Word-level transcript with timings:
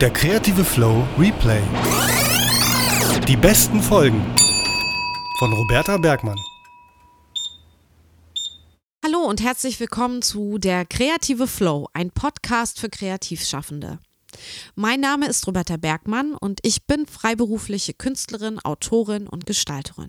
Der 0.00 0.10
kreative 0.10 0.64
Flow 0.64 1.06
Replay. 1.18 1.60
Die 3.28 3.36
besten 3.36 3.82
Folgen 3.82 4.24
von 5.38 5.52
Roberta 5.52 5.98
Bergmann. 5.98 6.38
Hallo 9.04 9.18
und 9.18 9.42
herzlich 9.42 9.78
willkommen 9.78 10.22
zu 10.22 10.56
Der 10.56 10.86
kreative 10.86 11.46
Flow, 11.46 11.86
ein 11.92 12.12
Podcast 12.12 12.80
für 12.80 12.88
Kreativschaffende. 12.88 13.98
Mein 14.74 15.00
Name 15.00 15.28
ist 15.28 15.46
Roberta 15.46 15.76
Bergmann 15.76 16.32
und 16.32 16.60
ich 16.62 16.86
bin 16.86 17.04
freiberufliche 17.04 17.92
Künstlerin, 17.92 18.58
Autorin 18.58 19.28
und 19.28 19.44
Gestalterin. 19.44 20.08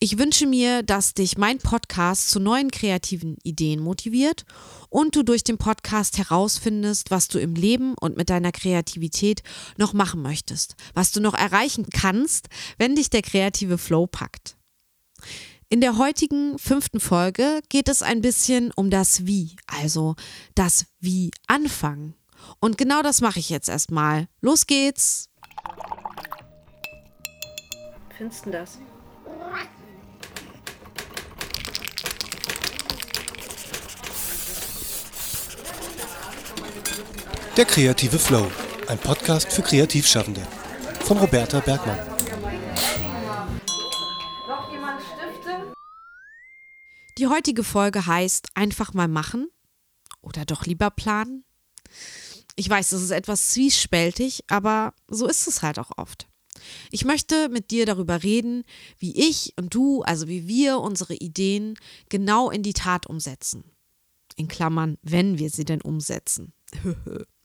Ich 0.00 0.16
wünsche 0.16 0.46
mir, 0.46 0.84
dass 0.84 1.14
dich 1.14 1.38
mein 1.38 1.58
Podcast 1.58 2.30
zu 2.30 2.38
neuen 2.38 2.70
kreativen 2.70 3.36
Ideen 3.42 3.80
motiviert 3.80 4.44
und 4.90 5.16
du 5.16 5.24
durch 5.24 5.42
den 5.42 5.58
Podcast 5.58 6.18
herausfindest, 6.18 7.10
was 7.10 7.26
du 7.26 7.40
im 7.40 7.56
Leben 7.56 7.94
und 8.00 8.16
mit 8.16 8.30
deiner 8.30 8.52
Kreativität 8.52 9.42
noch 9.76 9.94
machen 9.94 10.22
möchtest, 10.22 10.76
was 10.94 11.10
du 11.10 11.20
noch 11.20 11.34
erreichen 11.34 11.86
kannst, 11.92 12.48
wenn 12.78 12.94
dich 12.94 13.10
der 13.10 13.22
kreative 13.22 13.76
Flow 13.76 14.06
packt. 14.06 14.56
In 15.68 15.80
der 15.80 15.98
heutigen 15.98 16.60
fünften 16.60 17.00
Folge 17.00 17.60
geht 17.68 17.88
es 17.88 18.02
ein 18.02 18.20
bisschen 18.20 18.70
um 18.76 18.90
das 18.90 19.26
Wie, 19.26 19.56
also 19.66 20.14
das 20.54 20.86
Wie 21.00 21.32
anfangen. 21.48 22.14
Und 22.60 22.78
genau 22.78 23.02
das 23.02 23.20
mache 23.20 23.40
ich 23.40 23.50
jetzt 23.50 23.68
erstmal. 23.68 24.28
Los 24.40 24.68
geht's! 24.68 25.28
Findest 28.16 28.46
du 28.46 28.50
das? 28.52 28.78
Der 37.58 37.66
kreative 37.66 38.20
Flow. 38.20 38.48
Ein 38.86 38.98
Podcast 38.98 39.52
für 39.52 39.62
Kreativschaffende. 39.62 40.46
Von 41.00 41.18
Roberta 41.18 41.58
Bergmann. 41.58 41.98
Die 47.18 47.26
heutige 47.26 47.64
Folge 47.64 48.06
heißt 48.06 48.50
Einfach 48.54 48.94
mal 48.94 49.08
machen 49.08 49.48
oder 50.20 50.44
doch 50.44 50.66
lieber 50.66 50.90
planen. 50.90 51.42
Ich 52.54 52.70
weiß, 52.70 52.90
das 52.90 53.02
ist 53.02 53.10
etwas 53.10 53.48
zwiespältig, 53.48 54.44
aber 54.46 54.94
so 55.08 55.26
ist 55.26 55.48
es 55.48 55.60
halt 55.60 55.80
auch 55.80 55.90
oft. 55.96 56.28
Ich 56.92 57.04
möchte 57.04 57.48
mit 57.48 57.72
dir 57.72 57.86
darüber 57.86 58.22
reden, 58.22 58.62
wie 59.00 59.18
ich 59.18 59.54
und 59.58 59.74
du, 59.74 60.02
also 60.02 60.28
wie 60.28 60.46
wir 60.46 60.78
unsere 60.78 61.14
Ideen 61.14 61.74
genau 62.08 62.50
in 62.50 62.62
die 62.62 62.72
Tat 62.72 63.08
umsetzen. 63.08 63.64
In 64.36 64.46
Klammern, 64.46 64.96
wenn 65.02 65.40
wir 65.40 65.50
sie 65.50 65.64
denn 65.64 65.82
umsetzen. 65.82 66.52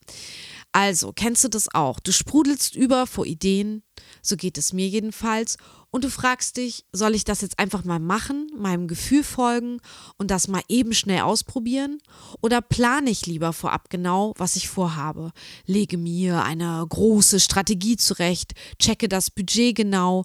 Also, 0.72 1.14
kennst 1.14 1.44
du 1.44 1.50
das 1.50 1.74
auch? 1.74 2.00
Du 2.00 2.12
sprudelst 2.12 2.76
über 2.76 3.06
vor 3.06 3.28
Ideen, 3.28 3.84
so 4.24 4.36
geht 4.36 4.58
es 4.58 4.74
mir 4.74 4.88
jedenfalls, 4.88 5.58
und 5.92 6.04
du 6.04 6.10
fragst 6.10 6.58
dich, 6.58 6.86
soll 6.92 7.14
ich 7.14 7.24
das 7.24 7.42
jetzt 7.42 7.60
einfach 7.60 7.84
mal 7.84 8.00
machen, 8.00 8.48
meinem 8.58 8.88
Gefühl 8.88 9.24
folgen 9.24 9.80
und 10.18 10.32
das 10.32 10.48
mal 10.48 10.64
eben 10.68 10.94
schnell 10.94 11.22
ausprobieren? 11.22 12.00
Oder 12.42 12.62
plane 12.62 13.12
ich 13.12 13.28
lieber 13.28 13.54
vorab 13.54 13.92
genau, 13.92 14.34
was 14.38 14.56
ich 14.56 14.68
vorhabe? 14.68 15.32
Lege 15.68 16.00
mir 16.00 16.44
eine 16.44 16.84
große 16.90 17.40
Strategie 17.40 17.96
zurecht, 17.96 18.54
checke 18.80 19.08
das 19.08 19.30
Budget 19.30 19.76
genau, 19.76 20.24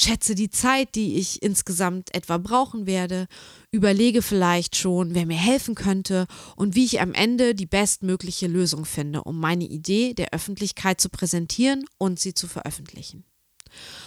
schätze 0.00 0.34
die 0.34 0.50
Zeit, 0.50 0.94
die 0.94 1.16
ich 1.16 1.42
insgesamt 1.42 2.14
etwa 2.14 2.38
brauchen 2.38 2.86
werde, 2.86 3.26
überlege 3.70 4.22
vielleicht 4.22 4.76
schon, 4.76 5.14
wer 5.14 5.26
mir 5.26 5.36
helfen 5.36 5.74
könnte 5.74 6.26
und 6.56 6.74
wie 6.74 6.84
ich 6.84 7.00
am 7.00 7.14
Ende 7.14 7.54
die 7.54 7.66
bestmögliche 7.66 8.46
Lösung 8.46 8.84
finde, 8.84 9.24
um 9.24 9.40
meine 9.40 9.64
Idee 9.64 10.14
der 10.14 10.32
Öffentlichkeit 10.32 11.00
zu 11.00 11.08
präsentieren 11.08 11.84
und 11.98 12.20
sie 12.20 12.34
zu 12.34 12.46
veröffentlichen. 12.46 13.24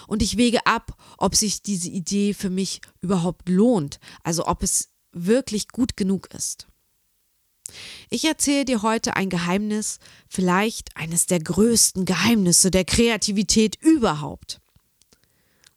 Und 0.07 0.23
ich 0.23 0.37
wege 0.37 0.65
ab, 0.65 0.97
ob 1.17 1.35
sich 1.35 1.61
diese 1.61 1.89
Idee 1.89 2.33
für 2.33 2.49
mich 2.49 2.81
überhaupt 3.01 3.49
lohnt, 3.49 3.99
also 4.23 4.47
ob 4.47 4.63
es 4.63 4.89
wirklich 5.11 5.67
gut 5.67 5.97
genug 5.97 6.33
ist. 6.33 6.67
Ich 8.09 8.25
erzähle 8.25 8.65
dir 8.65 8.81
heute 8.81 9.15
ein 9.15 9.29
Geheimnis, 9.29 9.99
vielleicht 10.27 10.95
eines 10.97 11.25
der 11.25 11.39
größten 11.39 12.05
Geheimnisse 12.05 12.71
der 12.71 12.85
Kreativität 12.85 13.77
überhaupt. 13.81 14.61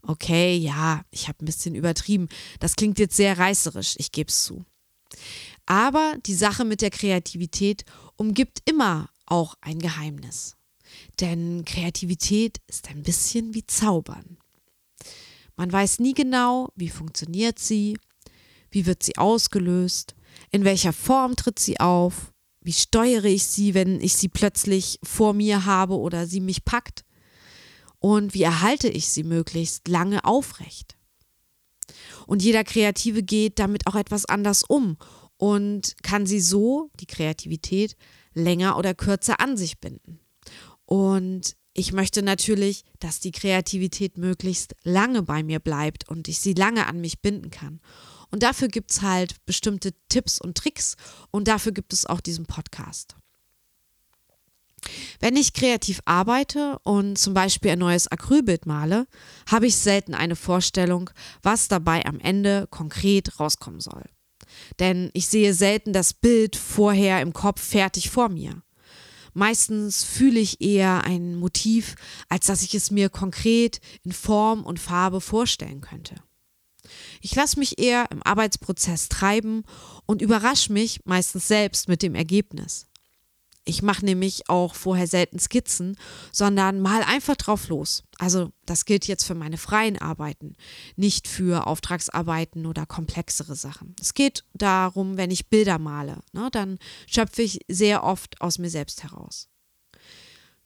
Okay, 0.06 0.56
ja, 0.56 1.02
ich 1.10 1.28
habe 1.28 1.42
ein 1.42 1.46
bisschen 1.46 1.74
übertrieben. 1.74 2.28
Das 2.60 2.76
klingt 2.76 2.98
jetzt 2.98 3.16
sehr 3.16 3.38
reißerisch, 3.38 3.94
ich 3.98 4.12
gebe 4.12 4.28
es 4.28 4.44
zu. 4.44 4.64
Aber 5.66 6.16
die 6.26 6.34
Sache 6.34 6.64
mit 6.64 6.82
der 6.82 6.90
Kreativität 6.90 7.84
umgibt 8.16 8.58
immer 8.66 9.08
auch 9.26 9.54
ein 9.62 9.78
Geheimnis. 9.78 10.56
Denn 11.20 11.64
Kreativität 11.64 12.58
ist 12.66 12.88
ein 12.90 13.02
bisschen 13.02 13.54
wie 13.54 13.66
Zaubern. 13.66 14.36
Man 15.56 15.72
weiß 15.72 16.00
nie 16.00 16.14
genau, 16.14 16.68
wie 16.74 16.90
funktioniert 16.90 17.58
sie, 17.58 17.96
wie 18.70 18.86
wird 18.86 19.02
sie 19.02 19.16
ausgelöst, 19.16 20.14
in 20.50 20.64
welcher 20.64 20.92
Form 20.92 21.36
tritt 21.36 21.58
sie 21.58 21.80
auf, 21.80 22.32
wie 22.60 22.72
steuere 22.72 23.24
ich 23.24 23.44
sie, 23.44 23.72
wenn 23.72 24.00
ich 24.00 24.16
sie 24.16 24.28
plötzlich 24.28 24.98
vor 25.02 25.32
mir 25.32 25.64
habe 25.64 25.96
oder 25.96 26.26
sie 26.26 26.40
mich 26.40 26.64
packt 26.64 27.04
und 28.04 28.34
wie 28.34 28.42
erhalte 28.42 28.86
ich 28.86 29.08
sie 29.08 29.22
möglichst 29.22 29.88
lange 29.88 30.26
aufrecht. 30.26 30.98
Und 32.26 32.42
jeder 32.42 32.62
Kreative 32.62 33.22
geht 33.22 33.58
damit 33.58 33.86
auch 33.86 33.94
etwas 33.94 34.26
anders 34.26 34.62
um 34.62 34.98
und 35.38 35.96
kann 36.02 36.26
sie 36.26 36.40
so, 36.40 36.90
die 37.00 37.06
Kreativität, 37.06 37.96
länger 38.34 38.76
oder 38.76 38.92
kürzer 38.92 39.40
an 39.40 39.56
sich 39.56 39.80
binden. 39.80 40.20
Und 40.84 41.56
ich 41.72 41.94
möchte 41.94 42.22
natürlich, 42.22 42.84
dass 42.98 43.20
die 43.20 43.32
Kreativität 43.32 44.18
möglichst 44.18 44.76
lange 44.82 45.22
bei 45.22 45.42
mir 45.42 45.58
bleibt 45.58 46.06
und 46.06 46.28
ich 46.28 46.40
sie 46.40 46.52
lange 46.52 46.86
an 46.86 47.00
mich 47.00 47.22
binden 47.22 47.48
kann. 47.48 47.80
Und 48.30 48.42
dafür 48.42 48.68
gibt 48.68 48.90
es 48.90 49.00
halt 49.00 49.36
bestimmte 49.46 49.94
Tipps 50.10 50.38
und 50.38 50.58
Tricks 50.58 50.96
und 51.30 51.48
dafür 51.48 51.72
gibt 51.72 51.94
es 51.94 52.04
auch 52.04 52.20
diesen 52.20 52.44
Podcast. 52.44 53.16
Wenn 55.20 55.36
ich 55.36 55.52
kreativ 55.52 56.00
arbeite 56.04 56.78
und 56.84 57.18
zum 57.18 57.34
Beispiel 57.34 57.72
ein 57.72 57.78
neues 57.78 58.08
Acrylbild 58.08 58.66
male, 58.66 59.06
habe 59.50 59.66
ich 59.66 59.76
selten 59.76 60.14
eine 60.14 60.36
Vorstellung, 60.36 61.10
was 61.42 61.68
dabei 61.68 62.04
am 62.06 62.20
Ende 62.20 62.66
konkret 62.70 63.40
rauskommen 63.40 63.80
soll. 63.80 64.04
Denn 64.78 65.10
ich 65.14 65.26
sehe 65.26 65.54
selten 65.54 65.92
das 65.92 66.12
Bild 66.12 66.56
vorher 66.56 67.20
im 67.20 67.32
Kopf 67.32 67.62
fertig 67.62 68.10
vor 68.10 68.28
mir. 68.28 68.62
Meistens 69.32 70.04
fühle 70.04 70.38
ich 70.38 70.60
eher 70.60 71.02
ein 71.04 71.34
Motiv, 71.34 71.96
als 72.28 72.46
dass 72.46 72.62
ich 72.62 72.74
es 72.74 72.92
mir 72.92 73.10
konkret 73.10 73.80
in 74.04 74.12
Form 74.12 74.62
und 74.64 74.78
Farbe 74.78 75.20
vorstellen 75.20 75.80
könnte. 75.80 76.14
Ich 77.20 77.34
lasse 77.34 77.58
mich 77.58 77.78
eher 77.78 78.06
im 78.10 78.22
Arbeitsprozess 78.22 79.08
treiben 79.08 79.64
und 80.06 80.22
überrasche 80.22 80.72
mich 80.72 81.00
meistens 81.04 81.48
selbst 81.48 81.88
mit 81.88 82.02
dem 82.02 82.14
Ergebnis. 82.14 82.86
Ich 83.66 83.82
mache 83.82 84.04
nämlich 84.04 84.50
auch 84.50 84.74
vorher 84.74 85.06
selten 85.06 85.38
Skizzen, 85.38 85.96
sondern 86.32 86.80
mal 86.80 87.02
einfach 87.02 87.36
drauf 87.36 87.68
los. 87.68 88.04
Also 88.18 88.52
das 88.66 88.84
gilt 88.84 89.06
jetzt 89.06 89.24
für 89.24 89.34
meine 89.34 89.56
freien 89.56 89.98
Arbeiten, 89.98 90.54
nicht 90.96 91.28
für 91.28 91.66
Auftragsarbeiten 91.66 92.66
oder 92.66 92.84
komplexere 92.84 93.56
Sachen. 93.56 93.96
Es 94.00 94.12
geht 94.12 94.44
darum, 94.52 95.16
wenn 95.16 95.30
ich 95.30 95.48
Bilder 95.48 95.78
male, 95.78 96.20
ne, 96.32 96.48
dann 96.52 96.78
schöpfe 97.06 97.42
ich 97.42 97.60
sehr 97.68 98.04
oft 98.04 98.40
aus 98.42 98.58
mir 98.58 98.70
selbst 98.70 99.02
heraus. 99.02 99.48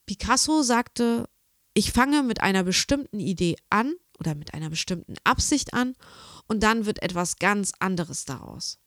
Picasso 0.07 0.63
sagte, 0.63 1.29
ich 1.75 1.93
fange 1.93 2.25
mit 2.25 2.41
einer 2.41 2.65
bestimmten 2.65 3.21
Idee 3.21 3.57
an 3.71 3.95
oder 4.19 4.35
mit 4.35 4.55
einer 4.55 4.71
bestimmten 4.71 5.15
Absicht 5.23 5.75
an 5.75 5.95
und 6.49 6.65
dann 6.65 6.87
wird 6.87 7.03
etwas 7.03 7.37
ganz 7.37 7.73
anderes 7.79 8.25
daraus. 8.25 8.81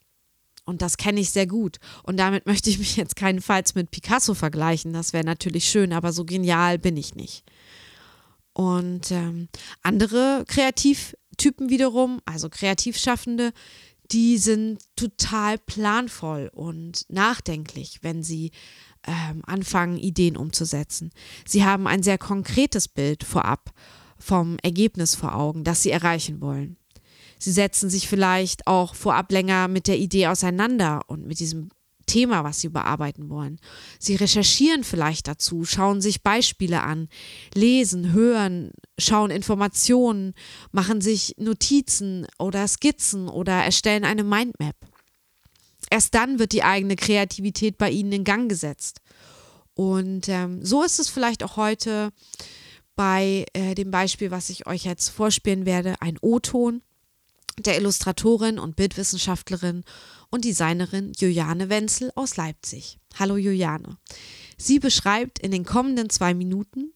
Und 0.72 0.82
das 0.82 0.98
kenne 0.98 1.20
ich 1.20 1.30
sehr 1.30 1.46
gut. 1.46 1.78
Und 2.04 2.18
damit 2.18 2.46
möchte 2.48 2.70
ich 2.70 2.80
mich 2.80 2.96
jetzt 2.96 3.16
keinenfalls 3.16 3.76
mit 3.76 3.92
Picasso 3.92 4.34
vergleichen. 4.34 4.94
Das 4.94 5.14
wäre 5.14 5.24
natürlich 5.24 5.66
schön, 5.66 5.94
aber 5.94 6.12
so 6.12 6.26
genial 6.26 6.80
bin 6.80 6.98
ich 6.98 7.14
nicht. 7.14 7.44
Und 8.54 9.12
ähm, 9.12 9.48
andere 9.84 10.44
Kreativtypen 10.48 11.70
wiederum, 11.70 12.20
also 12.26 12.50
Kreativschaffende, 12.50 13.54
die 14.12 14.38
sind 14.38 14.80
total 14.96 15.58
planvoll 15.58 16.50
und 16.54 17.06
nachdenklich, 17.10 18.00
wenn 18.02 18.24
sie 18.24 18.52
ähm, 19.08 19.42
anfangen, 19.46 19.98
Ideen 19.98 20.36
umzusetzen. 20.36 21.12
Sie 21.46 21.64
haben 21.64 21.88
ein 21.88 22.04
sehr 22.04 22.18
konkretes 22.18 22.88
Bild 22.88 23.24
vorab 23.24 23.72
vom 24.18 24.58
Ergebnis 24.64 25.16
vor 25.16 25.36
Augen, 25.36 25.64
das 25.64 25.84
sie 25.84 25.92
erreichen 25.92 26.42
wollen. 26.42 26.78
Sie 27.42 27.52
setzen 27.52 27.90
sich 27.90 28.08
vielleicht 28.08 28.68
auch 28.68 28.94
vorab 28.94 29.32
länger 29.32 29.68
mit 29.68 29.88
der 29.88 29.98
Idee 29.98 30.28
auseinander 30.28 31.02
und 31.08 31.26
mit 31.26 31.40
diesem 31.40 31.70
Thema, 32.06 32.44
was 32.44 32.62
sie 32.62 32.70
bearbeiten 32.70 33.30
wollen. 33.30 33.60
Sie 33.98 34.14
recherchieren 34.14 34.84
vielleicht 34.84 35.28
dazu, 35.28 35.66
schauen 35.66 36.02
sich 36.02 36.22
Beispiele 36.22 36.84
an, 36.84 37.08
lesen, 37.56 38.14
hören, 38.14 38.72
schauen 39.00 39.32
Informationen, 39.32 40.36
machen 40.72 41.02
sich 41.02 41.34
Notizen 41.38 42.28
oder 42.38 42.68
Skizzen 42.68 43.28
oder 43.28 43.54
erstellen 43.54 44.06
eine 44.06 44.24
Mindmap. 44.24 44.76
Erst 45.90 46.14
dann 46.14 46.38
wird 46.38 46.52
die 46.52 46.64
eigene 46.64 46.96
Kreativität 46.96 47.80
bei 47.80 47.90
ihnen 47.90 48.12
in 48.12 48.24
Gang 48.24 48.50
gesetzt. 48.50 49.00
Und 49.74 50.30
ähm, 50.30 50.64
so 50.64 50.84
ist 50.84 51.00
es 51.00 51.10
vielleicht 51.10 51.42
auch 51.44 51.58
heute 51.58 52.12
bei 52.96 53.46
äh, 53.54 53.74
dem 53.74 53.90
Beispiel, 53.90 54.30
was 54.30 54.52
ich 54.52 54.68
euch 54.68 54.84
jetzt 54.84 55.10
vorspielen 55.10 55.66
werde, 55.66 55.96
ein 56.02 56.20
O-Ton 56.22 56.84
der 57.60 57.78
Illustratorin 57.78 58.60
und 58.60 58.76
Bildwissenschaftlerin 58.76 59.84
und 60.30 60.46
Designerin 60.46 61.14
Juliane 61.18 61.70
Wenzel 61.70 62.12
aus 62.16 62.38
Leipzig. 62.38 63.00
Hallo 63.20 63.38
Juliane. 63.38 63.98
Sie 64.58 64.80
beschreibt 64.80 65.40
in 65.40 65.52
den 65.52 65.66
kommenden 65.66 66.10
zwei 66.10 66.34
Minuten, 66.34 66.94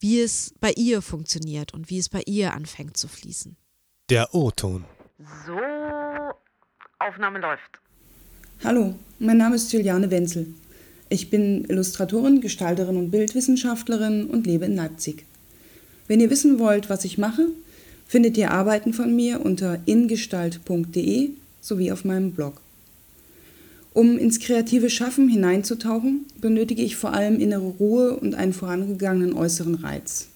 wie 0.00 0.20
es 0.20 0.54
bei 0.60 0.72
ihr 0.72 1.02
funktioniert 1.02 1.72
und 1.72 1.90
wie 1.90 1.98
es 1.98 2.08
bei 2.08 2.22
ihr 2.26 2.52
anfängt 2.54 2.96
zu 2.96 3.08
fließen. 3.08 3.56
Der 4.10 4.34
O-Ton. 4.34 4.84
So, 5.46 5.58
Aufnahme 6.98 7.38
läuft. 7.38 7.80
Hallo, 8.62 8.94
mein 9.18 9.36
Name 9.36 9.56
ist 9.56 9.72
Juliane 9.72 10.10
Wenzel. 10.10 10.46
Ich 11.08 11.30
bin 11.30 11.64
Illustratorin, 11.66 12.40
Gestalterin 12.40 12.96
und 12.96 13.10
Bildwissenschaftlerin 13.10 14.26
und 14.26 14.46
lebe 14.46 14.64
in 14.64 14.76
Leipzig. 14.76 15.26
Wenn 16.06 16.20
ihr 16.20 16.30
wissen 16.30 16.58
wollt, 16.58 16.90
was 16.90 17.04
ich 17.04 17.18
mache, 17.18 17.48
findet 18.06 18.36
ihr 18.36 18.50
Arbeiten 18.50 18.92
von 18.92 19.14
mir 19.14 19.44
unter 19.44 19.80
ingestalt.de 19.86 21.30
sowie 21.60 21.92
auf 21.92 22.04
meinem 22.04 22.32
Blog. 22.32 22.60
Um 23.92 24.18
ins 24.18 24.40
kreative 24.40 24.90
Schaffen 24.90 25.28
hineinzutauchen, 25.28 26.26
benötige 26.40 26.82
ich 26.82 26.96
vor 26.96 27.12
allem 27.12 27.38
innere 27.38 27.62
Ruhe 27.78 28.16
und 28.16 28.34
einen 28.34 28.52
vorangegangenen 28.52 29.34
äußeren 29.34 29.76
Reiz. 29.76 30.26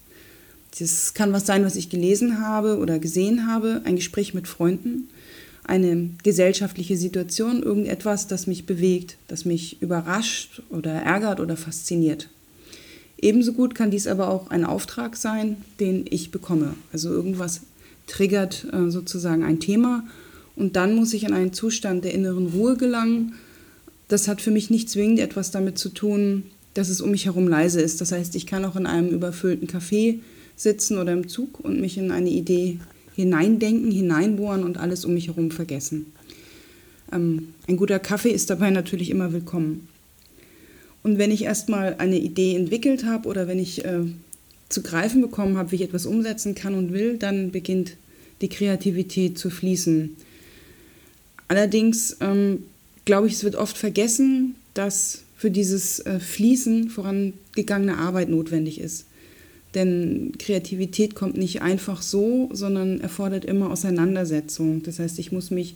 Das 0.78 1.12
kann 1.12 1.32
was 1.32 1.44
sein, 1.44 1.64
was 1.64 1.74
ich 1.74 1.90
gelesen 1.90 2.40
habe 2.40 2.78
oder 2.78 3.00
gesehen 3.00 3.48
habe, 3.48 3.82
ein 3.84 3.96
Gespräch 3.96 4.32
mit 4.32 4.46
Freunden, 4.46 5.08
eine 5.64 6.10
gesellschaftliche 6.22 6.96
Situation, 6.96 7.62
irgendetwas, 7.62 8.28
das 8.28 8.46
mich 8.46 8.64
bewegt, 8.64 9.16
das 9.26 9.44
mich 9.44 9.82
überrascht 9.82 10.62
oder 10.70 10.92
ärgert 10.92 11.40
oder 11.40 11.56
fasziniert. 11.56 12.28
Ebenso 13.20 13.52
gut 13.52 13.74
kann 13.74 13.90
dies 13.90 14.06
aber 14.06 14.30
auch 14.30 14.50
ein 14.50 14.64
Auftrag 14.64 15.16
sein, 15.16 15.56
den 15.80 16.04
ich 16.08 16.30
bekomme. 16.30 16.74
Also 16.92 17.10
irgendwas 17.10 17.62
triggert 18.06 18.66
äh, 18.72 18.90
sozusagen 18.90 19.42
ein 19.42 19.60
Thema 19.60 20.04
und 20.56 20.76
dann 20.76 20.94
muss 20.94 21.12
ich 21.12 21.24
in 21.24 21.32
einen 21.32 21.52
Zustand 21.52 22.04
der 22.04 22.14
inneren 22.14 22.48
Ruhe 22.48 22.76
gelangen. 22.76 23.34
Das 24.08 24.28
hat 24.28 24.40
für 24.40 24.50
mich 24.50 24.70
nicht 24.70 24.88
zwingend 24.88 25.20
etwas 25.20 25.50
damit 25.50 25.78
zu 25.78 25.88
tun, 25.88 26.44
dass 26.74 26.88
es 26.88 27.00
um 27.00 27.10
mich 27.10 27.26
herum 27.26 27.48
leise 27.48 27.80
ist. 27.80 28.00
Das 28.00 28.12
heißt, 28.12 28.34
ich 28.36 28.46
kann 28.46 28.64
auch 28.64 28.76
in 28.76 28.86
einem 28.86 29.08
überfüllten 29.08 29.68
Café 29.68 30.20
sitzen 30.56 30.98
oder 30.98 31.12
im 31.12 31.28
Zug 31.28 31.60
und 31.60 31.80
mich 31.80 31.98
in 31.98 32.10
eine 32.10 32.30
Idee 32.30 32.78
hineindenken, 33.14 33.90
hineinbohren 33.90 34.62
und 34.62 34.78
alles 34.78 35.04
um 35.04 35.14
mich 35.14 35.26
herum 35.26 35.50
vergessen. 35.50 36.06
Ähm, 37.12 37.54
ein 37.66 37.76
guter 37.76 37.98
Kaffee 37.98 38.30
ist 38.30 38.50
dabei 38.50 38.70
natürlich 38.70 39.10
immer 39.10 39.32
willkommen. 39.32 39.88
Und 41.08 41.16
wenn 41.16 41.30
ich 41.30 41.44
erstmal 41.44 41.94
eine 41.96 42.18
Idee 42.18 42.54
entwickelt 42.54 43.06
habe 43.06 43.30
oder 43.30 43.48
wenn 43.48 43.58
ich 43.58 43.82
äh, 43.82 44.00
zu 44.68 44.82
greifen 44.82 45.22
bekommen 45.22 45.56
habe, 45.56 45.72
wie 45.72 45.76
ich 45.76 45.82
etwas 45.82 46.04
umsetzen 46.04 46.54
kann 46.54 46.74
und 46.74 46.92
will, 46.92 47.16
dann 47.16 47.50
beginnt 47.50 47.96
die 48.42 48.50
Kreativität 48.50 49.38
zu 49.38 49.48
fließen. 49.48 50.14
Allerdings 51.48 52.18
ähm, 52.20 52.64
glaube 53.06 53.26
ich, 53.26 53.32
es 53.32 53.42
wird 53.42 53.56
oft 53.56 53.78
vergessen, 53.78 54.56
dass 54.74 55.22
für 55.34 55.50
dieses 55.50 56.00
äh, 56.00 56.20
Fließen 56.20 56.90
vorangegangene 56.90 57.96
Arbeit 57.96 58.28
notwendig 58.28 58.78
ist. 58.78 59.06
Denn 59.74 60.32
Kreativität 60.38 61.14
kommt 61.14 61.38
nicht 61.38 61.62
einfach 61.62 62.02
so, 62.02 62.50
sondern 62.52 63.00
erfordert 63.00 63.46
immer 63.46 63.70
Auseinandersetzung. 63.70 64.82
Das 64.82 64.98
heißt, 64.98 65.18
ich 65.18 65.32
muss 65.32 65.50
mich 65.50 65.74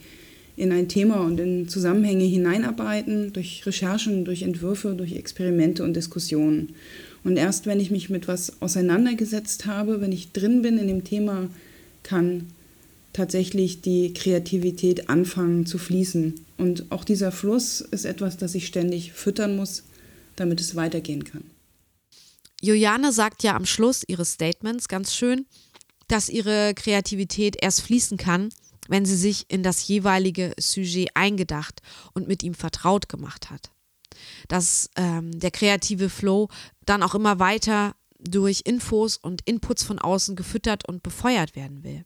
in 0.56 0.72
ein 0.72 0.88
Thema 0.88 1.20
und 1.20 1.40
in 1.40 1.68
Zusammenhänge 1.68 2.24
hineinarbeiten, 2.24 3.32
durch 3.32 3.64
Recherchen, 3.66 4.24
durch 4.24 4.42
Entwürfe, 4.42 4.94
durch 4.94 5.12
Experimente 5.12 5.82
und 5.82 5.94
Diskussionen. 5.94 6.74
Und 7.24 7.36
erst 7.36 7.66
wenn 7.66 7.80
ich 7.80 7.90
mich 7.90 8.10
mit 8.10 8.28
was 8.28 8.60
auseinandergesetzt 8.60 9.66
habe, 9.66 10.00
wenn 10.00 10.12
ich 10.12 10.32
drin 10.32 10.62
bin 10.62 10.78
in 10.78 10.88
dem 10.88 11.04
Thema, 11.04 11.48
kann 12.02 12.48
tatsächlich 13.12 13.80
die 13.80 14.12
Kreativität 14.12 15.08
anfangen 15.08 15.66
zu 15.66 15.78
fließen. 15.78 16.44
Und 16.58 16.90
auch 16.90 17.04
dieser 17.04 17.32
Fluss 17.32 17.80
ist 17.80 18.04
etwas, 18.04 18.36
das 18.36 18.54
ich 18.54 18.66
ständig 18.66 19.12
füttern 19.12 19.56
muss, 19.56 19.84
damit 20.36 20.60
es 20.60 20.74
weitergehen 20.74 21.24
kann. 21.24 21.44
Juliane 22.60 23.12
sagt 23.12 23.42
ja 23.42 23.56
am 23.56 23.66
Schluss 23.66 24.02
ihres 24.06 24.32
Statements 24.32 24.88
ganz 24.88 25.14
schön, 25.14 25.46
dass 26.08 26.28
ihre 26.28 26.74
Kreativität 26.74 27.56
erst 27.60 27.80
fließen 27.80 28.16
kann, 28.16 28.50
wenn 28.88 29.04
sie 29.04 29.16
sich 29.16 29.46
in 29.48 29.62
das 29.62 29.86
jeweilige 29.86 30.54
Sujet 30.58 31.10
eingedacht 31.14 31.82
und 32.14 32.28
mit 32.28 32.42
ihm 32.42 32.54
vertraut 32.54 33.08
gemacht 33.08 33.50
hat. 33.50 33.70
Dass 34.48 34.90
ähm, 34.96 35.38
der 35.38 35.50
kreative 35.50 36.10
Flow 36.10 36.48
dann 36.84 37.02
auch 37.02 37.14
immer 37.14 37.38
weiter 37.38 37.94
durch 38.18 38.62
Infos 38.64 39.16
und 39.16 39.42
Inputs 39.46 39.82
von 39.82 39.98
außen 39.98 40.36
gefüttert 40.36 40.86
und 40.88 41.02
befeuert 41.02 41.56
werden 41.56 41.82
will. 41.82 42.04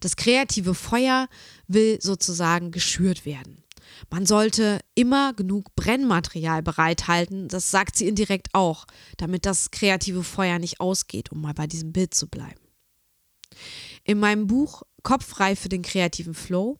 Das 0.00 0.16
kreative 0.16 0.74
Feuer 0.74 1.28
will 1.68 2.00
sozusagen 2.00 2.70
geschürt 2.70 3.24
werden. 3.24 3.62
Man 4.08 4.26
sollte 4.26 4.80
immer 4.94 5.34
genug 5.34 5.74
Brennmaterial 5.74 6.62
bereithalten, 6.62 7.48
das 7.48 7.70
sagt 7.70 7.96
sie 7.96 8.08
indirekt 8.08 8.48
auch, 8.52 8.86
damit 9.16 9.46
das 9.46 9.70
kreative 9.70 10.22
Feuer 10.22 10.58
nicht 10.58 10.80
ausgeht, 10.80 11.32
um 11.32 11.40
mal 11.40 11.54
bei 11.54 11.66
diesem 11.66 11.92
Bild 11.92 12.14
zu 12.14 12.28
bleiben. 12.28 12.60
In 14.04 14.18
meinem 14.18 14.46
Buch 14.46 14.82
Kopf 15.02 15.26
frei 15.26 15.56
für 15.56 15.68
den 15.68 15.82
kreativen 15.82 16.34
Flow 16.34 16.76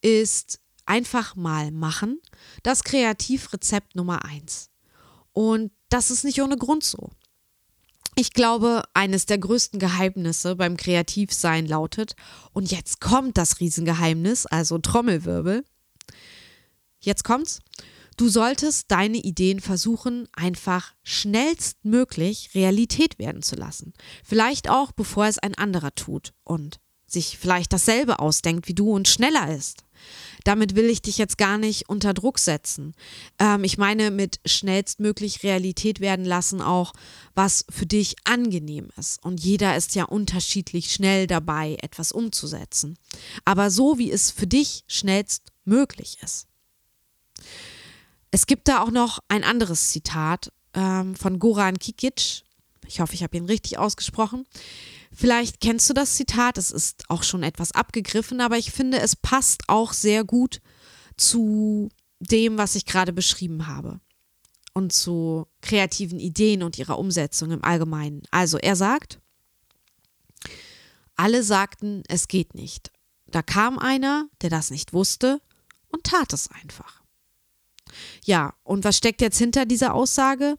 ist 0.00 0.58
einfach 0.86 1.36
mal 1.36 1.70
machen 1.70 2.20
das 2.62 2.84
Kreativrezept 2.84 3.94
Nummer 3.96 4.24
eins. 4.24 4.70
Und 5.32 5.72
das 5.88 6.10
ist 6.10 6.24
nicht 6.24 6.40
ohne 6.42 6.56
Grund 6.56 6.84
so. 6.84 7.10
Ich 8.14 8.32
glaube, 8.34 8.82
eines 8.92 9.24
der 9.24 9.38
größten 9.38 9.78
Geheimnisse 9.80 10.54
beim 10.56 10.76
Kreativsein 10.76 11.66
lautet, 11.66 12.14
und 12.52 12.70
jetzt 12.70 13.00
kommt 13.00 13.38
das 13.38 13.58
Riesengeheimnis, 13.58 14.44
also 14.44 14.76
Trommelwirbel. 14.78 15.64
Jetzt 17.00 17.24
kommt's. 17.24 17.60
Du 18.18 18.28
solltest 18.28 18.90
deine 18.90 19.16
Ideen 19.16 19.60
versuchen, 19.60 20.28
einfach 20.34 20.92
schnellstmöglich 21.02 22.50
Realität 22.54 23.18
werden 23.18 23.40
zu 23.40 23.56
lassen. 23.56 23.94
Vielleicht 24.22 24.68
auch, 24.68 24.92
bevor 24.92 25.26
es 25.26 25.38
ein 25.38 25.54
anderer 25.54 25.94
tut 25.94 26.34
und 26.44 26.78
sich 27.12 27.38
vielleicht 27.38 27.72
dasselbe 27.72 28.18
ausdenkt 28.18 28.68
wie 28.68 28.74
du 28.74 28.90
und 28.92 29.08
schneller 29.08 29.54
ist. 29.54 29.84
Damit 30.44 30.74
will 30.74 30.86
ich 30.86 31.02
dich 31.02 31.18
jetzt 31.18 31.38
gar 31.38 31.58
nicht 31.58 31.88
unter 31.88 32.14
Druck 32.14 32.38
setzen. 32.38 32.94
Ähm, 33.38 33.64
ich 33.64 33.78
meine 33.78 34.10
mit 34.10 34.40
schnellstmöglich 34.44 35.42
Realität 35.42 36.00
werden 36.00 36.24
lassen 36.24 36.60
auch, 36.60 36.92
was 37.34 37.64
für 37.70 37.86
dich 37.86 38.16
angenehm 38.24 38.88
ist. 38.96 39.22
Und 39.24 39.40
jeder 39.40 39.76
ist 39.76 39.94
ja 39.94 40.04
unterschiedlich 40.04 40.92
schnell 40.92 41.26
dabei, 41.26 41.78
etwas 41.82 42.12
umzusetzen. 42.12 42.98
Aber 43.44 43.70
so, 43.70 43.98
wie 43.98 44.10
es 44.10 44.30
für 44.30 44.46
dich 44.46 44.84
schnellstmöglich 44.88 46.18
ist. 46.22 46.46
Es 48.30 48.46
gibt 48.46 48.68
da 48.68 48.82
auch 48.82 48.90
noch 48.90 49.20
ein 49.28 49.44
anderes 49.44 49.90
Zitat 49.90 50.50
ähm, 50.74 51.14
von 51.14 51.38
Goran 51.38 51.78
Kikic. 51.78 52.42
Ich 52.86 53.00
hoffe, 53.00 53.14
ich 53.14 53.22
habe 53.22 53.36
ihn 53.36 53.44
richtig 53.44 53.78
ausgesprochen. 53.78 54.46
Vielleicht 55.14 55.60
kennst 55.60 55.88
du 55.90 55.94
das 55.94 56.14
Zitat, 56.14 56.58
es 56.58 56.70
ist 56.70 57.04
auch 57.08 57.22
schon 57.22 57.42
etwas 57.42 57.72
abgegriffen, 57.72 58.40
aber 58.40 58.56
ich 58.56 58.72
finde, 58.72 58.98
es 58.98 59.14
passt 59.14 59.68
auch 59.68 59.92
sehr 59.92 60.24
gut 60.24 60.60
zu 61.16 61.90
dem, 62.18 62.56
was 62.56 62.74
ich 62.74 62.86
gerade 62.86 63.12
beschrieben 63.12 63.66
habe 63.66 64.00
und 64.72 64.92
zu 64.92 65.46
kreativen 65.60 66.18
Ideen 66.18 66.62
und 66.62 66.78
ihrer 66.78 66.98
Umsetzung 66.98 67.50
im 67.50 67.64
Allgemeinen. 67.64 68.22
Also 68.30 68.58
er 68.58 68.76
sagt, 68.76 69.20
alle 71.16 71.42
sagten, 71.42 72.02
es 72.08 72.28
geht 72.28 72.54
nicht. 72.54 72.90
Da 73.26 73.42
kam 73.42 73.78
einer, 73.78 74.28
der 74.40 74.50
das 74.50 74.70
nicht 74.70 74.92
wusste 74.92 75.40
und 75.88 76.04
tat 76.04 76.32
es 76.32 76.50
einfach. 76.50 77.02
Ja, 78.24 78.54
und 78.62 78.84
was 78.84 78.96
steckt 78.96 79.20
jetzt 79.20 79.38
hinter 79.38 79.66
dieser 79.66 79.94
Aussage? 79.94 80.56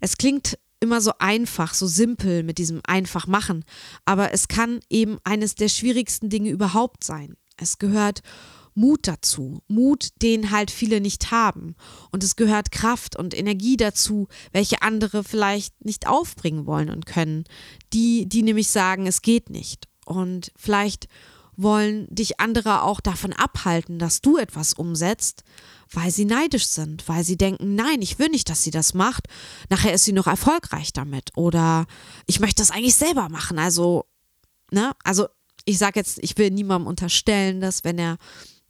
Es 0.00 0.18
klingt 0.18 0.58
immer 0.80 1.00
so 1.00 1.12
einfach, 1.18 1.74
so 1.74 1.86
simpel 1.86 2.42
mit 2.42 2.58
diesem 2.58 2.80
einfach 2.86 3.26
machen, 3.26 3.64
aber 4.04 4.32
es 4.32 4.48
kann 4.48 4.80
eben 4.90 5.18
eines 5.24 5.54
der 5.54 5.68
schwierigsten 5.68 6.28
Dinge 6.28 6.50
überhaupt 6.50 7.04
sein. 7.04 7.36
Es 7.56 7.78
gehört 7.78 8.22
Mut 8.76 9.08
dazu, 9.08 9.62
Mut, 9.68 10.08
den 10.20 10.50
halt 10.50 10.70
viele 10.70 11.00
nicht 11.00 11.30
haben. 11.30 11.74
Und 12.12 12.22
es 12.22 12.36
gehört 12.36 12.70
Kraft 12.70 13.16
und 13.16 13.32
Energie 13.36 13.78
dazu, 13.78 14.28
welche 14.52 14.82
andere 14.82 15.24
vielleicht 15.24 15.82
nicht 15.82 16.06
aufbringen 16.06 16.66
wollen 16.66 16.90
und 16.90 17.06
können. 17.06 17.44
Die, 17.94 18.28
die 18.28 18.42
nämlich 18.42 18.68
sagen, 18.68 19.06
es 19.06 19.22
geht 19.22 19.48
nicht. 19.48 19.88
Und 20.04 20.52
vielleicht 20.56 21.08
wollen 21.56 22.06
dich 22.10 22.38
andere 22.38 22.82
auch 22.82 23.00
davon 23.00 23.32
abhalten, 23.32 23.98
dass 23.98 24.20
du 24.20 24.36
etwas 24.36 24.74
umsetzt, 24.74 25.42
weil 25.90 26.10
sie 26.10 26.24
neidisch 26.24 26.66
sind, 26.66 27.08
weil 27.08 27.24
sie 27.24 27.36
denken, 27.36 27.74
nein, 27.74 28.02
ich 28.02 28.18
will 28.18 28.28
nicht, 28.28 28.48
dass 28.48 28.62
sie 28.62 28.70
das 28.70 28.94
macht. 28.94 29.28
Nachher 29.70 29.94
ist 29.94 30.04
sie 30.04 30.12
noch 30.12 30.26
erfolgreich 30.26 30.92
damit 30.92 31.30
oder 31.36 31.86
ich 32.26 32.40
möchte 32.40 32.62
das 32.62 32.70
eigentlich 32.70 32.96
selber 32.96 33.28
machen. 33.28 33.58
Also, 33.58 34.04
ne, 34.70 34.92
also 35.04 35.26
ich 35.64 35.78
sage 35.78 35.98
jetzt, 36.00 36.18
ich 36.22 36.36
will 36.38 36.50
niemandem 36.50 36.88
unterstellen, 36.88 37.60
dass 37.60 37.84
wenn 37.84 37.98
er 37.98 38.18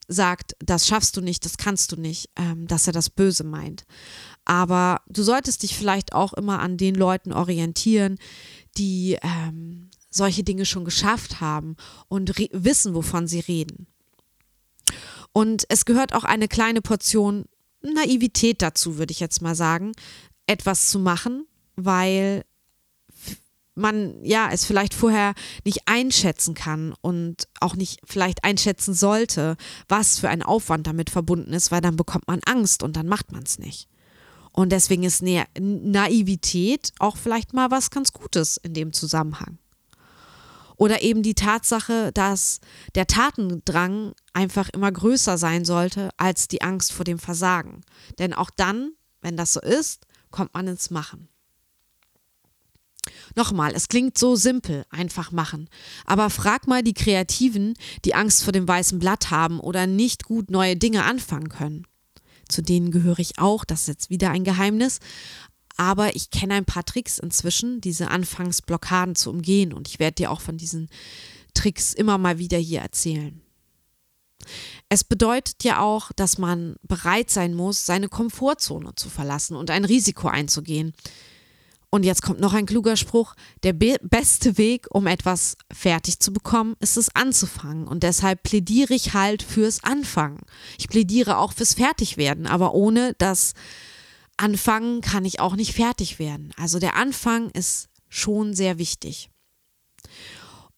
sagt, 0.08 0.56
das 0.60 0.86
schaffst 0.86 1.16
du 1.16 1.20
nicht, 1.20 1.44
das 1.44 1.56
kannst 1.56 1.92
du 1.92 1.96
nicht, 1.96 2.30
ähm, 2.36 2.66
dass 2.66 2.86
er 2.86 2.92
das 2.92 3.10
böse 3.10 3.44
meint. 3.44 3.84
Aber 4.44 5.00
du 5.08 5.22
solltest 5.22 5.62
dich 5.62 5.76
vielleicht 5.76 6.12
auch 6.12 6.32
immer 6.32 6.60
an 6.60 6.76
den 6.76 6.94
Leuten 6.94 7.32
orientieren, 7.32 8.18
die 8.78 9.18
ähm, 9.22 9.90
solche 10.10 10.44
Dinge 10.44 10.64
schon 10.64 10.84
geschafft 10.84 11.40
haben 11.40 11.76
und 12.08 12.32
wissen, 12.52 12.94
wovon 12.94 13.26
sie 13.26 13.40
reden. 13.40 13.88
Und 15.36 15.66
es 15.68 15.84
gehört 15.84 16.14
auch 16.14 16.24
eine 16.24 16.48
kleine 16.48 16.80
Portion 16.80 17.44
Naivität 17.82 18.62
dazu, 18.62 18.96
würde 18.96 19.12
ich 19.12 19.20
jetzt 19.20 19.42
mal 19.42 19.54
sagen, 19.54 19.92
etwas 20.46 20.88
zu 20.88 20.98
machen, 20.98 21.44
weil 21.74 22.42
man 23.74 24.24
ja 24.24 24.48
es 24.50 24.64
vielleicht 24.64 24.94
vorher 24.94 25.34
nicht 25.62 25.80
einschätzen 25.84 26.54
kann 26.54 26.94
und 27.02 27.48
auch 27.60 27.76
nicht 27.76 28.00
vielleicht 28.06 28.44
einschätzen 28.44 28.94
sollte, 28.94 29.58
was 29.90 30.18
für 30.18 30.30
ein 30.30 30.42
Aufwand 30.42 30.86
damit 30.86 31.10
verbunden 31.10 31.52
ist, 31.52 31.70
weil 31.70 31.82
dann 31.82 31.96
bekommt 31.96 32.26
man 32.28 32.40
Angst 32.46 32.82
und 32.82 32.96
dann 32.96 33.06
macht 33.06 33.30
man 33.30 33.42
es 33.42 33.58
nicht. 33.58 33.90
Und 34.52 34.72
deswegen 34.72 35.02
ist 35.02 35.22
Naivität 35.22 36.92
auch 36.98 37.18
vielleicht 37.18 37.52
mal 37.52 37.70
was 37.70 37.90
ganz 37.90 38.14
Gutes 38.14 38.56
in 38.56 38.72
dem 38.72 38.94
Zusammenhang. 38.94 39.58
Oder 40.76 41.02
eben 41.02 41.22
die 41.22 41.34
Tatsache, 41.34 42.12
dass 42.12 42.60
der 42.94 43.06
Tatendrang 43.06 44.12
einfach 44.32 44.68
immer 44.70 44.92
größer 44.92 45.38
sein 45.38 45.64
sollte 45.64 46.10
als 46.16 46.48
die 46.48 46.62
Angst 46.62 46.92
vor 46.92 47.04
dem 47.04 47.18
Versagen. 47.18 47.82
Denn 48.18 48.34
auch 48.34 48.50
dann, 48.50 48.92
wenn 49.22 49.36
das 49.36 49.54
so 49.54 49.60
ist, 49.60 50.06
kommt 50.30 50.54
man 50.54 50.68
ins 50.68 50.90
Machen. 50.90 51.28
Nochmal, 53.34 53.72
es 53.74 53.88
klingt 53.88 54.18
so 54.18 54.36
simpel, 54.36 54.84
einfach 54.90 55.30
machen. 55.30 55.68
Aber 56.04 56.30
frag 56.30 56.66
mal 56.66 56.82
die 56.82 56.94
Kreativen, 56.94 57.74
die 58.04 58.14
Angst 58.14 58.42
vor 58.42 58.52
dem 58.52 58.66
weißen 58.66 58.98
Blatt 58.98 59.30
haben 59.30 59.60
oder 59.60 59.86
nicht 59.86 60.24
gut 60.24 60.50
neue 60.50 60.76
Dinge 60.76 61.04
anfangen 61.04 61.48
können. 61.48 61.86
Zu 62.48 62.62
denen 62.62 62.90
gehöre 62.90 63.18
ich 63.18 63.38
auch, 63.38 63.64
das 63.64 63.82
ist 63.82 63.88
jetzt 63.88 64.10
wieder 64.10 64.30
ein 64.30 64.44
Geheimnis. 64.44 65.00
Aber 65.76 66.16
ich 66.16 66.30
kenne 66.30 66.54
ein 66.54 66.64
paar 66.64 66.84
Tricks 66.84 67.18
inzwischen, 67.18 67.80
diese 67.80 68.08
Anfangsblockaden 68.10 69.14
zu 69.14 69.30
umgehen. 69.30 69.72
Und 69.72 69.88
ich 69.88 69.98
werde 69.98 70.16
dir 70.16 70.30
auch 70.30 70.40
von 70.40 70.56
diesen 70.56 70.88
Tricks 71.54 71.92
immer 71.92 72.18
mal 72.18 72.38
wieder 72.38 72.58
hier 72.58 72.80
erzählen. 72.80 73.40
Es 74.88 75.02
bedeutet 75.04 75.64
ja 75.64 75.80
auch, 75.80 76.12
dass 76.12 76.38
man 76.38 76.76
bereit 76.82 77.30
sein 77.30 77.54
muss, 77.54 77.84
seine 77.84 78.08
Komfortzone 78.08 78.94
zu 78.94 79.08
verlassen 79.08 79.56
und 79.56 79.70
ein 79.70 79.84
Risiko 79.84 80.28
einzugehen. 80.28 80.94
Und 81.90 82.04
jetzt 82.04 82.22
kommt 82.22 82.40
noch 82.40 82.52
ein 82.52 82.66
kluger 82.66 82.96
Spruch. 82.96 83.34
Der 83.62 83.72
be 83.72 83.96
beste 84.02 84.58
Weg, 84.58 84.86
um 84.90 85.06
etwas 85.06 85.56
fertig 85.72 86.18
zu 86.20 86.32
bekommen, 86.32 86.76
ist 86.80 86.96
es 86.96 87.14
anzufangen. 87.14 87.86
Und 87.88 88.02
deshalb 88.02 88.42
plädiere 88.42 88.94
ich 88.94 89.14
halt 89.14 89.42
fürs 89.42 89.82
Anfangen. 89.82 90.40
Ich 90.78 90.88
plädiere 90.88 91.38
auch 91.38 91.52
fürs 91.52 91.74
Fertigwerden, 91.74 92.46
aber 92.46 92.74
ohne 92.74 93.14
das 93.18 93.54
Anfangen 94.36 95.00
kann 95.00 95.24
ich 95.24 95.40
auch 95.40 95.56
nicht 95.56 95.72
fertig 95.74 96.18
werden. 96.18 96.52
Also 96.56 96.78
der 96.78 96.96
Anfang 96.96 97.50
ist 97.50 97.88
schon 98.08 98.54
sehr 98.54 98.78
wichtig. 98.78 99.30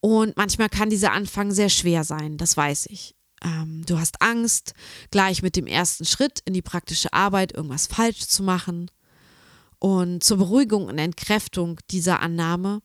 Und 0.01 0.37
manchmal 0.37 0.69
kann 0.69 0.89
dieser 0.89 1.11
Anfang 1.11 1.51
sehr 1.51 1.69
schwer 1.69 2.03
sein, 2.03 2.37
das 2.37 2.55
weiß 2.55 2.87
ich. 2.87 3.15
Ähm, 3.43 3.83
du 3.85 3.99
hast 3.99 4.21
Angst, 4.21 4.73
gleich 5.11 5.41
mit 5.41 5.55
dem 5.55 5.67
ersten 5.67 6.05
Schritt 6.05 6.39
in 6.45 6.53
die 6.53 6.61
praktische 6.61 7.13
Arbeit 7.13 7.53
irgendwas 7.53 7.87
falsch 7.87 8.27
zu 8.27 8.43
machen. 8.43 8.89
Und 9.79 10.23
zur 10.23 10.37
Beruhigung 10.37 10.85
und 10.85 10.97
Entkräftung 10.97 11.79
dieser 11.89 12.21
Annahme, 12.21 12.81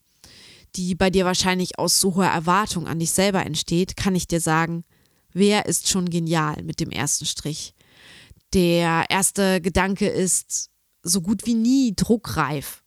die 0.77 0.95
bei 0.95 1.11
dir 1.11 1.25
wahrscheinlich 1.25 1.79
aus 1.79 2.01
so 2.01 2.15
hoher 2.15 2.27
Erwartung 2.27 2.87
an 2.87 2.99
dich 2.99 3.13
selber 3.13 3.45
entsteht, 3.45 3.97
kann 3.97 4.15
ich 4.15 4.27
dir 4.27 4.41
sagen, 4.41 4.85
wer 5.33 5.67
ist 5.67 5.89
schon 5.89 6.11
genial 6.11 6.63
mit 6.63 6.81
dem 6.81 6.91
ersten 6.91 7.27
Strich? 7.27 7.75
Der 8.55 9.07
erste 9.09 9.61
Gedanke 9.61 10.07
ist 10.09 10.71
so 11.03 11.21
gut 11.21 11.45
wie 11.45 11.55
nie 11.55 11.95
druckreif. 11.95 12.83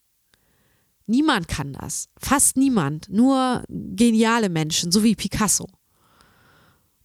Niemand 1.05 1.47
kann 1.47 1.73
das. 1.73 2.09
Fast 2.17 2.57
niemand. 2.57 3.09
Nur 3.09 3.63
geniale 3.69 4.49
Menschen, 4.49 4.91
so 4.91 5.03
wie 5.03 5.15
Picasso. 5.15 5.67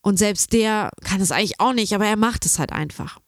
Und 0.01 0.19
selbst 0.19 0.53
der 0.53 0.91
kann 1.03 1.21
es 1.21 1.31
eigentlich 1.31 1.61
auch 1.61 1.73
nicht, 1.73 1.95
aber 1.95 2.07
er 2.07 2.17
macht 2.17 2.47
es 2.47 2.59
halt 2.59 2.73
einfach. 2.73 3.21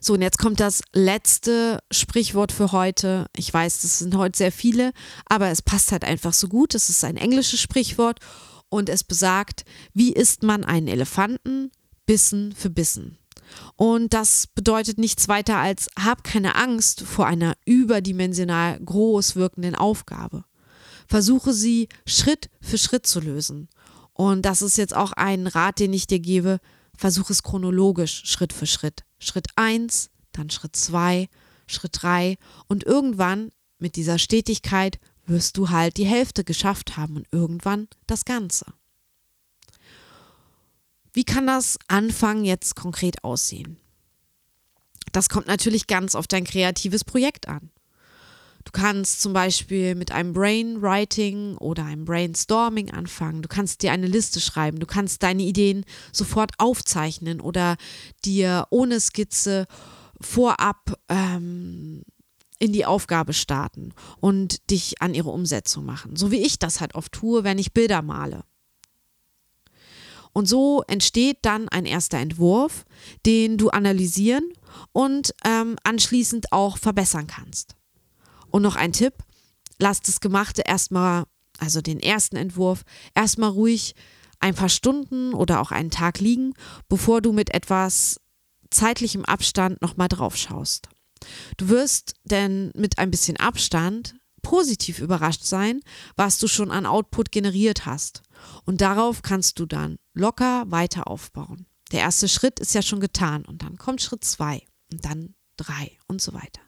So, 0.00 0.14
und 0.14 0.22
jetzt 0.22 0.38
kommt 0.38 0.60
das 0.60 0.82
letzte 0.92 1.80
Sprichwort 1.90 2.52
für 2.52 2.72
heute. 2.72 3.26
Ich 3.36 3.52
weiß, 3.52 3.82
das 3.82 3.98
sind 3.98 4.16
heute 4.16 4.38
sehr 4.38 4.52
viele, 4.52 4.92
aber 5.26 5.48
es 5.48 5.62
passt 5.62 5.90
halt 5.92 6.04
einfach 6.04 6.32
so 6.32 6.48
gut. 6.48 6.74
Es 6.74 6.88
ist 6.88 7.02
ein 7.04 7.16
englisches 7.16 7.60
Sprichwort 7.60 8.20
und 8.68 8.88
es 8.88 9.02
besagt, 9.02 9.64
wie 9.94 10.12
isst 10.12 10.42
man 10.42 10.64
einen 10.64 10.88
Elefanten? 10.88 11.70
Bissen 12.08 12.54
für 12.54 12.70
Bissen. 12.70 13.18
Und 13.76 14.14
das 14.14 14.46
bedeutet 14.46 14.96
nichts 14.96 15.28
weiter 15.28 15.58
als 15.58 15.90
hab 15.98 16.24
keine 16.24 16.56
Angst 16.56 17.02
vor 17.02 17.26
einer 17.26 17.54
überdimensional 17.66 18.80
groß 18.80 19.36
wirkenden 19.36 19.74
Aufgabe. 19.74 20.44
Versuche 21.06 21.52
sie 21.52 21.86
Schritt 22.06 22.48
für 22.62 22.78
Schritt 22.78 23.06
zu 23.06 23.20
lösen. 23.20 23.68
Und 24.14 24.46
das 24.46 24.62
ist 24.62 24.78
jetzt 24.78 24.96
auch 24.96 25.12
ein 25.12 25.46
Rat, 25.46 25.80
den 25.80 25.92
ich 25.92 26.06
dir 26.06 26.18
gebe. 26.18 26.60
Versuche 26.96 27.34
es 27.34 27.42
chronologisch, 27.42 28.22
Schritt 28.24 28.54
für 28.54 28.66
Schritt. 28.66 29.04
Schritt 29.18 29.48
1, 29.56 30.08
dann 30.32 30.48
Schritt 30.48 30.76
2, 30.76 31.28
Schritt 31.66 31.92
3 31.92 32.38
und 32.68 32.84
irgendwann 32.84 33.50
mit 33.78 33.96
dieser 33.96 34.18
Stetigkeit 34.18 34.98
wirst 35.26 35.58
du 35.58 35.68
halt 35.68 35.98
die 35.98 36.06
Hälfte 36.06 36.42
geschafft 36.42 36.96
haben 36.96 37.16
und 37.16 37.26
irgendwann 37.32 37.86
das 38.06 38.24
Ganze. 38.24 38.64
Wie 41.18 41.24
kann 41.24 41.48
das 41.48 41.80
Anfangen 41.88 42.44
jetzt 42.44 42.76
konkret 42.76 43.24
aussehen? 43.24 43.76
Das 45.10 45.28
kommt 45.28 45.48
natürlich 45.48 45.88
ganz 45.88 46.14
auf 46.14 46.28
dein 46.28 46.44
kreatives 46.44 47.02
Projekt 47.02 47.48
an. 47.48 47.70
Du 48.64 48.70
kannst 48.70 49.20
zum 49.20 49.32
Beispiel 49.32 49.96
mit 49.96 50.12
einem 50.12 50.32
Brainwriting 50.32 51.56
oder 51.56 51.86
einem 51.86 52.04
Brainstorming 52.04 52.92
anfangen. 52.92 53.42
Du 53.42 53.48
kannst 53.48 53.82
dir 53.82 53.90
eine 53.90 54.06
Liste 54.06 54.40
schreiben. 54.40 54.78
Du 54.78 54.86
kannst 54.86 55.24
deine 55.24 55.42
Ideen 55.42 55.84
sofort 56.12 56.52
aufzeichnen 56.58 57.40
oder 57.40 57.78
dir 58.24 58.68
ohne 58.70 59.00
Skizze 59.00 59.66
vorab 60.20 61.00
ähm, 61.08 62.04
in 62.60 62.72
die 62.72 62.86
Aufgabe 62.86 63.32
starten 63.32 63.92
und 64.20 64.70
dich 64.70 65.02
an 65.02 65.14
ihre 65.14 65.30
Umsetzung 65.30 65.84
machen. 65.84 66.14
So 66.14 66.30
wie 66.30 66.42
ich 66.42 66.60
das 66.60 66.80
halt 66.80 66.94
oft 66.94 67.10
tue, 67.10 67.42
wenn 67.42 67.58
ich 67.58 67.72
Bilder 67.72 68.02
male. 68.02 68.44
Und 70.32 70.46
so 70.46 70.82
entsteht 70.86 71.38
dann 71.42 71.68
ein 71.68 71.86
erster 71.86 72.18
Entwurf, 72.18 72.84
den 73.26 73.58
du 73.58 73.70
analysieren 73.70 74.44
und 74.92 75.34
ähm, 75.44 75.76
anschließend 75.84 76.52
auch 76.52 76.78
verbessern 76.78 77.26
kannst. 77.26 77.74
Und 78.50 78.62
noch 78.62 78.76
ein 78.76 78.92
Tipp, 78.92 79.14
lass 79.78 80.00
das 80.00 80.20
Gemachte 80.20 80.62
erstmal, 80.64 81.24
also 81.58 81.80
den 81.80 82.00
ersten 82.00 82.36
Entwurf, 82.36 82.82
erstmal 83.14 83.50
ruhig 83.50 83.94
ein 84.40 84.54
paar 84.54 84.68
Stunden 84.68 85.34
oder 85.34 85.60
auch 85.60 85.72
einen 85.72 85.90
Tag 85.90 86.20
liegen, 86.20 86.54
bevor 86.88 87.20
du 87.20 87.32
mit 87.32 87.52
etwas 87.54 88.20
zeitlichem 88.70 89.24
Abstand 89.24 89.82
nochmal 89.82 90.08
drauf 90.08 90.36
schaust. 90.36 90.88
Du 91.56 91.68
wirst 91.68 92.14
denn 92.24 92.70
mit 92.74 92.98
ein 92.98 93.10
bisschen 93.10 93.36
Abstand 93.38 94.14
positiv 94.42 95.00
überrascht 95.00 95.42
sein, 95.42 95.80
was 96.16 96.38
du 96.38 96.46
schon 96.46 96.70
an 96.70 96.86
Output 96.86 97.32
generiert 97.32 97.86
hast. 97.86 98.22
Und 98.64 98.80
darauf 98.80 99.22
kannst 99.22 99.58
du 99.58 99.66
dann 99.66 99.98
locker 100.18 100.64
weiter 100.70 101.08
aufbauen. 101.08 101.66
Der 101.92 102.00
erste 102.00 102.28
Schritt 102.28 102.60
ist 102.60 102.74
ja 102.74 102.82
schon 102.82 103.00
getan 103.00 103.44
und 103.44 103.62
dann 103.62 103.78
kommt 103.78 104.02
Schritt 104.02 104.24
zwei 104.24 104.62
und 104.92 105.04
dann 105.04 105.34
drei 105.56 105.96
und 106.06 106.20
so 106.20 106.34
weiter. 106.34 106.60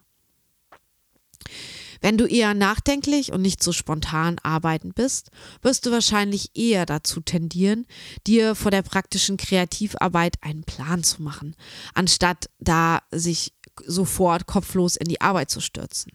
Wenn 2.01 2.17
du 2.17 2.25
eher 2.25 2.55
nachdenklich 2.55 3.31
und 3.31 3.43
nicht 3.43 3.61
so 3.61 3.71
spontan 3.71 4.39
arbeiten 4.41 4.91
bist, 4.93 5.29
wirst 5.61 5.85
du 5.85 5.91
wahrscheinlich 5.91 6.49
eher 6.55 6.87
dazu 6.87 7.21
tendieren, 7.21 7.85
dir 8.25 8.55
vor 8.55 8.71
der 8.71 8.81
praktischen 8.81 9.37
Kreativarbeit 9.37 10.37
einen 10.41 10.63
Plan 10.63 11.03
zu 11.03 11.21
machen, 11.21 11.55
anstatt 11.93 12.49
da 12.59 13.03
sich 13.11 13.53
sofort 13.85 14.47
kopflos 14.47 14.95
in 14.95 15.07
die 15.07 15.21
Arbeit 15.21 15.51
zu 15.51 15.61
stürzen. 15.61 16.11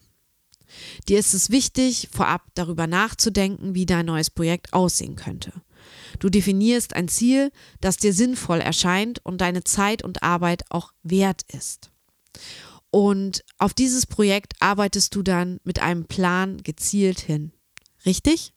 Dir 1.09 1.21
ist 1.21 1.35
es 1.35 1.51
wichtig, 1.51 2.09
vorab 2.13 2.43
darüber 2.55 2.89
nachzudenken, 2.89 3.75
wie 3.75 3.87
dein 3.87 4.07
neues 4.07 4.31
Projekt 4.31 4.73
aussehen 4.73 5.15
könnte. 5.15 5.53
Du 6.19 6.29
definierst 6.31 6.95
ein 6.95 7.09
Ziel, 7.09 7.51
das 7.81 7.97
dir 7.97 8.13
sinnvoll 8.13 8.61
erscheint 8.61 9.25
und 9.25 9.41
deine 9.41 9.65
Zeit 9.65 10.03
und 10.03 10.23
Arbeit 10.23 10.65
auch 10.71 10.93
wert 11.03 11.43
ist. 11.53 11.91
Und 12.91 13.45
auf 13.59 13.75
dieses 13.75 14.07
Projekt 14.07 14.55
arbeitest 14.61 15.15
du 15.15 15.23
dann 15.23 15.59
mit 15.65 15.81
einem 15.81 16.07
Plan 16.07 16.63
gezielt 16.63 17.21
hin. 17.21 17.53
Richtig? 18.05 18.55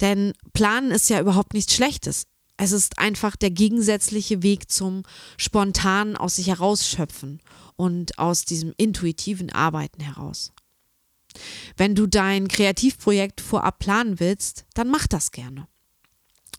Denn 0.00 0.32
Planen 0.52 0.90
ist 0.90 1.08
ja 1.08 1.20
überhaupt 1.20 1.54
nichts 1.54 1.74
Schlechtes. 1.74 2.26
Es 2.58 2.72
ist 2.72 2.98
einfach 2.98 3.36
der 3.36 3.50
gegensätzliche 3.50 4.42
Weg 4.42 4.70
zum 4.70 5.02
spontanen 5.36 6.16
aus 6.16 6.36
sich 6.36 6.48
herausschöpfen 6.48 7.40
und 7.76 8.18
aus 8.18 8.44
diesem 8.44 8.72
intuitiven 8.76 9.50
Arbeiten 9.50 10.02
heraus. 10.02 10.52
Wenn 11.76 11.94
du 11.94 12.06
dein 12.06 12.48
Kreativprojekt 12.48 13.40
vorab 13.40 13.78
planen 13.78 14.20
willst, 14.20 14.64
dann 14.74 14.88
mach 14.88 15.06
das 15.06 15.32
gerne. 15.32 15.68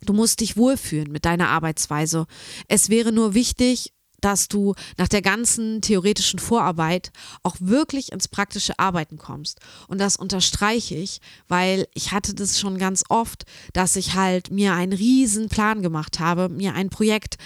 Du 0.05 0.13
musst 0.13 0.41
dich 0.41 0.57
wohlfühlen 0.57 1.11
mit 1.11 1.25
deiner 1.25 1.49
Arbeitsweise. 1.49 2.27
Es 2.67 2.89
wäre 2.89 3.11
nur 3.11 3.33
wichtig, 3.33 3.93
dass 4.19 4.47
du 4.47 4.73
nach 4.97 5.07
der 5.07 5.21
ganzen 5.21 5.81
theoretischen 5.81 6.39
Vorarbeit 6.39 7.11
auch 7.43 7.55
wirklich 7.59 8.11
ins 8.11 8.27
praktische 8.27 8.79
Arbeiten 8.79 9.17
kommst. 9.17 9.59
Und 9.87 9.99
das 9.99 10.15
unterstreiche 10.15 10.95
ich, 10.95 11.19
weil 11.47 11.87
ich 11.93 12.11
hatte 12.11 12.33
das 12.33 12.59
schon 12.59 12.77
ganz 12.77 13.03
oft, 13.09 13.45
dass 13.73 13.95
ich 13.95 14.15
halt 14.15 14.51
mir 14.51 14.73
einen 14.73 14.93
riesen 14.93 15.49
Plan 15.49 15.81
gemacht 15.81 16.19
habe, 16.19 16.49
mir 16.49 16.73
ein 16.73 16.89
Projekt 16.89 17.37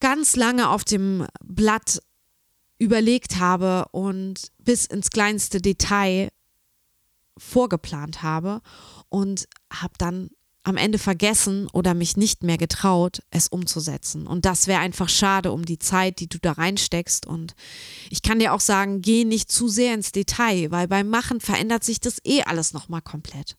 ganz 0.00 0.36
lange 0.36 0.70
auf 0.70 0.84
dem 0.84 1.26
Blatt 1.44 2.00
überlegt 2.78 3.38
habe 3.38 3.86
und 3.90 4.52
bis 4.58 4.86
ins 4.86 5.10
kleinste 5.10 5.60
Detail 5.60 6.30
vorgeplant 7.36 8.22
habe 8.22 8.60
und 9.08 9.48
habe 9.72 9.94
dann 9.98 10.30
am 10.64 10.76
Ende 10.76 10.98
vergessen 10.98 11.68
oder 11.72 11.94
mich 11.94 12.16
nicht 12.16 12.42
mehr 12.42 12.58
getraut, 12.58 13.22
es 13.30 13.48
umzusetzen. 13.48 14.26
Und 14.26 14.44
das 14.44 14.66
wäre 14.66 14.80
einfach 14.80 15.08
schade 15.08 15.52
um 15.52 15.64
die 15.64 15.78
Zeit, 15.78 16.20
die 16.20 16.28
du 16.28 16.38
da 16.38 16.52
reinsteckst. 16.52 17.26
Und 17.26 17.54
ich 18.10 18.22
kann 18.22 18.38
dir 18.38 18.52
auch 18.52 18.60
sagen, 18.60 19.00
geh 19.00 19.24
nicht 19.24 19.50
zu 19.50 19.68
sehr 19.68 19.94
ins 19.94 20.12
Detail, 20.12 20.70
weil 20.70 20.88
beim 20.88 21.08
Machen 21.08 21.40
verändert 21.40 21.84
sich 21.84 22.00
das 22.00 22.18
eh 22.24 22.42
alles 22.42 22.72
nochmal 22.72 23.02
komplett. 23.02 23.56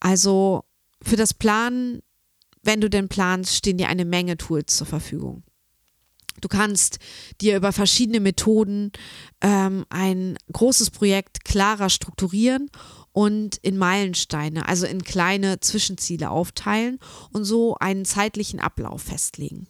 Also 0.00 0.64
für 1.00 1.16
das 1.16 1.32
Planen, 1.32 2.02
wenn 2.62 2.80
du 2.80 2.90
denn 2.90 3.08
planst, 3.08 3.56
stehen 3.56 3.78
dir 3.78 3.88
eine 3.88 4.04
Menge 4.04 4.36
Tools 4.36 4.76
zur 4.76 4.86
Verfügung. 4.86 5.42
Du 6.40 6.48
kannst 6.48 6.98
dir 7.40 7.56
über 7.56 7.72
verschiedene 7.72 8.18
Methoden 8.18 8.90
ähm, 9.40 9.84
ein 9.90 10.36
großes 10.52 10.90
Projekt 10.90 11.44
klarer 11.44 11.88
strukturieren 11.88 12.68
und 13.12 13.56
in 13.58 13.78
Meilensteine, 13.78 14.68
also 14.68 14.86
in 14.86 15.04
kleine 15.04 15.60
Zwischenziele 15.60 16.30
aufteilen 16.30 16.98
und 17.30 17.44
so 17.44 17.76
einen 17.78 18.04
zeitlichen 18.04 18.60
Ablauf 18.60 19.02
festlegen. 19.02 19.66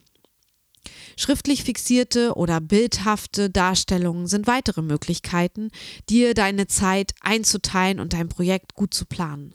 Schriftlich 1.17 1.63
fixierte 1.63 2.35
oder 2.35 2.61
bildhafte 2.61 3.51
Darstellungen 3.51 4.27
sind 4.27 4.47
weitere 4.47 4.83
Möglichkeiten, 4.83 5.71
dir 6.09 6.35
deine 6.35 6.67
Zeit 6.67 7.15
einzuteilen 7.21 8.01
und 8.01 8.13
dein 8.13 8.29
Projekt 8.29 8.75
gut 8.75 8.95
zu 8.95 9.05
planen 9.05 9.55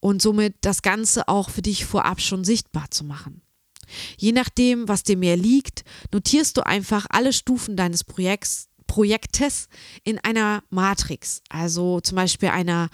und 0.00 0.20
somit 0.20 0.56
das 0.60 0.82
Ganze 0.82 1.28
auch 1.28 1.48
für 1.48 1.62
dich 1.62 1.86
vorab 1.86 2.20
schon 2.20 2.44
sichtbar 2.44 2.90
zu 2.90 3.04
machen. 3.04 3.40
Je 4.18 4.32
nachdem, 4.32 4.88
was 4.88 5.02
dir 5.02 5.16
mehr 5.16 5.36
liegt, 5.36 5.84
notierst 6.12 6.56
du 6.56 6.66
einfach 6.66 7.06
alle 7.08 7.32
Stufen 7.32 7.76
deines 7.76 8.04
Projekts 8.04 8.68
Projektes 8.94 9.66
in 10.04 10.20
einer 10.20 10.62
Matrix, 10.70 11.42
also 11.48 11.98
zum 11.98 12.14
Beispiel 12.14 12.50
einer 12.50 12.90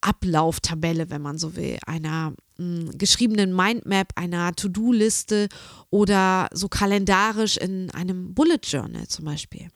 Ablauftabelle, 0.00 1.08
wenn 1.08 1.22
man 1.22 1.38
so 1.38 1.54
will, 1.54 1.78
einer 1.86 2.32
mh, 2.58 2.90
hm, 2.90 2.98
geschriebenen 2.98 3.54
Mindmap, 3.54 4.08
einer 4.16 4.56
To-Do-Liste 4.56 5.48
oder 5.88 6.48
so 6.52 6.66
kalendarisch 6.66 7.58
in 7.58 7.92
einem 7.92 8.34
Bullet 8.34 8.58
Journal 8.64 9.06
zum 9.06 9.26
Beispiel. 9.26 9.68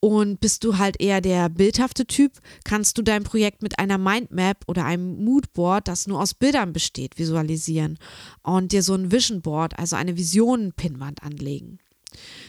Und 0.00 0.40
bist 0.40 0.64
du 0.64 0.78
halt 0.78 1.00
eher 1.00 1.20
der 1.20 1.48
bildhafte 1.48 2.04
Typ, 2.04 2.32
kannst 2.64 2.98
du 2.98 3.02
dein 3.02 3.22
Projekt 3.22 3.62
mit 3.62 3.78
einer 3.78 3.98
Mindmap 3.98 4.64
oder 4.66 4.84
einem 4.84 5.24
Moodboard, 5.24 5.86
das 5.86 6.08
nur 6.08 6.20
aus 6.20 6.34
Bildern 6.34 6.72
besteht, 6.72 7.20
visualisieren 7.20 7.98
und 8.42 8.72
dir 8.72 8.82
so 8.82 8.94
ein 8.94 9.12
Vision 9.12 9.42
Board, 9.42 9.78
also 9.78 9.94
eine 9.94 10.16
Visionen-Pinwand 10.16 11.22
anlegen. 11.22 11.78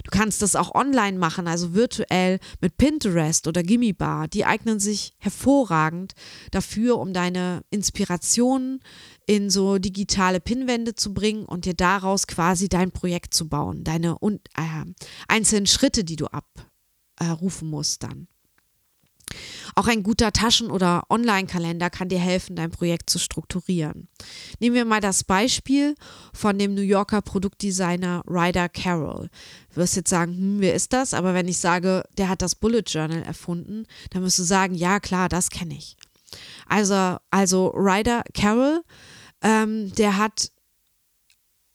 Du 0.03 0.11
kannst 0.11 0.41
das 0.41 0.55
auch 0.55 0.73
online 0.73 1.17
machen, 1.17 1.47
also 1.47 1.73
virtuell 1.73 2.39
mit 2.59 2.77
Pinterest 2.77 3.47
oder 3.47 3.63
Gimme 3.63 3.93
Bar. 3.93 4.27
Die 4.27 4.45
eignen 4.45 4.79
sich 4.79 5.13
hervorragend 5.17 6.13
dafür, 6.51 6.97
um 6.97 7.13
deine 7.13 7.63
Inspirationen 7.69 8.81
in 9.25 9.49
so 9.49 9.77
digitale 9.77 10.39
Pinwände 10.39 10.95
zu 10.95 11.13
bringen 11.13 11.45
und 11.45 11.65
dir 11.65 11.73
daraus 11.73 12.27
quasi 12.27 12.69
dein 12.69 12.91
Projekt 12.91 13.33
zu 13.33 13.47
bauen, 13.47 13.83
deine 13.83 14.17
äh, 14.21 14.85
einzelnen 15.27 15.67
Schritte, 15.67 16.03
die 16.03 16.15
du 16.15 16.27
abrufen 16.27 17.69
musst 17.69 18.03
dann. 18.03 18.27
Auch 19.75 19.87
ein 19.87 20.03
guter 20.03 20.31
Taschen- 20.31 20.71
oder 20.71 21.03
Online-Kalender 21.09 21.89
kann 21.89 22.09
dir 22.09 22.19
helfen, 22.19 22.55
dein 22.55 22.71
Projekt 22.71 23.09
zu 23.09 23.19
strukturieren. 23.19 24.07
Nehmen 24.59 24.75
wir 24.75 24.85
mal 24.85 25.01
das 25.01 25.23
Beispiel 25.23 25.95
von 26.33 26.57
dem 26.59 26.73
New 26.75 26.81
Yorker 26.81 27.21
Produktdesigner 27.21 28.23
Ryder 28.27 28.69
Carroll. 28.69 29.29
Du 29.69 29.77
wirst 29.77 29.95
jetzt 29.95 30.09
sagen, 30.09 30.33
hm, 30.33 30.59
wer 30.59 30.73
ist 30.73 30.93
das? 30.93 31.13
Aber 31.13 31.33
wenn 31.33 31.47
ich 31.47 31.57
sage, 31.57 32.03
der 32.17 32.29
hat 32.29 32.41
das 32.41 32.55
Bullet 32.55 32.83
Journal 32.85 33.23
erfunden, 33.23 33.85
dann 34.11 34.23
wirst 34.23 34.39
du 34.39 34.43
sagen, 34.43 34.75
ja 34.75 34.99
klar, 34.99 35.29
das 35.29 35.49
kenne 35.49 35.75
ich. 35.75 35.95
Also, 36.67 37.17
also 37.29 37.67
Ryder 37.75 38.23
Carroll, 38.33 38.81
ähm, 39.41 39.93
der 39.95 40.17
hat 40.17 40.51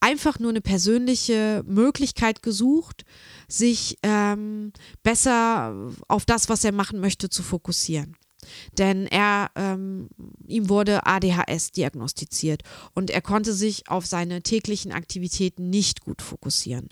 einfach 0.06 0.38
nur 0.38 0.50
eine 0.50 0.60
persönliche 0.60 1.64
Möglichkeit 1.66 2.40
gesucht, 2.40 3.04
sich 3.48 3.98
ähm, 4.04 4.72
besser 5.02 5.90
auf 6.06 6.24
das, 6.24 6.48
was 6.48 6.62
er 6.62 6.70
machen 6.70 7.00
möchte, 7.00 7.28
zu 7.28 7.42
fokussieren. 7.42 8.16
Denn 8.78 9.06
er, 9.06 9.50
ähm, 9.56 10.08
ihm 10.46 10.68
wurde 10.68 11.06
ADHS 11.06 11.72
diagnostiziert 11.72 12.62
und 12.94 13.10
er 13.10 13.20
konnte 13.20 13.52
sich 13.52 13.88
auf 13.88 14.06
seine 14.06 14.42
täglichen 14.42 14.92
Aktivitäten 14.92 15.70
nicht 15.70 16.02
gut 16.02 16.22
fokussieren. 16.22 16.88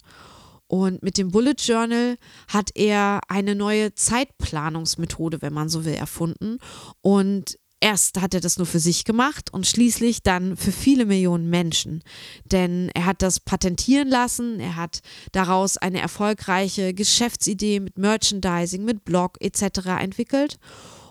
Und 0.67 1.05
mit 1.05 1.17
dem 1.17 1.31
Bullet 1.31 1.55
Journal 1.57 2.17
hat 2.49 2.71
er 2.75 3.21
eine 3.29 3.55
neue 3.55 3.95
Zeitplanungsmethode, 3.95 5.41
wenn 5.41 5.53
man 5.53 5.69
so 5.69 5.85
will, 5.85 5.95
erfunden. 5.95 6.59
Und 7.01 7.59
Erst 7.85 8.19
hat 8.23 8.33
er 8.33 8.41
das 8.41 8.57
nur 8.57 8.67
für 8.67 8.79
sich 8.81 9.05
gemacht 9.05 9.53
und 9.53 9.67
schließlich 9.67 10.23
dann 10.23 10.57
für 10.57 10.73
viele 10.73 11.05
Millionen 11.05 11.51
Menschen. 11.51 12.03
Denn 12.47 12.91
er 12.95 13.05
hat 13.05 13.21
das 13.21 13.41
patentieren 13.41 14.09
lassen, 14.09 14.59
er 14.59 14.77
hat 14.77 15.01
daraus 15.33 15.77
eine 15.77 16.01
erfolgreiche 16.01 16.95
Geschäftsidee 16.95 17.81
mit 17.81 17.99
Merchandising, 17.99 18.87
mit 18.87 19.05
Blog 19.05 19.37
etc. 19.41 19.87
entwickelt. 20.01 20.57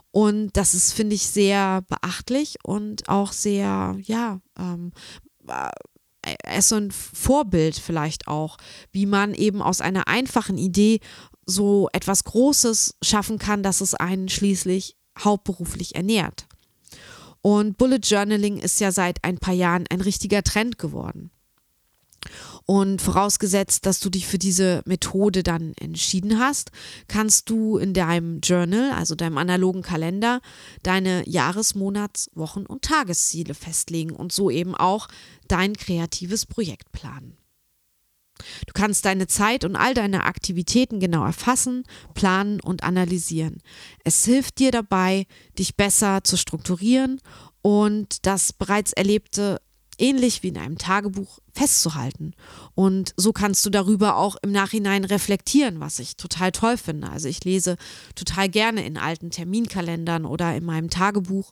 Und 0.09 0.57
das 0.57 0.73
ist, 0.73 0.93
finde 0.93 1.13
ich, 1.13 1.27
sehr 1.27 1.83
beachtlich 1.83 2.55
und 2.63 3.07
auch 3.07 3.33
sehr, 3.33 3.95
ja, 4.01 4.39
ähm, 4.57 4.93
äh, 5.47 5.69
er 6.23 6.57
ist 6.57 6.69
so 6.69 6.77
ein 6.77 6.89
Vorbild 6.89 7.75
vielleicht 7.75 8.27
auch, 8.27 8.57
wie 8.91 9.05
man 9.05 9.35
eben 9.35 9.61
aus 9.61 9.79
einer 9.79 10.07
einfachen 10.07 10.57
Idee 10.57 11.01
so 11.45 11.87
etwas 11.93 12.23
Großes 12.23 12.95
schaffen 13.03 13.37
kann, 13.37 13.61
dass 13.61 13.79
es 13.79 13.93
einen 13.93 14.27
schließlich 14.27 14.97
hauptberuflich 15.19 15.93
ernährt. 15.93 16.47
Und 17.43 17.77
Bullet 17.77 17.99
Journaling 18.01 18.57
ist 18.57 18.79
ja 18.79 18.93
seit 18.93 19.21
ein 19.25 19.37
paar 19.37 19.53
Jahren 19.53 19.83
ein 19.89 19.99
richtiger 19.99 20.43
Trend 20.43 20.79
geworden. 20.79 21.29
Und 22.65 23.01
vorausgesetzt, 23.01 23.85
dass 23.85 23.99
du 23.99 24.09
dich 24.09 24.25
für 24.25 24.37
diese 24.37 24.81
Methode 24.85 25.43
dann 25.43 25.73
entschieden 25.77 26.39
hast, 26.39 26.71
kannst 27.09 27.49
du 27.49 27.77
in 27.77 27.93
deinem 27.93 28.39
Journal, 28.39 28.91
also 28.93 29.13
deinem 29.15 29.37
analogen 29.37 29.81
Kalender, 29.81 30.39
deine 30.83 31.27
Jahres-, 31.27 31.75
Monats-, 31.75 32.31
Wochen- 32.33 32.65
und 32.65 32.83
Tagesziele 32.83 33.55
festlegen 33.55 34.11
und 34.11 34.31
so 34.31 34.49
eben 34.49 34.73
auch 34.73 35.09
dein 35.49 35.73
kreatives 35.73 36.45
Projekt 36.45 36.93
planen. 36.93 37.35
Du 38.67 38.73
kannst 38.73 39.05
deine 39.05 39.27
Zeit 39.27 39.63
und 39.63 39.75
all 39.75 39.93
deine 39.93 40.23
Aktivitäten 40.23 40.99
genau 40.99 41.25
erfassen, 41.25 41.83
planen 42.13 42.59
und 42.59 42.83
analysieren. 42.83 43.61
Es 44.03 44.25
hilft 44.25 44.59
dir 44.59 44.71
dabei, 44.71 45.25
dich 45.57 45.75
besser 45.75 46.23
zu 46.23 46.37
strukturieren 46.37 47.21
und 47.61 48.25
das 48.25 48.53
bereits 48.53 48.93
Erlebte 48.93 49.61
ähnlich 49.97 50.43
wie 50.43 50.49
in 50.49 50.57
einem 50.57 50.77
Tagebuch 50.77 51.39
festzuhalten. 51.53 52.33
Und 52.75 53.13
so 53.15 53.31
kannst 53.31 53.65
du 53.65 53.69
darüber 53.69 54.17
auch 54.17 54.35
im 54.41 54.51
Nachhinein 54.51 55.05
reflektieren, 55.05 55.79
was 55.79 55.99
ich 55.99 56.17
total 56.17 56.51
toll 56.51 56.77
finde. 56.77 57.09
Also 57.09 57.27
ich 57.27 57.43
lese 57.43 57.77
total 58.15 58.49
gerne 58.49 58.85
in 58.85 58.97
alten 58.97 59.29
Terminkalendern 59.29 60.25
oder 60.25 60.55
in 60.55 60.65
meinem 60.65 60.89
Tagebuch 60.89 61.51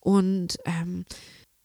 und 0.00 0.58
ähm, 0.64 1.06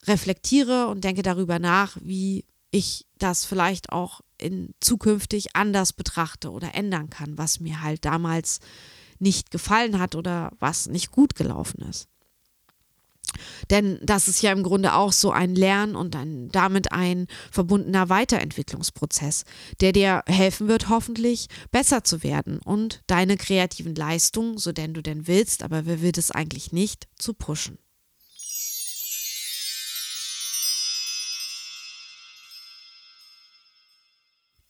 reflektiere 0.07 0.87
und 0.87 1.03
denke 1.03 1.23
darüber 1.23 1.59
nach, 1.59 1.97
wie 2.01 2.45
ich 2.71 3.05
das 3.19 3.45
vielleicht 3.45 3.91
auch 3.91 4.21
in 4.43 4.73
zukünftig 4.79 5.55
anders 5.55 5.93
betrachte 5.93 6.51
oder 6.51 6.75
ändern 6.75 7.09
kann, 7.09 7.37
was 7.37 7.59
mir 7.59 7.81
halt 7.81 8.05
damals 8.05 8.59
nicht 9.19 9.51
gefallen 9.51 9.99
hat 9.99 10.15
oder 10.15 10.51
was 10.59 10.87
nicht 10.87 11.11
gut 11.11 11.35
gelaufen 11.35 11.81
ist. 11.83 12.07
Denn 13.69 13.99
das 14.03 14.27
ist 14.27 14.41
ja 14.41 14.51
im 14.51 14.63
Grunde 14.63 14.93
auch 14.93 15.11
so 15.11 15.31
ein 15.31 15.55
Lern- 15.55 15.95
und 15.95 16.15
ein, 16.15 16.49
damit 16.49 16.91
ein 16.91 17.27
verbundener 17.51 18.09
Weiterentwicklungsprozess, 18.09 19.45
der 19.81 19.91
dir 19.91 20.23
helfen 20.27 20.67
wird, 20.67 20.89
hoffentlich 20.89 21.47
besser 21.71 22.03
zu 22.03 22.23
werden 22.23 22.59
und 22.59 23.01
deine 23.07 23.37
kreativen 23.37 23.95
Leistungen, 23.95 24.57
so 24.57 24.71
denn 24.71 24.93
du 24.93 25.01
denn 25.01 25.27
willst, 25.27 25.63
aber 25.63 25.85
wer 25.85 26.01
will 26.01 26.11
das 26.11 26.31
eigentlich 26.31 26.71
nicht, 26.71 27.07
zu 27.17 27.33
pushen. 27.33 27.79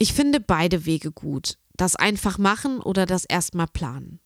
Ich 0.04 0.12
finde 0.12 0.42
beide 0.42 0.86
Wege 0.86 1.14
gut. 1.14 1.58
Das 1.78 1.96
einfach 1.96 2.38
machen 2.38 2.82
oder 2.82 3.06
das 3.06 3.24
erstmal 3.24 3.68
planen. 3.68 4.20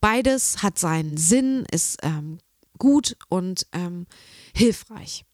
Beides 0.00 0.62
hat 0.62 0.78
seinen 0.78 1.18
Sinn, 1.18 1.66
ist 1.70 1.98
ähm, 2.02 2.38
gut 2.78 3.14
und 3.28 3.66
ähm, 3.72 4.06
hilfreich. 4.54 5.26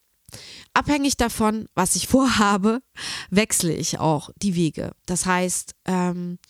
abhängig 0.73 1.17
davon, 1.17 1.69
was 1.77 1.95
ich 1.95 2.09
vorhabe, 2.15 2.83
wechsle 3.31 3.73
ich 3.73 4.01
auch 4.01 4.31
die 4.35 4.57
Wege. 4.57 4.97
Das 5.07 5.27
heißt, 5.27 5.77
ähm, 5.85 6.41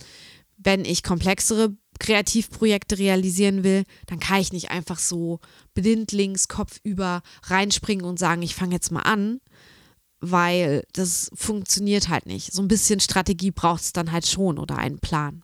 wenn 0.57 0.87
ich 0.87 1.03
komplexere 1.03 1.77
Kreativprojekte 1.99 2.97
realisieren 2.97 3.63
will, 3.63 3.85
dann 4.07 4.21
kann 4.21 4.41
ich 4.41 4.55
nicht 4.55 4.71
einfach 4.71 4.99
so 4.99 5.41
blindlings 5.75 6.49
kopfüber 6.49 7.21
reinspringen 7.43 8.07
und 8.07 8.19
sagen, 8.19 8.41
ich 8.41 8.55
fange 8.55 8.73
jetzt 8.73 8.91
mal 8.91 9.03
an, 9.03 9.43
weil 10.31 10.85
das 10.93 11.31
funktioniert 11.35 12.09
halt 12.09 12.27
nicht. 12.27 12.53
So 12.53 12.63
ein 12.63 12.69
bisschen 12.69 13.01
Strategie 13.01 13.51
braucht 13.51 13.83
es 13.83 13.93
dann 13.93 14.13
halt 14.13 14.27
schon 14.27 14.59
oder 14.59 14.79
einen 14.79 14.99
Plan. 14.99 15.43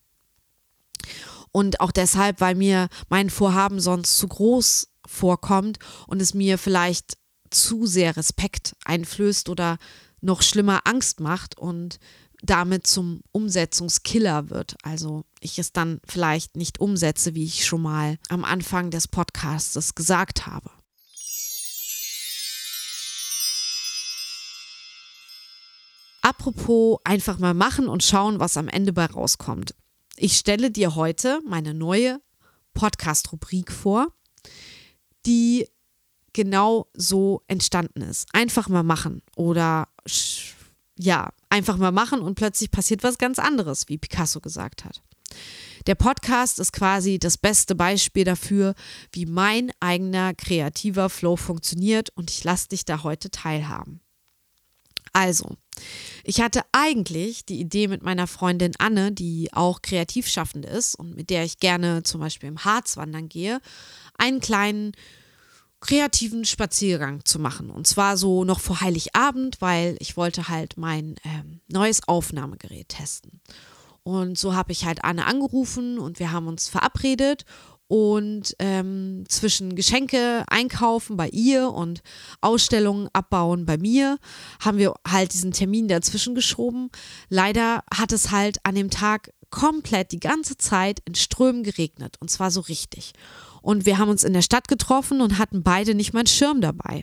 Und 1.52 1.80
auch 1.80 1.90
deshalb, 1.90 2.40
weil 2.40 2.54
mir 2.54 2.88
mein 3.08 3.30
Vorhaben 3.30 3.80
sonst 3.80 4.16
zu 4.16 4.28
groß 4.28 4.88
vorkommt 5.06 5.78
und 6.06 6.22
es 6.22 6.34
mir 6.34 6.58
vielleicht 6.58 7.18
zu 7.50 7.86
sehr 7.86 8.16
Respekt 8.16 8.76
einflößt 8.84 9.48
oder 9.48 9.78
noch 10.20 10.42
schlimmer 10.42 10.82
Angst 10.84 11.20
macht 11.20 11.58
und 11.58 11.98
damit 12.42 12.86
zum 12.86 13.22
Umsetzungskiller 13.32 14.50
wird. 14.50 14.76
Also 14.82 15.24
ich 15.40 15.58
es 15.58 15.72
dann 15.72 16.00
vielleicht 16.06 16.56
nicht 16.56 16.80
umsetze, 16.80 17.34
wie 17.34 17.44
ich 17.44 17.66
schon 17.66 17.82
mal 17.82 18.18
am 18.28 18.44
Anfang 18.44 18.90
des 18.90 19.08
Podcasts 19.08 19.94
gesagt 19.94 20.46
habe. 20.46 20.70
Apropos 26.22 26.98
einfach 27.04 27.38
mal 27.38 27.54
machen 27.54 27.88
und 27.88 28.02
schauen, 28.02 28.40
was 28.40 28.56
am 28.56 28.68
Ende 28.68 28.92
bei 28.92 29.06
rauskommt. 29.06 29.74
Ich 30.16 30.36
stelle 30.36 30.70
dir 30.70 30.94
heute 30.94 31.40
meine 31.46 31.72
neue 31.72 32.20
Podcast-Rubrik 32.74 33.72
vor, 33.72 34.08
die 35.26 35.66
genau 36.32 36.88
so 36.94 37.42
entstanden 37.48 38.02
ist. 38.02 38.28
Einfach 38.32 38.68
mal 38.68 38.82
machen 38.82 39.22
oder 39.34 39.88
ja, 40.98 41.30
einfach 41.48 41.78
mal 41.78 41.92
machen 41.92 42.20
und 42.20 42.34
plötzlich 42.34 42.70
passiert 42.70 43.02
was 43.02 43.18
ganz 43.18 43.38
anderes, 43.38 43.88
wie 43.88 43.98
Picasso 43.98 44.40
gesagt 44.40 44.84
hat. 44.84 45.02
Der 45.86 45.94
Podcast 45.94 46.58
ist 46.58 46.72
quasi 46.72 47.18
das 47.18 47.38
beste 47.38 47.74
Beispiel 47.74 48.24
dafür, 48.24 48.74
wie 49.12 49.24
mein 49.24 49.72
eigener 49.80 50.34
kreativer 50.34 51.08
Flow 51.08 51.36
funktioniert 51.36 52.10
und 52.10 52.30
ich 52.30 52.44
lasse 52.44 52.68
dich 52.68 52.84
da 52.84 53.02
heute 53.02 53.30
teilhaben. 53.30 54.00
Also, 55.12 55.56
ich 56.24 56.40
hatte 56.40 56.62
eigentlich 56.72 57.44
die 57.44 57.60
Idee 57.60 57.88
mit 57.88 58.02
meiner 58.02 58.26
Freundin 58.26 58.72
Anne, 58.78 59.12
die 59.12 59.50
auch 59.52 59.82
Kreativschaffende 59.82 60.68
ist 60.68 60.94
und 60.94 61.16
mit 61.16 61.30
der 61.30 61.44
ich 61.44 61.58
gerne 61.58 62.02
zum 62.02 62.20
Beispiel 62.20 62.48
im 62.48 62.64
Harz 62.64 62.96
wandern 62.96 63.28
gehe, 63.28 63.60
einen 64.18 64.40
kleinen 64.40 64.92
kreativen 65.80 66.44
Spaziergang 66.44 67.24
zu 67.24 67.38
machen. 67.38 67.70
Und 67.70 67.86
zwar 67.86 68.16
so 68.16 68.44
noch 68.44 68.60
vor 68.60 68.80
Heiligabend, 68.80 69.60
weil 69.60 69.96
ich 69.98 70.16
wollte 70.16 70.48
halt 70.48 70.76
mein 70.76 71.16
ähm, 71.24 71.60
neues 71.68 72.06
Aufnahmegerät 72.06 72.90
testen. 72.90 73.40
Und 74.02 74.38
so 74.38 74.54
habe 74.54 74.72
ich 74.72 74.84
halt 74.84 75.04
Anne 75.04 75.26
angerufen 75.26 75.98
und 75.98 76.18
wir 76.18 76.32
haben 76.32 76.46
uns 76.46 76.68
verabredet 76.68 77.44
und 77.90 78.54
ähm, 78.60 79.24
zwischen 79.26 79.74
Geschenke 79.74 80.44
einkaufen 80.46 81.16
bei 81.16 81.28
ihr 81.30 81.70
und 81.70 82.02
Ausstellungen 82.40 83.08
abbauen 83.12 83.66
bei 83.66 83.78
mir 83.78 84.18
haben 84.60 84.78
wir 84.78 84.94
halt 85.04 85.32
diesen 85.32 85.50
Termin 85.50 85.88
dazwischen 85.88 86.36
geschoben. 86.36 86.90
Leider 87.30 87.82
hat 87.92 88.12
es 88.12 88.30
halt 88.30 88.58
an 88.62 88.76
dem 88.76 88.90
Tag 88.90 89.32
komplett 89.50 90.12
die 90.12 90.20
ganze 90.20 90.56
Zeit 90.56 91.02
in 91.04 91.16
Strömen 91.16 91.64
geregnet 91.64 92.16
und 92.20 92.30
zwar 92.30 92.52
so 92.52 92.60
richtig. 92.60 93.12
Und 93.60 93.86
wir 93.86 93.98
haben 93.98 94.08
uns 94.08 94.22
in 94.22 94.34
der 94.34 94.42
Stadt 94.42 94.68
getroffen 94.68 95.20
und 95.20 95.38
hatten 95.38 95.64
beide 95.64 95.96
nicht 95.96 96.12
mal 96.12 96.20
einen 96.20 96.28
Schirm 96.28 96.60
dabei. 96.60 97.02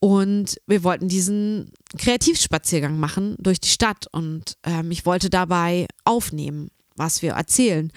Und 0.00 0.56
wir 0.66 0.82
wollten 0.82 1.06
diesen 1.06 1.70
Kreativspaziergang 1.96 2.98
machen 2.98 3.36
durch 3.38 3.60
die 3.60 3.68
Stadt 3.68 4.08
und 4.10 4.56
ähm, 4.64 4.90
ich 4.90 5.06
wollte 5.06 5.30
dabei 5.30 5.86
aufnehmen 6.04 6.72
was 6.96 7.22
wir 7.22 7.32
erzählen. 7.32 7.92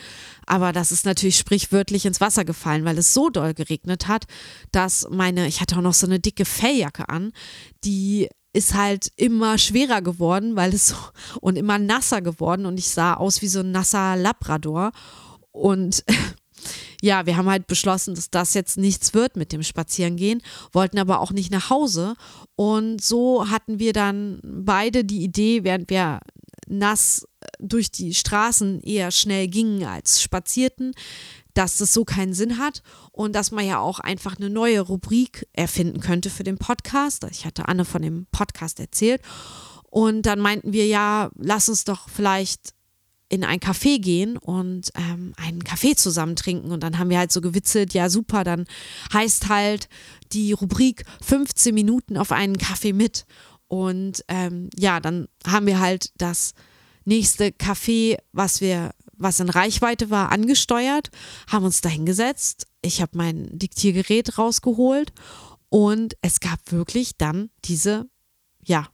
Aber 0.46 0.72
das 0.72 0.92
ist 0.92 1.06
natürlich 1.06 1.38
sprichwörtlich 1.38 2.06
ins 2.06 2.22
Wasser 2.22 2.46
gefallen, 2.46 2.86
weil 2.86 2.98
es 2.98 3.14
so 3.14 3.30
doll 3.30 3.54
geregnet 3.54 4.08
hat, 4.08 4.26
dass 4.72 5.08
meine, 5.10 5.48
ich 5.48 5.62
hatte 5.62 5.78
auch 5.78 5.82
noch 5.82 5.94
so 5.94 6.06
eine 6.06 6.20
dicke 6.20 6.46
Felljacke 6.46 7.10
an, 7.10 7.32
die 7.84 8.30
ist 8.56 8.74
halt 8.74 9.12
immer 9.18 9.58
schwerer 9.58 10.02
geworden, 10.02 10.56
weil 10.56 10.74
es 10.74 10.88
so 10.88 10.96
und 11.42 11.58
immer 11.58 11.78
nasser 11.78 12.22
geworden 12.22 12.66
und 12.66 12.78
ich 12.78 12.90
sah 12.90 13.16
aus 13.16 13.42
wie 13.42 13.48
so 13.48 13.60
ein 13.60 13.72
nasser 13.72 14.16
Labrador. 14.16 14.92
Und 15.52 16.04
ja, 17.02 17.26
wir 17.26 17.36
haben 17.36 17.50
halt 17.50 17.68
beschlossen, 17.68 18.16
dass 18.16 18.30
das 18.30 18.54
jetzt 18.54 18.78
nichts 18.78 19.14
wird 19.14 19.36
mit 19.36 19.52
dem 19.52 19.62
Spazierengehen, 19.62 20.42
wollten 20.72 21.00
aber 21.00 21.20
auch 21.20 21.32
nicht 21.32 21.52
nach 21.52 21.70
Hause. 21.70 22.16
Und 22.56 23.02
so 23.02 23.50
hatten 23.50 23.80
wir 23.80 23.92
dann 23.92 24.40
beide 24.44 25.04
die 25.04 25.24
Idee, 25.24 25.64
während 25.66 25.90
wir 25.90 26.22
nass 26.68 27.28
durch 27.60 27.91
die 27.91 28.13
Straßen 28.13 28.82
eher 28.82 29.12
schnell 29.12 29.48
gingen 29.48 29.84
als 29.86 30.22
spazierten, 30.22 30.94
dass 31.54 31.78
das 31.78 31.94
so 31.94 32.06
keinen 32.06 32.34
Sinn 32.34 32.58
hat 32.58 32.84
und 33.12 33.34
dass 33.34 33.52
man 33.52 33.65
ja 33.65 33.80
auch 33.80 34.00
einfach 34.00 34.38
eine 34.38 34.50
neue 34.50 34.82
Rubrik 34.82 35.48
erfinden 35.54 36.02
könnte 36.02 36.30
für 36.30 36.44
den 36.44 36.58
Podcast. 36.58 37.26
Ich 37.32 37.46
hatte 37.46 37.68
Anne 37.68 37.86
von 37.86 38.02
dem 38.02 38.28
Podcast 38.32 38.80
erzählt. 38.80 39.22
Und 39.89 40.24
dann 40.24 40.39
meinten 40.39 40.74
wir, 40.74 40.86
ja, 40.86 41.30
lass 41.36 41.70
uns 41.70 41.86
doch 41.86 42.10
vielleicht 42.10 42.74
in 43.30 43.44
ein 43.44 43.60
Café 43.60 44.00
gehen 44.00 44.38
und 44.38 44.91
ähm, 44.96 45.34
einen 45.38 45.63
Kaffee 45.63 45.96
zusammen 45.96 46.36
trinken. 46.36 46.72
Und 46.72 46.84
dann 46.84 47.00
haben 47.00 47.10
wir 47.10 47.18
halt 47.18 47.32
so 47.32 47.41
gewitzelt, 47.41 47.94
ja 47.94 48.10
super, 48.10 48.44
dann 48.44 48.65
heißt 49.13 49.50
halt 49.50 49.88
die 50.32 50.52
Rubrik 50.52 51.06
15 51.24 51.74
Minuten 51.74 52.18
auf 52.18 52.32
einen 52.32 52.58
Kaffee 52.58 52.94
mit. 52.94 53.26
Und 53.68 54.24
ähm, 54.28 54.70
ja, 54.78 55.00
dann 55.00 55.28
haben 55.48 55.65
wir 55.65 55.80
halt 55.80 56.12
das 56.18 56.54
nächste 57.06 57.48
Café, 57.48 58.18
was 58.34 58.62
wir, 58.62 58.91
was 59.13 59.39
in 59.39 59.50
Reichweite 59.50 60.10
war, 60.10 60.32
angesteuert, 60.32 61.10
haben 61.50 61.65
uns 61.65 61.82
da 61.82 61.89
hingesetzt. 61.89 62.68
Ich 62.82 63.02
habe 63.02 63.18
mein 63.18 63.48
Diktiergerät 63.58 64.38
rausgeholt 64.38 65.13
und 65.70 66.15
es 66.22 66.39
gab 66.39 66.60
wirklich 66.72 67.18
dann 67.18 67.50
diese, 67.63 68.10
ja, 68.63 68.88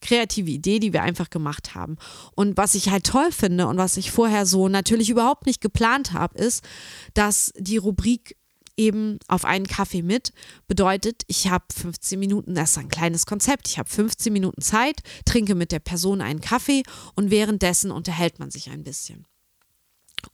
kreative 0.00 0.50
Idee, 0.50 0.78
die 0.78 0.92
wir 0.92 1.02
einfach 1.02 1.30
gemacht 1.30 1.74
haben. 1.74 1.96
Und 2.34 2.56
was 2.56 2.74
ich 2.74 2.90
halt 2.90 3.04
toll 3.04 3.32
finde 3.32 3.66
und 3.66 3.76
was 3.76 3.96
ich 3.96 4.10
vorher 4.10 4.46
so 4.46 4.68
natürlich 4.68 5.10
überhaupt 5.10 5.46
nicht 5.46 5.60
geplant 5.60 6.12
habe, 6.12 6.38
ist, 6.38 6.64
dass 7.14 7.52
die 7.56 7.78
Rubrik 7.78 8.36
eben 8.76 9.18
auf 9.28 9.44
einen 9.44 9.66
Kaffee 9.66 10.02
mit. 10.02 10.32
Bedeutet, 10.68 11.22
ich 11.26 11.48
habe 11.48 11.64
15 11.74 12.18
Minuten, 12.18 12.54
das 12.54 12.72
ist 12.72 12.78
ein 12.78 12.88
kleines 12.88 13.26
Konzept, 13.26 13.68
ich 13.68 13.78
habe 13.78 13.88
15 13.88 14.32
Minuten 14.32 14.60
Zeit, 14.60 15.00
trinke 15.24 15.54
mit 15.54 15.72
der 15.72 15.80
Person 15.80 16.20
einen 16.20 16.40
Kaffee 16.40 16.82
und 17.14 17.30
währenddessen 17.30 17.90
unterhält 17.90 18.38
man 18.38 18.50
sich 18.50 18.70
ein 18.70 18.84
bisschen. 18.84 19.26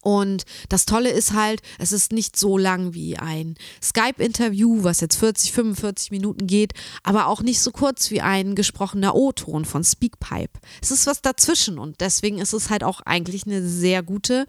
Und 0.01 0.45
das 0.69 0.87
Tolle 0.87 1.11
ist 1.11 1.33
halt, 1.33 1.61
es 1.79 1.93
ist 1.93 2.13
nicht 2.13 2.37
so 2.39 2.57
lang 2.57 2.95
wie 2.95 3.19
ein 3.19 3.57
Skype-Interview, 3.83 4.85
was 4.85 5.01
jetzt 5.01 5.17
40, 5.17 5.53
45 5.53 6.11
Minuten 6.11 6.47
geht, 6.47 6.73
aber 7.03 7.27
auch 7.27 7.43
nicht 7.43 7.61
so 7.61 7.73
kurz 7.73 8.11
wie 8.11 8.21
ein 8.21 8.55
gesprochener 8.55 9.15
O-Ton 9.15 9.65
von 9.65 9.85
Speakpipe. 9.85 10.61
Es 10.81 10.91
ist 10.91 11.07
was 11.07 11.21
dazwischen 11.21 11.79
und 11.79 12.01
deswegen 12.01 12.39
ist 12.39 12.53
es 12.53 12.71
halt 12.71 12.85
auch 12.85 13.01
eigentlich 13.03 13.47
eine 13.47 13.67
sehr 13.67 14.03
gute 14.03 14.47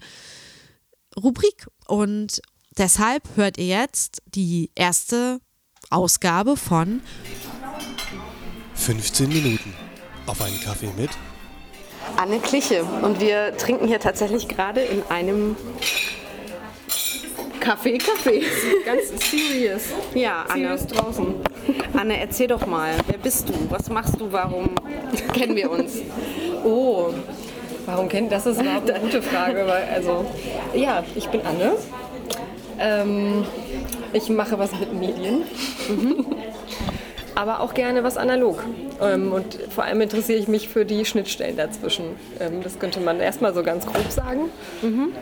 Rubrik. 1.17 1.67
Und 1.87 2.41
Deshalb 2.77 3.23
hört 3.35 3.57
ihr 3.59 3.67
jetzt 3.67 4.21
die 4.25 4.71
erste 4.73 5.39
Ausgabe 5.91 6.57
von 6.57 7.01
15 8.73 9.29
Minuten 9.29 9.73
auf 10.25 10.41
einen 10.41 10.59
Kaffee 10.59 10.89
mit 10.97 11.11
Anne 12.17 12.39
Kliche. 12.39 12.83
Und 12.83 13.19
wir 13.19 13.55
trinken 13.57 13.87
hier 13.87 13.99
tatsächlich 13.99 14.47
gerade 14.47 14.81
in 14.81 15.03
einem 15.09 15.55
Kaffee, 17.59 17.97
Kaffee. 17.97 18.43
Ganz 18.85 19.29
serious. 19.29 19.83
Ja, 20.13 20.43
Anne. 20.49 20.77
Serious 20.77 20.87
draußen. 20.87 21.35
Anne, 21.93 22.19
erzähl 22.19 22.47
doch 22.47 22.65
mal, 22.65 22.95
wer 23.07 23.17
bist 23.17 23.49
du? 23.49 23.53
Was 23.69 23.89
machst 23.89 24.19
du? 24.19 24.31
Warum 24.31 24.71
kennen 25.33 25.55
wir 25.55 25.69
uns? 25.69 25.99
Oh, 26.63 27.13
warum 27.85 28.09
kennt 28.09 28.31
das? 28.31 28.45
ist 28.45 28.59
eine 28.59 28.81
gute 28.99 29.21
Frage. 29.21 29.65
Weil, 29.67 29.87
also, 29.93 30.25
ja, 30.73 31.03
ich 31.15 31.27
bin 31.29 31.41
Anne. 31.45 31.73
Ähm, 32.83 33.45
ich 34.11 34.29
mache 34.29 34.59
was 34.59 34.71
mit 34.77 34.93
Medien. 34.93 35.43
Aber 37.35 37.61
auch 37.61 37.73
gerne 37.73 38.03
was 38.03 38.17
analog. 38.17 38.63
Ähm, 39.01 39.31
und 39.31 39.57
vor 39.73 39.85
allem 39.85 40.01
interessiere 40.01 40.37
ich 40.37 40.47
mich 40.47 40.69
für 40.69 40.85
die 40.85 41.03
Schnittstellen 41.05 41.57
dazwischen. 41.57 42.03
Ähm, 42.39 42.61
das 42.61 42.77
könnte 42.77 42.99
man 42.99 43.19
erstmal 43.19 43.53
so 43.53 43.63
ganz 43.63 43.85
grob 43.85 44.11
sagen. 44.11 44.49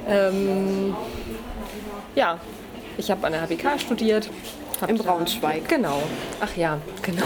Ähm, 0.10 0.96
ja, 2.16 2.40
ich 2.98 3.10
habe 3.12 3.26
an 3.26 3.34
der 3.34 3.48
HWK 3.48 3.80
studiert. 3.80 4.30
In 4.88 4.98
Braunschweig. 4.98 5.70
Genau. 5.70 6.02
Ach 6.42 6.56
ja, 6.58 6.80
genau. 7.02 7.26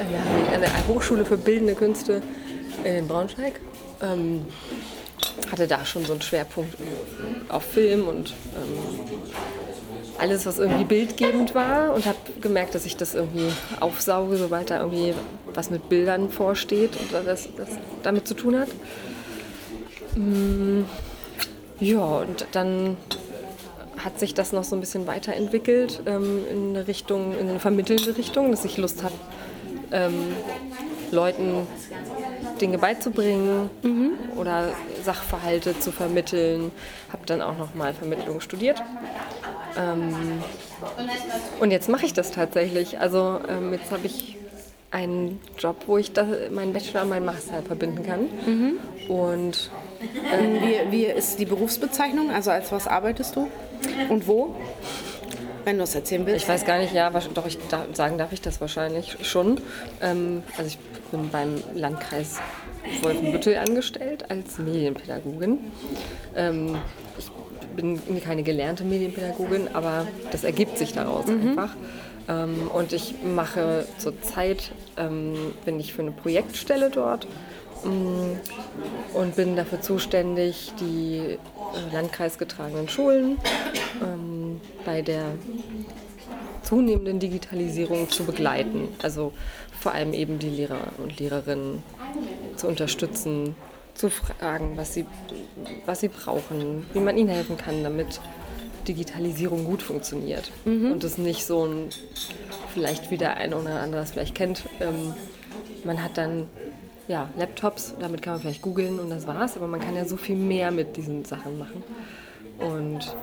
Äh, 0.00 0.54
an 0.54 0.62
der 0.62 0.70
Hochschule 0.88 1.26
für 1.26 1.36
Bildende 1.36 1.74
Künste 1.74 2.22
in 2.84 3.06
Braunschweig. 3.06 3.60
Ähm, 4.02 4.46
hatte 5.50 5.66
da 5.66 5.84
schon 5.84 6.04
so 6.04 6.12
einen 6.12 6.22
Schwerpunkt 6.22 6.74
auf 7.48 7.64
Film 7.64 8.06
und 8.08 8.30
ähm, 8.30 9.00
alles, 10.18 10.44
was 10.46 10.58
irgendwie 10.58 10.84
bildgebend 10.84 11.54
war 11.54 11.94
und 11.94 12.04
habe 12.06 12.18
gemerkt, 12.40 12.74
dass 12.74 12.84
ich 12.84 12.96
das 12.96 13.14
irgendwie 13.14 13.50
aufsauge, 13.80 14.36
sobald 14.36 14.70
da 14.70 14.80
irgendwie 14.80 15.14
was 15.54 15.70
mit 15.70 15.88
Bildern 15.88 16.28
vorsteht 16.30 16.90
und 16.96 17.26
das, 17.26 17.48
das 17.56 17.68
damit 18.02 18.28
zu 18.28 18.34
tun 18.34 18.58
hat. 18.58 18.68
Mm, 20.16 20.82
Ja, 21.80 22.04
und 22.04 22.46
dann 22.52 22.96
hat 23.96 24.18
sich 24.18 24.34
das 24.34 24.52
noch 24.52 24.64
so 24.64 24.76
ein 24.76 24.80
bisschen 24.80 25.06
weiterentwickelt 25.06 26.02
ähm, 26.06 26.40
in 26.50 26.68
eine 26.76 26.86
Richtung, 26.86 27.32
in 27.38 27.48
eine 27.48 27.58
vermittelnde 27.60 28.16
Richtung, 28.16 28.50
dass 28.50 28.64
ich 28.64 28.76
Lust 28.76 29.02
habe, 29.02 29.14
ähm, 29.92 30.12
Leuten 31.10 31.66
Dinge 32.60 32.78
beizubringen 32.78 33.70
oder 34.36 34.68
Sachverhalte 35.00 35.78
zu 35.78 35.92
vermitteln. 35.92 36.70
Habe 37.12 37.26
dann 37.26 37.42
auch 37.42 37.56
noch 37.58 37.74
mal 37.74 37.94
Vermittlung 37.94 38.40
studiert. 38.40 38.82
Ähm, 39.78 40.42
und 41.60 41.70
jetzt 41.70 41.88
mache 41.88 42.06
ich 42.06 42.12
das 42.12 42.30
tatsächlich. 42.30 43.00
Also 43.00 43.40
ähm, 43.48 43.72
jetzt 43.72 43.90
habe 43.90 44.06
ich 44.06 44.36
einen 44.90 45.40
Job, 45.58 45.76
wo 45.86 45.98
ich 45.98 46.12
da 46.12 46.26
meinen 46.50 46.72
Bachelor 46.72 47.02
und 47.02 47.10
meinen 47.10 47.24
Master 47.24 47.62
verbinden 47.62 48.04
kann. 48.04 48.78
Und 49.08 49.70
Wie, 50.00 50.90
wie 50.90 51.04
ist 51.04 51.38
die 51.38 51.44
Berufsbezeichnung? 51.44 52.30
Also 52.30 52.50
als 52.50 52.72
was 52.72 52.86
arbeitest 52.86 53.36
du? 53.36 53.48
Und 54.08 54.26
wo? 54.26 54.56
Wenn 55.64 55.76
du 55.76 55.84
es 55.84 55.94
erzählen 55.94 56.24
willst. 56.24 56.44
Ich 56.44 56.48
weiß 56.48 56.64
gar 56.64 56.78
nicht, 56.78 56.94
ja, 56.94 57.10
doch, 57.10 57.46
ich 57.46 57.58
da, 57.68 57.84
sagen 57.92 58.16
darf 58.16 58.32
ich 58.32 58.40
das 58.40 58.62
wahrscheinlich 58.62 59.18
schon. 59.22 59.60
Ähm, 60.00 60.42
also 60.56 60.68
ich 60.68 60.78
bin 61.10 61.28
beim 61.28 61.62
Landkreis 61.74 62.40
Wolfenbüttel 63.02 63.56
angestellt 63.56 64.30
als 64.30 64.58
Medienpädagogin. 64.58 65.58
Ähm, 66.36 66.76
ich 67.18 67.30
bin 67.76 68.20
keine 68.22 68.42
gelernte 68.42 68.84
Medienpädagogin, 68.84 69.68
aber 69.72 70.06
das 70.32 70.44
ergibt 70.44 70.78
sich 70.78 70.92
daraus 70.92 71.28
einfach. 71.28 71.76
Ähm, 72.28 72.70
und 72.72 72.92
ich 72.92 73.14
mache 73.22 73.86
zurzeit, 73.98 74.72
ähm, 74.96 75.34
bin 75.64 75.80
ich 75.80 75.92
für 75.92 76.02
eine 76.02 76.12
Projektstelle 76.12 76.90
dort 76.90 77.26
mm, 77.84 79.16
und 79.16 79.36
bin 79.36 79.56
dafür 79.56 79.80
zuständig, 79.80 80.72
die 80.80 81.18
äh, 81.18 81.38
landkreisgetragenen 81.92 82.88
Schulen 82.88 83.38
ähm, 84.02 84.60
bei 84.84 85.02
der 85.02 85.24
zunehmenden 86.62 87.18
Digitalisierung 87.18 88.08
zu 88.10 88.24
begleiten. 88.24 88.88
Also 89.02 89.32
vor 89.80 89.92
allem 89.92 90.12
eben 90.12 90.38
die 90.38 90.50
Lehrer 90.50 90.80
und 90.98 91.18
Lehrerinnen 91.18 91.82
zu 92.56 92.68
unterstützen, 92.68 93.56
zu 93.94 94.10
fragen, 94.10 94.76
was 94.76 94.94
sie, 94.94 95.06
was 95.86 96.00
sie 96.00 96.08
brauchen, 96.08 96.86
wie 96.92 97.00
man 97.00 97.16
ihnen 97.16 97.30
helfen 97.30 97.56
kann, 97.56 97.82
damit 97.82 98.20
Digitalisierung 98.86 99.64
gut 99.64 99.82
funktioniert. 99.82 100.52
Und 100.92 101.04
es 101.04 101.18
nicht 101.18 101.44
so 101.44 101.66
ein, 101.66 101.88
vielleicht 102.72 103.10
wie 103.10 103.18
der 103.18 103.36
eine 103.36 103.56
oder 103.56 103.80
andere 103.80 104.02
es 104.02 104.12
vielleicht 104.12 104.34
kennt, 104.34 104.64
ähm, 104.80 105.14
man 105.84 106.02
hat 106.02 106.16
dann 106.16 106.48
ja, 107.08 107.28
Laptops, 107.36 107.94
damit 107.98 108.22
kann 108.22 108.34
man 108.34 108.42
vielleicht 108.42 108.62
googeln 108.62 109.00
und 109.00 109.10
das 109.10 109.26
war's, 109.26 109.56
aber 109.56 109.66
man 109.66 109.80
kann 109.80 109.96
ja 109.96 110.04
so 110.04 110.16
viel 110.16 110.36
mehr 110.36 110.70
mit 110.70 110.96
diesen 110.96 111.24
Sachen 111.24 111.58
machen. 111.58 111.82
Und 112.58 113.16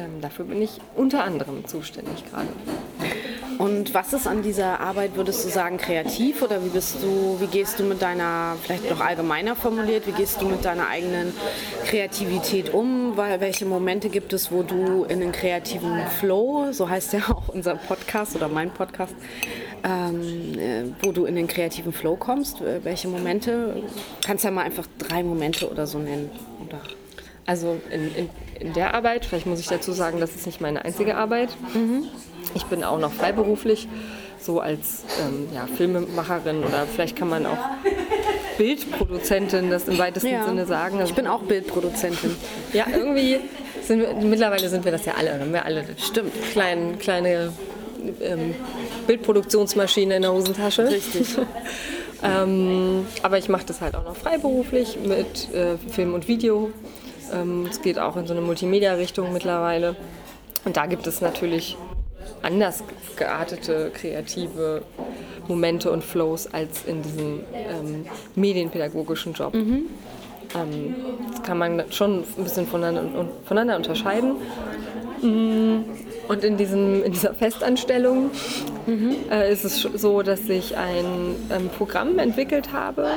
ähm, 0.00 0.20
dafür 0.20 0.44
bin 0.46 0.62
ich 0.62 0.80
unter 0.96 1.24
anderem 1.24 1.66
zuständig 1.66 2.24
gerade. 2.30 2.48
Und 3.58 3.92
was 3.92 4.14
ist 4.14 4.26
an 4.26 4.42
dieser 4.42 4.80
Arbeit, 4.80 5.16
würdest 5.16 5.44
du 5.44 5.50
sagen, 5.50 5.76
kreativ 5.76 6.40
oder 6.40 6.64
wie 6.64 6.70
bist 6.70 7.02
du, 7.02 7.36
wie 7.40 7.46
gehst 7.46 7.78
du 7.78 7.84
mit 7.84 8.00
deiner, 8.00 8.56
vielleicht 8.62 8.88
noch 8.88 9.00
allgemeiner 9.00 9.54
formuliert, 9.54 10.06
wie 10.06 10.12
gehst 10.12 10.40
du 10.40 10.46
mit 10.46 10.64
deiner 10.64 10.88
eigenen 10.88 11.34
Kreativität 11.84 12.72
um? 12.72 13.18
Weil 13.18 13.40
welche 13.42 13.66
Momente 13.66 14.08
gibt 14.08 14.32
es, 14.32 14.50
wo 14.50 14.62
du 14.62 15.04
in 15.04 15.20
einen 15.20 15.32
kreativen 15.32 16.06
Flow, 16.18 16.72
so 16.72 16.88
heißt 16.88 17.12
ja 17.12 17.20
auch 17.28 17.48
unser 17.48 17.74
Podcast 17.74 18.34
oder 18.34 18.48
mein 18.48 18.70
Podcast, 18.70 19.14
ähm, 19.84 20.58
äh, 20.58 20.84
wo 21.02 21.12
du 21.12 21.26
in 21.26 21.34
den 21.34 21.46
kreativen 21.46 21.92
Flow 21.92 22.16
kommst? 22.16 22.62
Äh, 22.62 22.82
Welche 22.82 23.08
Momente? 23.08 23.82
Kannst 24.24 24.44
ja 24.44 24.50
mal 24.50 24.62
einfach 24.62 24.86
drei 24.96 25.22
Momente 25.22 25.70
oder 25.70 25.86
so 25.86 25.98
nennen. 25.98 26.30
Oder? 26.66 26.80
Also 27.46 27.78
in, 27.90 28.14
in, 28.14 28.30
in 28.60 28.72
der 28.74 28.94
Arbeit, 28.94 29.24
vielleicht 29.24 29.46
muss 29.46 29.60
ich 29.60 29.66
dazu 29.66 29.92
sagen, 29.92 30.20
das 30.20 30.34
ist 30.34 30.46
nicht 30.46 30.60
meine 30.60 30.84
einzige 30.84 31.16
Arbeit. 31.16 31.48
Ich 32.54 32.64
bin 32.64 32.84
auch 32.84 32.98
noch 32.98 33.12
freiberuflich, 33.12 33.88
so 34.40 34.60
als 34.60 35.04
ähm, 35.24 35.48
ja, 35.54 35.66
Filmemacherin 35.76 36.58
oder 36.64 36.86
vielleicht 36.86 37.16
kann 37.16 37.28
man 37.28 37.46
auch 37.46 37.58
Bildproduzentin 38.58 39.70
das 39.70 39.88
im 39.88 39.98
weitesten 39.98 40.28
Ja. 40.30 40.44
Sinne 40.46 40.66
sagen. 40.66 40.98
Also, 40.98 41.10
Ich 41.10 41.16
bin 41.16 41.26
auch 41.26 41.42
Bildproduzentin. 41.42 42.36
ja, 42.72 42.86
irgendwie 42.92 43.38
sind 43.82 44.00
wir, 44.00 44.14
mittlerweile 44.14 44.68
sind 44.68 44.84
wir 44.84 44.92
das 44.92 45.04
ja 45.06 45.14
alle, 45.18 45.38
haben 45.40 45.52
wir 45.52 45.64
alle 45.64 45.84
Stimmt. 45.98 46.32
klein, 46.52 46.98
kleine 46.98 47.52
ähm, 48.20 48.54
Bildproduktionsmaschine 49.06 50.16
in 50.16 50.22
der 50.22 50.32
Hosentasche. 50.32 50.88
Richtig. 50.88 51.26
Ähm, 52.22 53.06
aber 53.22 53.38
ich 53.38 53.48
mache 53.48 53.64
das 53.64 53.80
halt 53.80 53.94
auch 53.94 54.04
noch 54.04 54.14
freiberuflich 54.14 54.98
mit 55.02 55.54
äh, 55.54 55.78
Film 55.90 56.12
und 56.12 56.28
Video. 56.28 56.70
Ähm, 57.32 57.66
es 57.70 57.80
geht 57.82 57.98
auch 57.98 58.16
in 58.16 58.26
so 58.26 58.32
eine 58.34 58.42
Multimedia-Richtung 58.42 59.32
mittlerweile. 59.32 59.96
Und 60.64 60.76
da 60.76 60.86
gibt 60.86 61.06
es 61.06 61.20
natürlich 61.20 61.76
anders 62.42 62.82
geartete, 63.16 63.90
kreative 63.94 64.82
Momente 65.48 65.90
und 65.90 66.04
Flows 66.04 66.52
als 66.52 66.84
in 66.84 67.02
diesem 67.02 67.40
ähm, 67.52 68.06
medienpädagogischen 68.34 69.32
Job. 69.32 69.54
Ähm, 69.54 70.94
das 71.30 71.42
kann 71.42 71.58
man 71.58 71.84
schon 71.90 72.24
ein 72.38 72.44
bisschen 72.44 72.66
voneinander, 72.66 73.26
voneinander 73.44 73.76
unterscheiden. 73.76 74.36
Mm, 75.22 75.84
Und 76.28 76.44
in, 76.44 76.56
diesem, 76.56 77.02
in 77.02 77.12
dieser 77.12 77.34
Festanstellung 77.34 78.30
äh, 79.30 79.52
ist 79.52 79.64
es 79.64 79.80
so, 79.82 80.22
dass 80.22 80.48
ich 80.48 80.76
ein 80.76 81.34
ähm, 81.50 81.68
Programm 81.76 82.18
entwickelt 82.20 82.72
habe, 82.72 83.08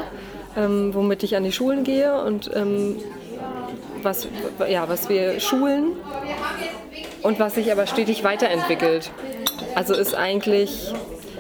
ähm, 0.58 0.94
womit 0.94 1.22
ich 1.24 1.36
an 1.36 1.44
die 1.44 1.52
Schulen 1.52 1.84
gehe 1.84 2.22
und 2.24 2.50
ähm, 2.56 2.96
was, 4.04 4.28
ja, 4.70 4.88
was 4.90 5.10
wir 5.10 5.40
schulen 5.40 5.94
und 7.22 7.40
was 7.40 7.56
sich 7.56 7.72
aber 7.72 7.88
stetig 7.88 8.24
weiterentwickelt. 8.24 9.12
Also 9.76 9.94
ist 9.94 10.16
eigentlich 10.16 10.94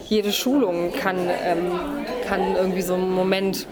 jede 0.10 0.32
Schulung 0.32 0.92
kann, 0.94 1.18
ähm, 1.18 1.72
kann 2.28 2.56
irgendwie 2.56 2.82
so 2.82 2.94
einen 2.94 3.12
Moment 3.12 3.68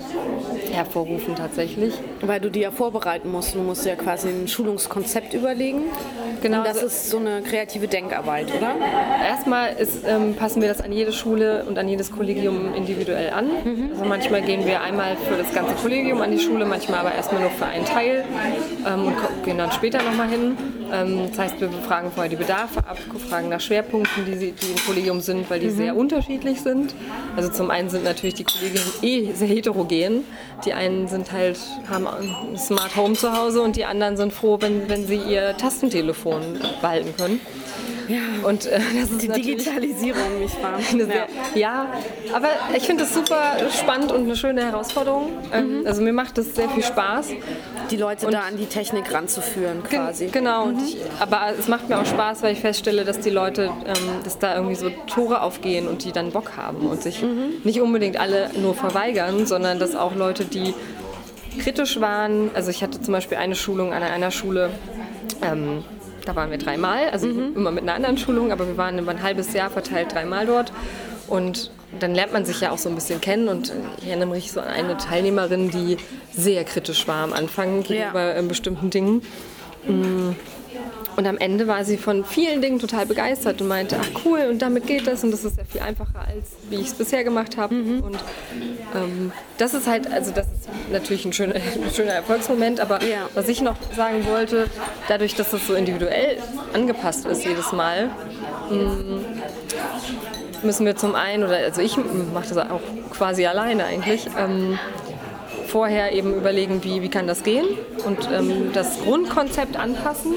hervorrufen 0.74 1.36
tatsächlich. 1.36 1.94
Weil 2.22 2.40
du 2.40 2.50
die 2.50 2.62
ja 2.62 2.72
vorbereiten 2.72 3.32
musst. 3.32 3.56
Du 3.56 3.60
musst 3.60 3.86
ja 3.86 3.96
quasi 3.96 4.30
ein 4.30 4.48
Schulungskonzept 4.48 5.34
überlegen. 5.34 5.84
Genau, 6.42 6.60
Und 6.60 6.68
das 6.68 6.80
so- 6.80 6.86
ist 6.88 7.10
so 7.10 7.18
eine 7.18 7.42
kreative 7.42 7.88
Denkarbeit, 7.88 8.48
oder? 8.58 8.76
Erstmal 9.28 9.74
ist, 9.74 10.04
ähm, 10.08 10.36
passen 10.36 10.62
wir 10.62 10.70
das 10.70 10.82
an 10.82 10.92
jede 10.92 11.14
Schule 11.14 11.66
und 11.68 11.78
an 11.78 11.88
jedes 11.88 12.12
Kollegium 12.12 12.74
individuell 12.74 13.32
an. 13.32 13.50
Also 13.92 14.06
manchmal 14.06 14.42
gehen 14.42 14.66
wir 14.66 14.82
einmal 14.82 15.16
für 15.18 15.36
das 15.38 15.54
ganze 15.54 15.76
Kollegium 15.76 16.22
an 16.22 16.32
die 16.32 16.40
Schule, 16.40 16.66
manchmal 16.66 17.00
aber 17.02 17.14
erstmal 17.14 17.42
nur 17.42 17.52
für 17.52 17.66
einen 17.66 17.86
Teil 17.86 18.24
ähm, 18.88 19.06
und 19.08 19.16
gehen 19.44 19.58
dann 19.58 19.72
später 19.72 20.02
nochmal 20.04 20.30
hin. 20.30 20.58
Ähm, 20.92 21.28
das 21.30 21.40
heißt, 21.40 21.62
wir 21.62 21.68
befragen 21.68 22.12
vorher 22.12 22.30
die 22.30 22.36
Bedarfe 22.36 22.80
ab, 22.80 22.98
fragen 23.30 23.50
nach 23.50 23.60
Schwerpunkten, 23.62 24.26
die, 24.26 24.36
sie, 24.36 24.52
die 24.52 24.72
im 24.72 24.86
Kollegium 24.86 25.22
sind, 25.22 25.50
weil 25.50 25.60
die 25.60 25.70
sehr 25.70 25.96
unterschiedlich 25.96 26.62
sind. 26.62 26.94
Also 27.36 27.50
zum 27.50 27.72
einen 27.72 27.90
sind 27.90 28.04
natürlich 28.04 28.36
die 28.36 28.44
Kollegien 28.44 28.84
eh 29.02 29.32
sehr 29.34 29.48
heterogen. 29.48 30.24
Die 30.66 30.74
einen 30.74 31.08
sind 31.08 31.32
halt, 31.32 31.60
haben 31.90 32.08
ein 32.08 32.58
Smart 32.58 32.96
Home 32.96 33.14
zu 33.16 33.36
Hause 33.36 33.62
und 33.62 33.76
die 33.76 33.86
anderen 33.86 34.18
sind 34.18 34.34
froh, 34.34 34.58
wenn, 34.60 34.90
wenn 34.90 35.08
sie 35.08 35.16
ihr 35.18 35.56
Tastentelefon 35.58 36.42
behalten 36.82 37.16
können. 37.18 37.40
Und 38.44 38.66
äh, 38.66 38.80
das 39.00 39.12
ist 39.12 39.22
Die 39.22 39.28
Digitalisierung, 39.28 40.40
nicht 40.40 40.62
wahr? 40.62 40.80
eine 40.92 41.06
sehr, 41.06 41.28
ja, 41.56 41.88
aber 42.34 42.48
ich 42.76 42.84
finde 42.84 43.04
es 43.04 43.14
super 43.14 43.58
spannend 43.78 44.12
und 44.12 44.24
eine 44.24 44.36
schöne 44.36 44.64
Herausforderung. 44.66 45.32
Ähm, 45.54 45.84
Also 45.86 46.02
mir 46.02 46.14
macht 46.14 46.38
es 46.38 46.56
sehr 46.56 46.70
viel 46.70 46.84
Spaß. 46.84 47.28
Die 47.90 47.98
Leute 47.98 48.28
da 48.28 48.42
an 48.42 48.58
die 48.58 48.68
Technik 48.68 49.14
ranzuführen, 49.14 49.84
Gen- 49.90 50.00
quasi. 50.02 50.28
Genau, 50.28 50.64
und 50.66 50.82
ich, 50.82 50.98
aber 51.20 51.48
es 51.60 51.68
macht 51.68 51.90
mir 51.90 52.00
auch 52.00 52.06
Spaß, 52.06 52.42
weil 52.44 52.54
ich 52.54 52.60
feststelle, 52.62 53.04
dass 53.04 53.20
die 53.20 53.30
Leute, 53.30 53.64
ähm, 53.86 53.96
dass 54.24 54.40
da 54.40 54.56
irgendwie 54.56 54.76
so 54.76 54.90
Tore 55.08 55.42
aufgehen 55.42 55.88
und 55.88 56.04
die 56.06 56.12
dann 56.12 56.32
Bock 56.32 56.58
haben 56.58 56.88
und 56.88 57.02
sich 57.04 57.24
nicht 57.64 57.82
unbedingt 57.82 58.18
alle 58.20 58.50
nur 58.62 58.74
verweigern, 58.76 59.46
sondern 59.46 59.78
dass 59.80 59.96
auch 59.96 60.16
Leute, 60.16 60.46
die 60.46 60.74
kritisch 61.60 62.00
waren, 62.00 62.50
also 62.54 62.72
ich 62.72 62.82
hatte 62.82 63.02
zum 63.02 63.12
Beispiel 63.14 63.38
eine 63.38 63.56
Schulung 63.56 63.92
an 63.92 64.04
einer 64.04 64.32
Schule, 64.32 64.70
ähm, 65.44 65.84
da 66.26 66.36
waren 66.36 66.52
wir 66.52 66.58
dreimal, 66.58 67.10
also 67.10 67.28
immer 67.28 67.72
mit 67.72 67.84
einer 67.84 67.96
anderen 67.96 68.18
Schulung, 68.18 68.52
aber 68.52 68.68
wir 68.68 68.78
waren 68.78 69.00
über 69.00 69.12
ein 69.12 69.24
halbes 69.24 69.54
Jahr 69.54 69.70
verteilt 69.70 70.14
dreimal 70.14 70.46
dort. 70.46 70.72
Und 71.28 71.72
dann 72.00 72.16
lernt 72.16 72.34
man 72.34 72.46
sich 72.46 72.62
ja 72.62 72.72
auch 72.72 72.78
so 72.78 72.90
ein 72.90 72.96
bisschen 72.96 73.22
kennen 73.22 73.48
und 73.48 73.74
ich 74.02 74.08
erinnere 74.08 74.30
mich 74.30 74.52
so 74.52 74.62
an 74.62 74.68
eine 74.68 74.98
Teilnehmerin, 74.98 75.72
die 75.72 75.98
sehr 76.32 76.64
kritisch 76.64 77.08
war 77.08 77.24
am 77.24 77.34
Anfang 77.34 77.84
gegenüber 77.84 78.36
ähm, 78.36 78.48
bestimmten 78.48 78.90
Dingen. 78.90 79.22
Und 81.18 81.28
am 81.28 81.38
Ende 81.38 81.68
war 81.68 81.84
sie 81.84 81.98
von 81.98 82.24
vielen 82.26 82.62
Dingen 82.62 82.80
total 82.80 83.06
begeistert 83.06 83.62
und 83.62 83.68
meinte, 83.68 83.98
ach 84.02 84.22
cool, 84.26 84.48
und 84.50 84.62
damit 84.62 84.88
geht 84.88 85.06
das 85.08 85.24
und 85.24 85.32
das 85.32 85.44
ist 85.44 85.58
ja 85.58 85.64
viel 85.66 85.82
einfacher, 85.82 86.20
als 86.20 86.48
wie 86.70 86.76
ich 86.76 86.88
es 86.88 86.94
bisher 86.94 87.24
gemacht 87.24 87.58
habe. 87.58 87.76
Und 87.76 88.18
ähm, 88.96 89.32
das 89.58 89.74
ist 89.74 89.88
halt, 89.88 90.12
also 90.12 90.32
das 90.32 90.46
ist 90.48 90.70
natürlich 90.92 91.26
ein 91.26 91.34
schöner, 91.34 91.56
ein 91.86 91.94
schöner 91.94 92.14
Erfolgsmoment, 92.14 92.80
aber 92.80 93.04
Ja. 93.04 93.30
was 93.36 93.48
ich 93.50 93.62
noch 93.62 93.76
sagen 93.96 94.26
wollte, 94.26 94.68
dadurch, 95.08 95.36
dass 95.36 95.52
es 95.54 95.68
so 95.68 95.74
individuell 95.74 96.38
angepasst 96.74 97.26
ist 97.26 97.44
jedes 97.46 97.72
Mal, 97.74 98.10
müssen 100.64 100.86
wir 100.86 100.96
zum 100.96 101.16
einen, 101.16 101.44
oder 101.44 101.58
also 101.58 101.82
ich 101.82 101.98
mache 101.98 102.54
das 102.54 102.58
auch 102.58 102.82
quasi 103.12 103.46
alleine 103.46 103.86
eigentlich, 103.86 104.28
ähm, 104.38 104.80
vorher 105.72 106.12
eben 106.12 106.36
überlegen, 106.36 106.84
wie, 106.84 107.02
wie 107.02 107.10
kann 107.10 107.28
das 107.28 107.44
gehen 107.44 107.66
und 108.06 108.30
ähm, 108.32 108.72
das 108.74 109.00
Grundkonzept 109.04 109.78
anpassen. 109.78 110.34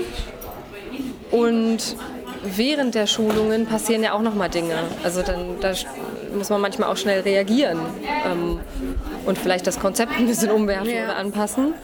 Und 1.32 1.96
während 2.44 2.94
der 2.94 3.06
Schulungen 3.06 3.66
passieren 3.66 4.02
ja 4.04 4.12
auch 4.12 4.22
nochmal 4.22 4.48
Dinge. 4.48 4.74
Also 5.02 5.22
dann 5.22 5.58
da 5.60 5.72
muss 6.36 6.50
man 6.50 6.60
manchmal 6.60 6.88
auch 6.90 6.96
schnell 6.96 7.20
reagieren 7.20 7.78
ähm, 8.30 8.60
und 9.26 9.36
vielleicht 9.38 9.66
das 9.66 9.80
Konzept 9.80 10.12
ein 10.18 10.26
bisschen 10.26 10.50
umwerfen 10.50 10.90
Ja. 10.90 11.04
oder 11.04 11.16
anpassen. 11.16 11.74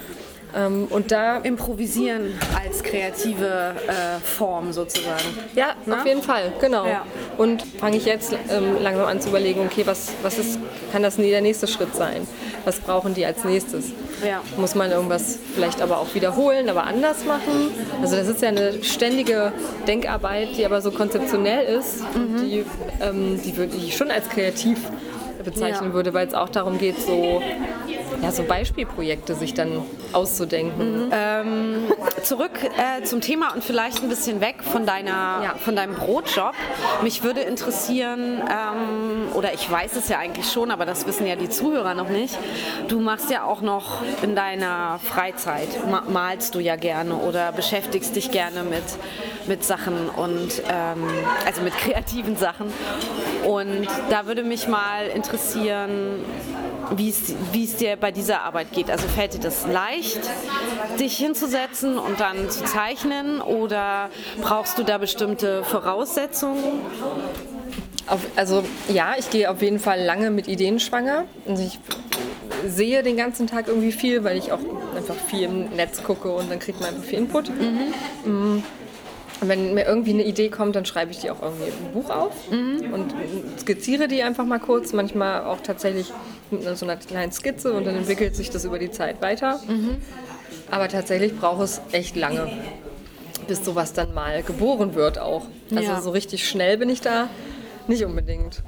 Ähm, 0.56 0.86
und 0.90 1.12
da 1.12 1.38
Improvisieren 1.38 2.32
als 2.62 2.82
kreative 2.82 3.74
äh, 3.86 4.20
Form 4.20 4.72
sozusagen. 4.72 5.24
Ja, 5.54 5.74
auf 5.90 6.06
jeden 6.06 6.22
Fall, 6.22 6.52
genau. 6.60 6.86
Ja. 6.86 7.04
Und 7.38 7.62
fange 7.78 7.96
ich 7.96 8.04
jetzt 8.04 8.32
ähm, 8.50 8.76
langsam 8.80 9.06
an 9.06 9.20
zu 9.20 9.28
überlegen, 9.28 9.60
okay, 9.60 9.82
was, 9.86 10.12
was 10.22 10.38
ist, 10.38 10.58
kann 10.92 11.02
das 11.02 11.16
der 11.16 11.40
nächste 11.40 11.66
Schritt 11.66 11.94
sein? 11.94 12.26
Was 12.64 12.80
brauchen 12.80 13.14
die 13.14 13.24
als 13.24 13.44
nächstes? 13.44 13.86
Ja. 14.26 14.42
Muss 14.56 14.74
man 14.74 14.90
irgendwas 14.90 15.38
vielleicht 15.54 15.80
aber 15.80 15.98
auch 15.98 16.14
wiederholen, 16.14 16.68
aber 16.68 16.84
anders 16.84 17.24
machen? 17.24 17.70
Also 18.02 18.16
das 18.16 18.28
ist 18.28 18.42
ja 18.42 18.48
eine 18.48 18.82
ständige 18.84 19.52
Denkarbeit, 19.86 20.56
die 20.56 20.66
aber 20.66 20.80
so 20.80 20.90
konzeptionell 20.90 21.64
ist, 21.78 22.00
und 22.14 22.36
die, 22.42 22.64
ähm, 23.00 23.40
die 23.42 23.56
würde 23.56 23.76
ich 23.76 23.96
schon 23.96 24.10
als 24.10 24.28
kreativ 24.28 24.78
bezeichnen 25.42 25.90
Ja. 25.90 25.94
würde, 25.94 26.12
weil 26.12 26.26
es 26.28 26.34
auch 26.34 26.50
darum 26.50 26.78
geht, 26.78 27.00
so, 27.00 27.42
ja, 28.22 28.30
so 28.32 28.42
Beispielprojekte 28.44 29.34
sich 29.34 29.54
dann 29.54 29.82
auszudenken. 30.12 31.10
Zurück 32.22 32.52
äh, 32.62 33.02
zum 33.04 33.20
Thema 33.20 33.54
und 33.54 33.64
vielleicht 33.64 34.02
ein 34.02 34.08
bisschen 34.08 34.40
weg 34.40 34.56
von, 34.62 34.84
deiner, 34.86 35.40
Ja. 35.42 35.54
von 35.58 35.74
deinem 35.76 35.94
Brotjob. 35.94 36.54
Mich 37.02 37.22
würde 37.22 37.40
interessieren, 37.40 38.42
ähm, 38.42 39.28
oder 39.34 39.54
ich 39.54 39.70
weiß 39.70 39.96
es 39.96 40.08
ja 40.08 40.18
eigentlich 40.18 40.50
schon, 40.50 40.70
aber 40.70 40.84
das 40.84 41.06
wissen 41.06 41.26
ja 41.26 41.36
die 41.36 41.48
Zuhörer 41.48 41.94
noch 41.94 42.08
nicht. 42.08 42.36
Du 42.88 43.00
machst 43.00 43.30
ja 43.30 43.44
auch 43.44 43.62
noch 43.62 44.02
in 44.22 44.34
deiner 44.36 44.98
Freizeit, 45.02 45.68
ma 45.90 46.02
malst 46.08 46.54
du 46.54 46.60
ja 46.60 46.76
gerne 46.76 47.14
oder 47.14 47.52
beschäftigst 47.52 48.14
dich 48.16 48.30
gerne 48.30 48.62
mit, 48.64 48.82
mit 49.46 49.64
Sachen 49.64 50.08
und 50.10 50.62
ähm, 50.70 51.04
also 51.46 51.62
mit 51.62 51.76
kreativen 51.76 52.36
Sachen. 52.36 52.72
Und 53.46 53.86
da 54.10 54.26
würde 54.26 54.42
mich 54.42 54.68
mal 54.68 55.06
interessieren, 55.14 56.22
wie 56.96 57.10
es, 57.10 57.76
dir 57.76 57.96
bei 57.96 58.10
dieser 58.10 58.42
Arbeit 58.42 58.72
geht. 58.72 58.90
Also 58.90 59.06
fällt 59.08 59.34
dir 59.34 59.40
das 59.40 59.66
leicht, 59.66 60.20
dich 60.98 61.16
hinzusetzen 61.16 61.98
und 61.98 62.20
dann 62.20 62.50
zu 62.50 62.64
zeichnen 62.64 63.40
oder 63.40 64.10
brauchst 64.40 64.78
du 64.78 64.82
da 64.82 64.98
bestimmte 64.98 65.64
Voraussetzungen? 65.64 66.80
Auf, 68.06 68.20
also 68.36 68.64
ja, 68.88 69.14
ich 69.18 69.30
gehe 69.30 69.50
auf 69.50 69.62
jeden 69.62 69.78
Fall 69.78 70.02
lange 70.02 70.30
mit 70.30 70.48
Ideen 70.48 70.80
schwanger. 70.80 71.24
Also 71.46 71.62
ich 71.62 71.78
sehe 72.66 73.02
den 73.02 73.16
ganzen 73.16 73.46
Tag 73.46 73.68
irgendwie 73.68 73.92
viel, 73.92 74.24
weil 74.24 74.36
ich 74.36 74.52
auch 74.52 74.60
einfach 74.96 75.14
viel 75.14 75.44
im 75.44 75.70
Netz 75.70 76.02
gucke 76.02 76.30
und 76.30 76.50
dann 76.50 76.58
kriegt 76.58 76.80
man 76.80 76.90
einfach 76.90 77.04
viel 77.04 77.20
Input. 77.20 77.50
Mhm. 78.24 78.62
Und 79.40 79.48
wenn 79.48 79.72
mir 79.74 79.86
irgendwie 79.86 80.12
eine 80.12 80.24
Idee 80.24 80.50
kommt, 80.50 80.76
dann 80.76 80.84
schreibe 80.84 81.12
ich 81.12 81.18
die 81.18 81.30
auch 81.30 81.40
irgendwie 81.40 81.68
im 81.68 81.92
Buch 81.92 82.10
auf 82.10 82.32
und 82.50 83.14
skizziere 83.58 84.06
die 84.06 84.22
einfach 84.22 84.44
mal 84.44 84.58
kurz, 84.58 84.92
manchmal 84.92 85.44
auch 85.44 85.60
tatsächlich 85.62 86.12
mit 86.50 86.76
so 86.76 86.84
einer 86.86 86.96
kleinen 86.96 87.32
Skizze 87.32 87.72
und 87.72 87.84
dann 87.86 87.96
entwickelt 87.96 88.34
sich 88.36 88.50
das 88.50 88.64
über 88.64 88.78
die 88.78 88.90
Zeit 88.90 89.20
weiter. 89.22 89.60
Aber 90.70 90.88
tatsächlich 90.88 91.36
braucht 91.38 91.62
es 91.62 91.80
echt 91.92 92.16
lange, 92.16 92.48
bis 93.46 93.64
sowas 93.64 93.92
dann 93.92 94.14
mal 94.14 94.42
geboren 94.42 94.94
wird 94.94 95.18
auch. 95.18 95.46
Also 95.74 95.90
Ja. 95.92 96.00
so 96.00 96.10
richtig 96.10 96.48
schnell 96.48 96.76
bin 96.78 96.88
ich 96.88 97.00
da 97.00 97.28
nicht 97.88 98.04
unbedingt. 98.04 98.62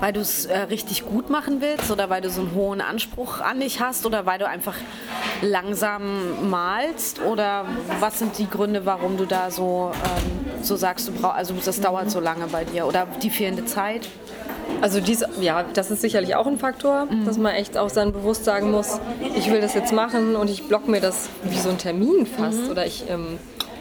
Weil 0.00 0.12
du 0.12 0.20
es 0.20 0.46
äh, 0.46 0.58
richtig 0.58 1.06
gut 1.06 1.28
machen 1.30 1.60
willst 1.60 1.90
oder 1.90 2.08
weil 2.08 2.20
du 2.20 2.30
so 2.30 2.40
einen 2.42 2.54
hohen 2.54 2.80
Anspruch 2.80 3.40
an 3.40 3.58
dich 3.60 3.80
hast 3.80 4.06
oder 4.06 4.26
weil 4.26 4.38
du 4.38 4.46
einfach 4.46 4.74
langsam 5.42 6.48
malst 6.50 7.20
oder 7.20 7.64
was 7.98 8.18
sind 8.20 8.38
die 8.38 8.48
Gründe, 8.48 8.86
warum 8.86 9.16
du 9.16 9.24
da 9.24 9.50
so, 9.50 9.90
ähm, 10.04 10.62
so 10.64 10.76
sagst, 10.76 11.08
du 11.08 11.12
brauchst, 11.12 11.36
also 11.36 11.54
das 11.64 11.80
dauert 11.80 12.10
so 12.10 12.20
lange 12.20 12.46
bei 12.46 12.64
dir 12.64 12.86
oder 12.86 13.06
die 13.22 13.30
fehlende 13.30 13.64
Zeit? 13.64 14.08
Also 14.80 15.00
dies, 15.00 15.24
ja, 15.40 15.64
das 15.74 15.90
ist 15.90 16.00
sicherlich 16.00 16.36
auch 16.36 16.46
ein 16.46 16.58
Faktor, 16.58 17.08
dass 17.24 17.36
man 17.36 17.54
echt 17.54 17.76
auch 17.76 17.90
dann 17.90 18.12
bewusst 18.12 18.44
sagen 18.44 18.70
muss, 18.70 19.00
ich 19.36 19.50
will 19.50 19.60
das 19.60 19.74
jetzt 19.74 19.92
machen 19.92 20.36
und 20.36 20.48
ich 20.48 20.68
block 20.68 20.88
mir 20.88 21.00
das 21.00 21.28
wie 21.44 21.58
so 21.58 21.68
ein 21.68 21.78
Termin 21.78 22.26
fast 22.26 22.70
oder 22.70 22.86
ich 22.86 23.04
ähm, 23.08 23.38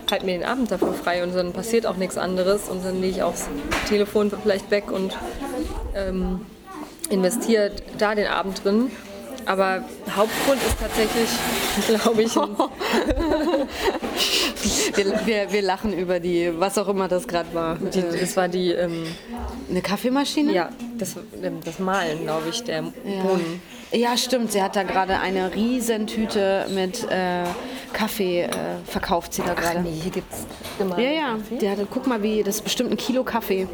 halte 0.10 0.26
mir 0.26 0.38
den 0.38 0.44
Abend 0.44 0.72
dafür 0.72 0.94
frei 0.94 1.24
und 1.24 1.36
dann 1.36 1.54
passiert 1.54 1.86
auch 1.86 1.98
nichts 1.98 2.18
anderes 2.18 2.70
und 2.70 2.84
dann 2.84 3.02
lege 3.02 3.18
ich 3.18 3.24
auch 3.24 3.34
das 3.34 3.50
Telefon 3.88 4.32
vielleicht 4.32 4.72
weg 4.72 4.92
und 4.92 5.16
ähm, 5.96 6.42
investiere 7.10 7.72
da 7.98 8.16
den 8.16 8.28
Abend 8.28 8.64
drin. 8.64 8.92
Aber 9.48 9.84
Hauptgrund 10.16 10.62
ist 10.62 10.78
tatsächlich, 10.80 11.30
glaube 11.88 12.24
ich, 12.24 12.36
Wir, 14.96 15.26
wir, 15.26 15.52
wir 15.52 15.62
lachen 15.62 15.94
über 15.94 16.20
die, 16.20 16.52
was 16.58 16.78
auch 16.78 16.88
immer 16.88 17.08
das 17.08 17.28
gerade 17.28 17.54
war. 17.54 17.76
die, 17.76 18.02
das 18.02 18.36
war 18.36 18.48
die, 18.48 18.72
ähm, 18.72 19.06
Eine 19.70 19.82
Kaffeemaschine? 19.82 20.52
ja, 20.52 20.70
das, 20.98 21.16
ähm, 21.42 21.60
das 21.64 21.80
Malen, 21.80 22.24
glaube 22.24 22.50
ich, 22.50 22.64
der 22.64 22.82
Bohnen. 22.82 23.62
Ja, 23.92 24.18
stimmt. 24.18 24.52
Sie 24.52 24.62
hat 24.62 24.76
da 24.76 24.84
gerade 24.84 25.20
eine 25.20 25.54
Riesentüte 25.54 26.66
mit 26.74 27.04
äh, 27.10 27.44
Kaffee 27.94 28.44
äh, 28.44 28.50
verkauft. 28.86 29.34
Sie 29.34 29.44
da 29.44 29.54
gerade. 29.54 29.82
Nee, 29.82 29.94
hier 30.02 30.12
gibt 30.12 30.32
es 30.34 30.46
immer. 30.80 31.00
Ja, 31.00 31.12
ja. 31.12 31.38
Der 31.62 31.72
hatte, 31.72 31.88
guck 31.90 32.08
mal, 32.08 32.22
wie 32.22 32.44
das 32.44 32.56
ist 32.56 32.64
bestimmt 32.64 32.92
ein 32.92 32.98
Kilo 32.98 33.24
Kaffee, 33.24 33.68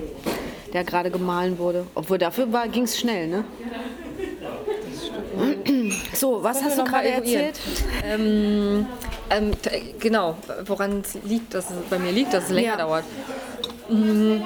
der 0.73 0.83
gerade 0.83 1.09
gemahlen 1.09 1.57
wurde. 1.57 1.87
Obwohl 1.95 2.17
dafür 2.17 2.47
ging 2.71 2.83
es 2.83 2.99
schnell, 2.99 3.27
ne? 3.27 3.43
So, 6.13 6.43
was 6.43 6.63
hast 6.63 6.77
du 6.77 6.83
gerade 6.83 7.09
erzählt? 7.09 7.59
Ähm, 8.05 8.85
ähm, 9.29 9.51
genau, 9.99 10.35
woran 10.65 11.01
es 11.01 11.15
liegt, 11.23 11.53
dass 11.53 11.69
es 11.69 11.75
bei 11.89 11.99
mir 11.99 12.11
liegt, 12.11 12.33
dass 12.33 12.45
es 12.45 12.49
länger 12.51 12.67
Ja. 12.69 12.77
dauert. 12.77 13.03
Mm. 13.89 14.41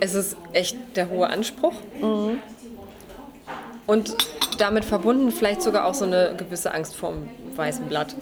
Es 0.00 0.14
ist 0.14 0.36
echt 0.52 0.76
der 0.96 1.08
hohe 1.08 1.28
Anspruch. 1.28 1.74
Und 3.86 4.16
damit 4.58 4.84
verbunden 4.84 5.30
vielleicht 5.30 5.62
sogar 5.62 5.86
auch 5.86 5.94
so 5.94 6.04
eine 6.04 6.34
gewisse 6.36 6.72
Angst 6.74 6.96
vor 6.96 7.12
dem 7.12 7.28
weißen 7.56 7.86
Blatt. 7.86 8.14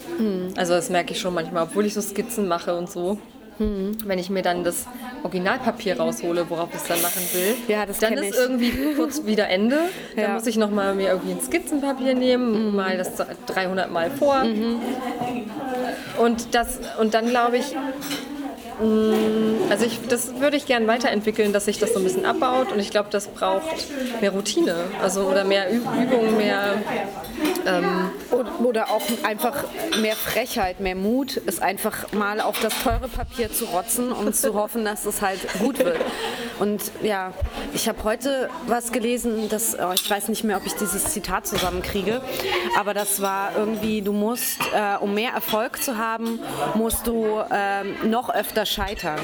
Also 0.57 0.73
das 0.73 0.89
merke 0.89 1.13
ich 1.13 1.19
schon 1.19 1.33
manchmal, 1.33 1.63
obwohl 1.63 1.85
ich 1.85 1.93
so 1.93 2.01
Skizzen 2.01 2.47
mache 2.47 2.75
und 2.75 2.89
so. 2.89 3.17
Wenn 3.59 4.19
ich 4.19 4.29
mir 4.29 4.41
dann 4.41 4.63
das 4.63 4.85
Originalpapier 5.23 5.97
raushole, 5.99 6.49
worauf 6.49 6.69
ich 6.71 6.77
es 6.81 6.87
dann 6.87 7.01
machen 7.01 7.21
will, 7.33 7.55
Ja, 7.67 7.85
das 7.85 7.99
dann 7.99 8.13
ist 8.13 8.23
ich. 8.29 8.35
irgendwie 8.35 8.71
kurz 8.95 9.25
wieder 9.25 9.47
Ende. 9.47 9.77
Dann 10.15 10.23
Ja. 10.25 10.33
muss 10.33 10.47
ich 10.47 10.57
nochmal 10.57 10.95
mir 10.95 11.09
irgendwie 11.11 11.33
ein 11.33 11.41
Skizzenpapier 11.41 12.15
nehmen, 12.15 12.75
mal 12.75 12.97
das 12.97 13.11
300 13.45 13.91
Mal 13.91 14.09
vor. 14.11 14.43
Und, 16.17 16.55
das, 16.55 16.79
und 16.99 17.13
dann 17.13 17.29
glaube 17.29 17.57
ich, 17.57 17.75
mh, 18.81 19.69
also 19.69 19.85
ich, 19.85 19.99
das 20.09 20.39
würde 20.39 20.57
ich 20.57 20.65
gerne 20.65 20.87
weiterentwickeln, 20.87 21.53
dass 21.53 21.65
sich 21.65 21.79
das 21.79 21.93
so 21.93 21.99
ein 21.99 22.03
bisschen 22.03 22.25
abbaut. 22.25 22.71
Und 22.71 22.79
ich 22.79 22.89
glaube, 22.89 23.09
das 23.11 23.27
braucht 23.27 23.63
mehr 24.21 24.31
Routine, 24.31 24.75
also 25.01 25.21
oder 25.23 25.43
mehr 25.43 25.71
Üb- 25.71 26.03
Übung, 26.03 26.37
mehr 26.37 26.75
Oder- 28.31 28.42
Oder 28.59 28.91
auch 28.91 29.01
einfach 29.23 29.63
mehr 30.01 30.15
Frechheit, 30.15 30.79
mehr 30.79 30.95
Mut, 30.95 31.41
es 31.45 31.59
einfach 31.59 32.11
mal 32.11 32.41
auf 32.41 32.59
das 32.59 32.73
teure 32.83 33.07
Papier 33.07 33.51
zu 33.51 33.65
rotzen 33.65 34.11
und 34.11 34.35
zu 34.35 34.53
hoffen, 34.53 34.85
dass 34.85 35.05
es 35.05 35.21
halt 35.21 35.39
gut 35.59 35.79
wird. 35.79 35.99
Und 36.59 36.91
ja, 37.01 37.33
ich 37.73 37.87
habe 37.87 38.03
heute 38.03 38.49
was 38.67 38.91
gelesen, 38.91 39.49
das, 39.49 39.77
oh, 39.79 39.91
ich 39.93 40.09
weiß 40.09 40.27
nicht 40.29 40.43
mehr, 40.43 40.57
ob 40.57 40.65
ich 40.65 40.73
dieses 40.73 41.05
Zitat 41.05 41.47
zusammenkriege, 41.47 42.21
aber 42.79 42.93
das 42.93 43.21
war 43.21 43.55
irgendwie, 43.57 44.01
du 44.01 44.13
musst, 44.13 44.59
äh, 44.73 44.97
um 44.99 45.13
mehr 45.13 45.31
Erfolg 45.31 45.81
zu 45.81 45.97
haben, 45.97 46.39
musst 46.75 47.07
du 47.07 47.41
ähm, 47.51 48.09
noch 48.09 48.29
öfter 48.29 48.65
scheitern. 48.65 49.19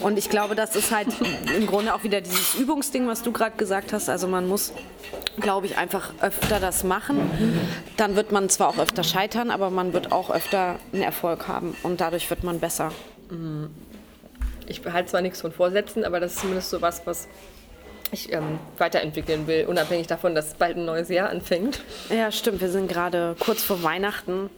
Und 0.00 0.16
ich 0.16 0.30
glaube, 0.30 0.54
das 0.54 0.76
ist 0.76 0.94
halt 0.94 1.08
im 1.56 1.66
Grunde 1.66 1.92
auch 1.94 2.04
wieder 2.04 2.20
dieses 2.20 2.54
Übungsding, 2.54 3.08
was 3.08 3.22
du 3.22 3.32
gerade 3.32 3.56
gesagt 3.56 3.92
hast. 3.92 4.08
Also 4.08 4.28
man 4.28 4.46
muss, 4.46 4.72
glaube 5.40 5.66
ich, 5.66 5.76
einfach 5.76 6.12
öfter 6.20 6.60
das 6.60 6.84
machen. 6.84 7.18
Dann 7.96 8.14
wird 8.14 8.30
man 8.30 8.48
zwar 8.48 8.68
auch 8.68 8.78
öfter 8.78 9.02
scheitern, 9.02 9.50
aber 9.50 9.70
man 9.70 9.92
wird 9.92 10.12
auch 10.12 10.30
öfter 10.30 10.76
einen 10.92 11.02
Erfolg 11.02 11.48
haben 11.48 11.76
und 11.82 12.00
dadurch 12.00 12.30
wird 12.30 12.44
man 12.44 12.60
besser. 12.60 12.92
Ich 14.72 14.82
behalte 14.82 15.10
zwar 15.10 15.20
nichts 15.20 15.40
von 15.40 15.52
Vorsätzen, 15.52 16.04
aber 16.04 16.18
das 16.18 16.32
ist 16.32 16.40
zumindest 16.40 16.70
so 16.70 16.82
was, 16.82 17.06
was 17.06 17.28
ich 18.10 18.32
ähm, 18.32 18.58
weiterentwickeln 18.78 19.46
will, 19.46 19.66
unabhängig 19.66 20.06
davon, 20.06 20.34
dass 20.34 20.54
bald 20.54 20.76
ein 20.76 20.84
neues 20.84 21.08
Jahr 21.08 21.30
anfängt. 21.30 21.82
Ja, 22.10 22.30
stimmt. 22.30 22.60
Wir 22.60 22.68
sind 22.68 22.88
gerade 22.88 23.36
kurz 23.38 23.62
vor 23.62 23.82
Weihnachten. 23.82 24.50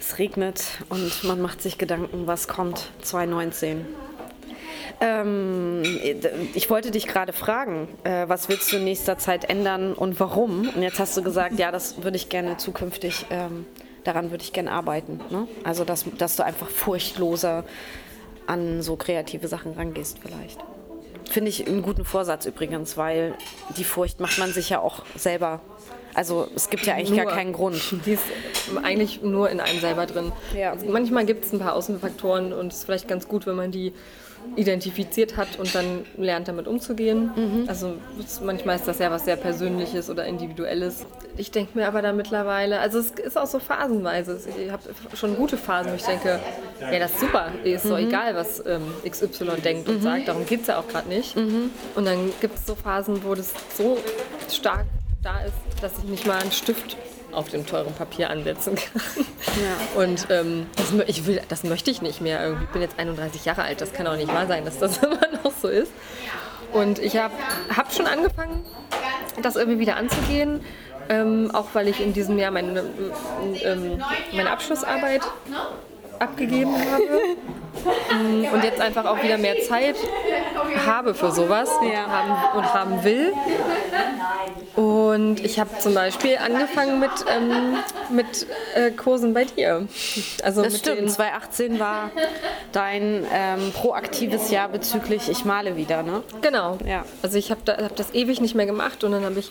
Es 0.00 0.18
regnet 0.18 0.64
und 0.88 1.22
man 1.22 1.40
macht 1.40 1.62
sich 1.62 1.78
Gedanken, 1.78 2.26
was 2.26 2.48
kommt 2.48 2.90
2019. 3.02 3.86
Ähm, 5.00 5.82
ich 6.54 6.70
wollte 6.70 6.90
dich 6.90 7.06
gerade 7.06 7.32
fragen, 7.32 7.88
äh, 8.02 8.28
was 8.28 8.48
willst 8.48 8.72
du 8.72 8.76
in 8.76 8.84
nächster 8.84 9.16
Zeit 9.16 9.48
ändern 9.48 9.94
und 9.94 10.18
warum? 10.18 10.68
Und 10.68 10.82
jetzt 10.82 10.98
hast 10.98 11.16
du 11.16 11.22
gesagt, 11.22 11.58
ja, 11.58 11.70
das 11.70 12.02
würde 12.02 12.16
ich 12.16 12.28
gerne 12.28 12.56
zukünftig, 12.56 13.26
ähm, 13.30 13.64
daran 14.02 14.32
würde 14.32 14.42
ich 14.42 14.52
gerne 14.52 14.72
arbeiten. 14.72 15.20
Ne? 15.30 15.46
Also, 15.62 15.84
dass, 15.84 16.04
dass 16.18 16.34
du 16.34 16.44
einfach 16.44 16.68
furchtloser 16.68 17.64
an 18.46 18.82
so 18.82 18.96
kreative 18.96 19.48
Sachen 19.48 19.72
rangehst 19.72 20.18
vielleicht. 20.20 20.58
Finde 21.30 21.48
ich 21.48 21.66
einen 21.66 21.82
guten 21.82 22.04
Vorsatz 22.04 22.46
übrigens, 22.46 22.96
weil 22.96 23.34
die 23.76 23.84
Furcht 23.84 24.20
macht 24.20 24.38
man 24.38 24.52
sich 24.52 24.68
ja 24.68 24.80
auch 24.80 25.02
selber. 25.16 25.60
Also 26.14 26.48
es 26.54 26.68
gibt 26.70 26.84
ja 26.86 26.94
eigentlich 26.94 27.10
Nur. 27.10 27.24
gar 27.24 27.34
keinen 27.34 27.52
Grund. 27.52 27.80
Die 28.06 28.12
ist 28.12 28.22
eigentlich 28.82 29.22
nur 29.22 29.50
in 29.50 29.60
einem 29.60 29.80
selber 29.80 30.06
drin. 30.06 30.32
Ja. 30.56 30.74
Manchmal 30.88 31.24
gibt 31.26 31.44
es 31.44 31.52
ein 31.52 31.58
paar 31.58 31.74
Außenfaktoren 31.74 32.52
und 32.52 32.72
es 32.72 32.78
ist 32.80 32.84
vielleicht 32.84 33.08
ganz 33.08 33.28
gut, 33.28 33.46
wenn 33.46 33.56
man 33.56 33.70
die 33.70 33.92
identifiziert 34.56 35.36
hat 35.36 35.58
und 35.58 35.72
dann 35.74 36.04
lernt, 36.16 36.48
damit 36.48 36.66
umzugehen. 36.66 37.30
Mhm. 37.36 37.64
Also 37.68 37.94
manchmal 38.44 38.76
ist 38.76 38.86
das 38.88 38.98
ja 38.98 39.10
was 39.10 39.24
sehr 39.24 39.36
Persönliches 39.36 40.10
oder 40.10 40.26
Individuelles. 40.26 41.06
Ich 41.36 41.50
denke 41.52 41.78
mir 41.78 41.86
aber 41.86 42.02
da 42.02 42.12
mittlerweile, 42.12 42.80
also 42.80 42.98
es 42.98 43.12
ist 43.12 43.38
auch 43.38 43.46
so 43.46 43.58
phasenweise. 43.60 44.38
Ich 44.62 44.70
habe 44.70 44.82
schon 45.14 45.36
gute 45.36 45.56
Phasen, 45.56 45.92
wo 45.92 45.96
ich 45.96 46.02
denke, 46.02 46.40
ja, 46.80 46.98
das 46.98 47.12
ist 47.12 47.20
super, 47.20 47.52
ist 47.64 47.84
Mhm. 47.84 47.88
so 47.88 47.96
egal, 47.96 48.34
was 48.34 48.62
ähm, 48.66 48.82
XY 49.08 49.60
denkt 49.64 49.88
und 49.88 50.02
sagt, 50.02 50.28
darum 50.28 50.44
geht 50.44 50.62
es 50.62 50.66
ja 50.66 50.78
auch 50.78 50.88
gerade 50.88 51.08
nicht. 51.08 51.36
Mhm. 51.36 51.70
Und 51.94 52.04
dann 52.04 52.30
gibt 52.40 52.56
es 52.58 52.66
so 52.66 52.74
Phasen, 52.74 53.22
wo 53.24 53.34
das 53.34 53.52
so 53.76 53.96
stark 54.50 54.84
da 55.22 55.40
ist, 55.40 55.54
dass 55.80 55.92
ich 55.98 56.04
nicht 56.04 56.26
mal 56.26 56.38
einen 56.38 56.52
Stift 56.52 56.96
auf 57.32 57.48
dem 57.48 57.66
teuren 57.66 57.94
Papier 57.94 58.28
ansetzen 58.30 58.74
kann. 58.74 59.02
Und 59.94 60.26
ähm, 60.30 60.66
das, 60.76 60.92
ich 61.06 61.26
will, 61.26 61.40
das 61.48 61.64
möchte 61.64 61.90
ich 61.90 62.02
nicht 62.02 62.20
mehr. 62.20 62.58
Ich 62.62 62.68
bin 62.68 62.82
jetzt 62.82 62.98
31 62.98 63.44
Jahre 63.44 63.62
alt, 63.62 63.80
das 63.80 63.92
kann 63.92 64.06
auch 64.06 64.16
nicht 64.16 64.28
wahr 64.28 64.46
sein, 64.46 64.64
dass 64.64 64.78
das 64.78 64.98
immer 65.02 65.20
noch 65.42 65.52
so 65.52 65.68
ist. 65.68 65.92
Und 66.72 66.98
ich 66.98 67.16
habe 67.16 67.34
hab 67.74 67.92
schon 67.92 68.06
angefangen, 68.06 68.64
das 69.42 69.56
irgendwie 69.56 69.78
wieder 69.78 69.96
anzugehen. 69.96 70.60
Ähm, 71.08 71.50
auch 71.52 71.66
weil 71.72 71.88
ich 71.88 72.00
in 72.00 72.12
diesem 72.12 72.38
Jahr 72.38 72.52
meine, 72.52 72.84
ähm, 73.62 74.02
meine 74.32 74.50
Abschlussarbeit 74.50 75.22
abgegeben 76.18 76.74
habe. 76.74 77.36
Mm, 78.12 78.44
Und 78.52 78.64
jetzt 78.64 78.80
einfach 78.80 79.04
auch 79.06 79.22
wieder 79.22 79.38
mehr 79.38 79.60
Zeit 79.62 79.96
habe 80.86 81.14
für 81.14 81.30
sowas 81.32 81.70
haben, 81.70 82.58
und 82.58 82.74
haben 82.74 83.04
will. 83.04 83.32
Und 84.76 85.44
ich 85.44 85.58
habe 85.58 85.70
zum 85.78 85.94
Beispiel 85.94 86.36
angefangen 86.38 86.98
mit, 87.00 87.10
ähm, 87.28 87.76
mit 88.10 88.46
äh, 88.74 88.90
Kursen 88.90 89.34
bei 89.34 89.44
dir. 89.44 89.86
Also 90.42 90.62
Das 90.62 90.72
mit 90.74 90.82
stimmt, 90.82 90.98
den- 91.00 91.08
2018 91.08 91.78
war 91.80 92.10
dein 92.72 93.26
ähm, 93.32 93.72
proaktives 93.72 94.50
Jahr 94.50 94.68
bezüglich 94.68 95.28
Ich 95.28 95.44
male 95.44 95.76
wieder, 95.76 96.02
ne? 96.02 96.22
Genau. 96.40 96.78
Ja. 96.86 97.04
Also 97.22 97.36
ich 97.38 97.50
habe 97.50 97.60
da, 97.64 97.76
hab 97.78 97.96
das 97.96 98.14
ewig 98.14 98.40
nicht 98.40 98.54
mehr 98.54 98.66
gemacht 98.66 99.04
und 99.04 99.12
dann 99.12 99.24
habe 99.24 99.38
ich 99.38 99.50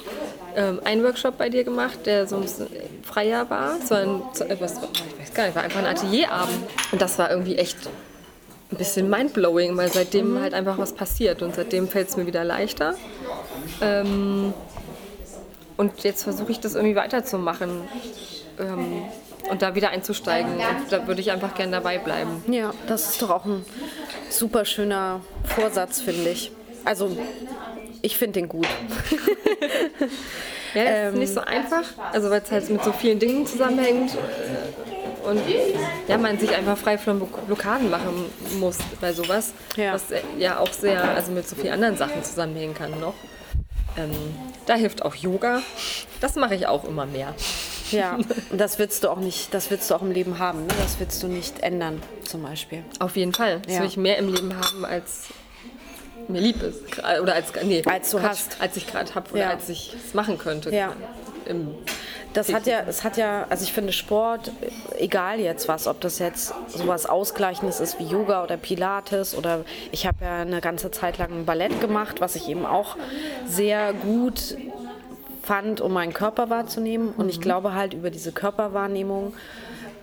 ähm, 0.56 0.82
einen 0.84 1.04
Workshop 1.04 1.38
bei 1.38 1.50
dir 1.50 1.64
gemacht, 1.64 2.06
der 2.06 2.26
so 2.28 2.38
ein 2.38 2.42
bisschen 2.44 2.68
freier 3.04 3.50
war. 3.50 3.76
Es 3.84 3.92
war 3.92 4.00
ein, 4.00 4.22
so 4.34 4.44
etwas, 4.46 4.74
ich 5.14 5.20
weiß 5.22 5.34
gar 5.34 5.46
nicht, 5.46 5.56
war 5.56 5.64
einfach 5.64 5.80
ein 5.80 5.88
Atelierabend. 5.88 6.58
Und 6.92 7.02
das 7.02 7.20
war 7.20 7.30
irgendwie 7.30 7.58
echt 7.58 7.78
ein 8.72 8.78
bisschen 8.78 9.10
mindblowing, 9.10 9.76
weil 9.78 9.92
seitdem 9.92 10.40
halt 10.40 10.54
einfach 10.54 10.78
was 10.78 10.94
passiert 10.94 11.42
und 11.42 11.56
seitdem 11.56 11.88
fällt 11.88 12.10
es 12.10 12.18
mir 12.18 12.26
wieder 12.26 12.44
leichter. 12.44 12.96
Ähm, 13.82 14.54
und 15.78 16.04
jetzt 16.04 16.24
versuche 16.24 16.52
ich 16.52 16.60
das 16.60 16.76
irgendwie 16.76 16.96
weiterzumachen 16.96 17.82
ähm, 18.60 19.04
und 19.50 19.62
da 19.62 19.76
wieder 19.76 19.90
einzusteigen. 19.90 20.52
Und 20.54 20.92
da 20.92 21.08
würde 21.08 21.22
ich 21.22 21.32
einfach 21.32 21.56
gerne 21.56 21.72
dabei 21.74 21.98
bleiben. 21.98 22.44
Ja, 22.48 22.74
das 22.88 23.10
ist 23.12 23.22
doch 23.22 23.30
auch 23.32 23.46
ein 23.46 23.66
super 24.30 24.64
schöner 24.66 25.22
Vorsatz, 25.44 26.00
finde 26.02 26.30
ich. 26.30 26.52
Also, 26.86 27.16
ich 28.02 28.18
finde 28.18 28.40
den 28.40 28.50
gut. 28.50 28.68
Ja, 30.74 30.84
das 30.86 30.94
Ähm, 30.94 31.14
ist 31.16 31.20
nicht 31.20 31.34
so 31.34 31.42
einfach, 31.42 31.84
also 32.14 32.30
weil 32.30 32.42
es 32.42 32.50
halt 32.50 32.70
mit 32.70 32.82
so 32.82 32.94
vielen 32.94 33.20
Dingen 33.20 33.46
zusammenhängt 33.46 34.16
und 35.24 35.40
ja, 36.08 36.18
man 36.18 36.38
sich 36.40 36.54
einfach 36.56 36.78
frei 36.78 36.98
von 36.98 37.18
Block- 37.20 37.46
Blockaden 37.48 37.90
machen 37.90 38.26
muss 38.60 38.78
bei 39.00 39.14
sowas, 39.14 39.54
Ja. 39.76 39.94
was 39.94 40.12
äh, 40.12 40.22
ja 40.38 40.60
auch 40.60 40.72
sehr, 40.72 41.04
also 41.04 41.32
mit 41.32 41.48
so 41.48 41.56
vielen 41.56 41.74
anderen 41.74 41.98
Sachen 41.98 42.24
zusammenhängen 42.24 42.74
kann 42.74 43.00
noch. 43.00 43.14
Ähm, 43.98 44.12
da 44.66 44.76
hilft 44.76 45.04
auch 45.04 45.16
Yoga. 45.16 45.62
Das 46.22 46.36
mache 46.36 46.56
ich 46.56 46.66
auch 46.68 46.86
immer 46.86 47.06
mehr. 47.06 47.34
Ja, 47.92 48.18
und 48.50 48.58
das 48.62 48.80
willst 48.80 49.04
du 49.04 49.10
auch 49.10 49.18
nicht, 49.20 49.54
das 49.54 49.70
willst 49.70 49.90
du 49.92 49.96
auch 49.96 50.02
im 50.02 50.12
Leben 50.12 50.40
haben, 50.40 50.62
ne? 50.66 50.74
Das 50.82 51.00
willst 51.00 51.22
du 51.24 51.28
nicht 51.28 51.60
ändern, 51.62 52.02
zum 52.24 52.42
Beispiel. 52.44 52.84
Auf 53.00 53.18
jeden 53.18 53.34
Fall. 53.34 53.60
Das 53.66 53.74
Ja. 53.76 53.80
will 53.82 53.88
ich 53.88 53.98
mehr 53.98 54.18
im 54.18 54.34
Leben 54.34 54.54
haben, 54.56 54.86
als 54.86 55.26
mir 56.30 56.40
lieb 56.40 56.62
ist. 56.64 56.82
Oder 57.22 57.34
als, 57.34 57.48
nee, 57.64 57.84
Als 57.86 58.12
du 58.12 58.18
Quatsch, 58.20 58.30
hast. 58.30 58.62
Als 58.62 58.78
ich 58.78 58.88
gerade 58.88 59.14
habe 59.14 59.30
oder 59.32 59.40
Ja. 59.42 59.50
als 59.50 59.68
ich 59.68 59.94
es 60.08 60.14
machen 60.14 60.38
könnte. 60.38 60.74
Ja. 60.74 60.94
Im, 61.46 61.76
Das 62.34 62.54
hat 62.54 62.66
ja, 62.66 62.82
es 62.88 63.04
hat 63.04 63.18
ja, 63.18 63.46
also 63.50 63.64
ich 63.64 63.74
finde 63.74 63.92
Sport, 63.92 64.52
egal 64.98 65.40
jetzt 65.40 65.68
was, 65.68 65.88
ob 65.88 66.00
das 66.00 66.20
jetzt 66.20 66.54
sowas 66.68 67.06
Ausgleichendes 67.06 67.80
ist 67.80 68.00
wie 68.00 68.06
Yoga 68.06 68.44
oder 68.44 68.58
Pilates 68.58 69.36
oder 69.36 69.66
ich 69.92 70.06
habe 70.06 70.18
ja 70.24 70.42
eine 70.42 70.62
ganze 70.62 70.92
Zeit 70.92 71.18
lang 71.18 71.46
Ballett 71.46 71.82
gemacht, 71.82 72.22
was 72.22 72.36
ich 72.36 72.48
eben 72.48 72.66
auch 72.66 72.96
sehr 73.46 73.94
gut 73.94 74.56
fand, 75.44 75.82
um 75.82 75.92
meinen 75.92 76.14
Körper 76.14 76.50
wahrzunehmen. 76.50 77.14
Und 77.18 77.30
ich 77.30 77.42
glaube 77.42 77.74
halt, 77.74 77.94
über 77.94 78.10
diese 78.10 78.32
Körperwahrnehmung 78.32 79.34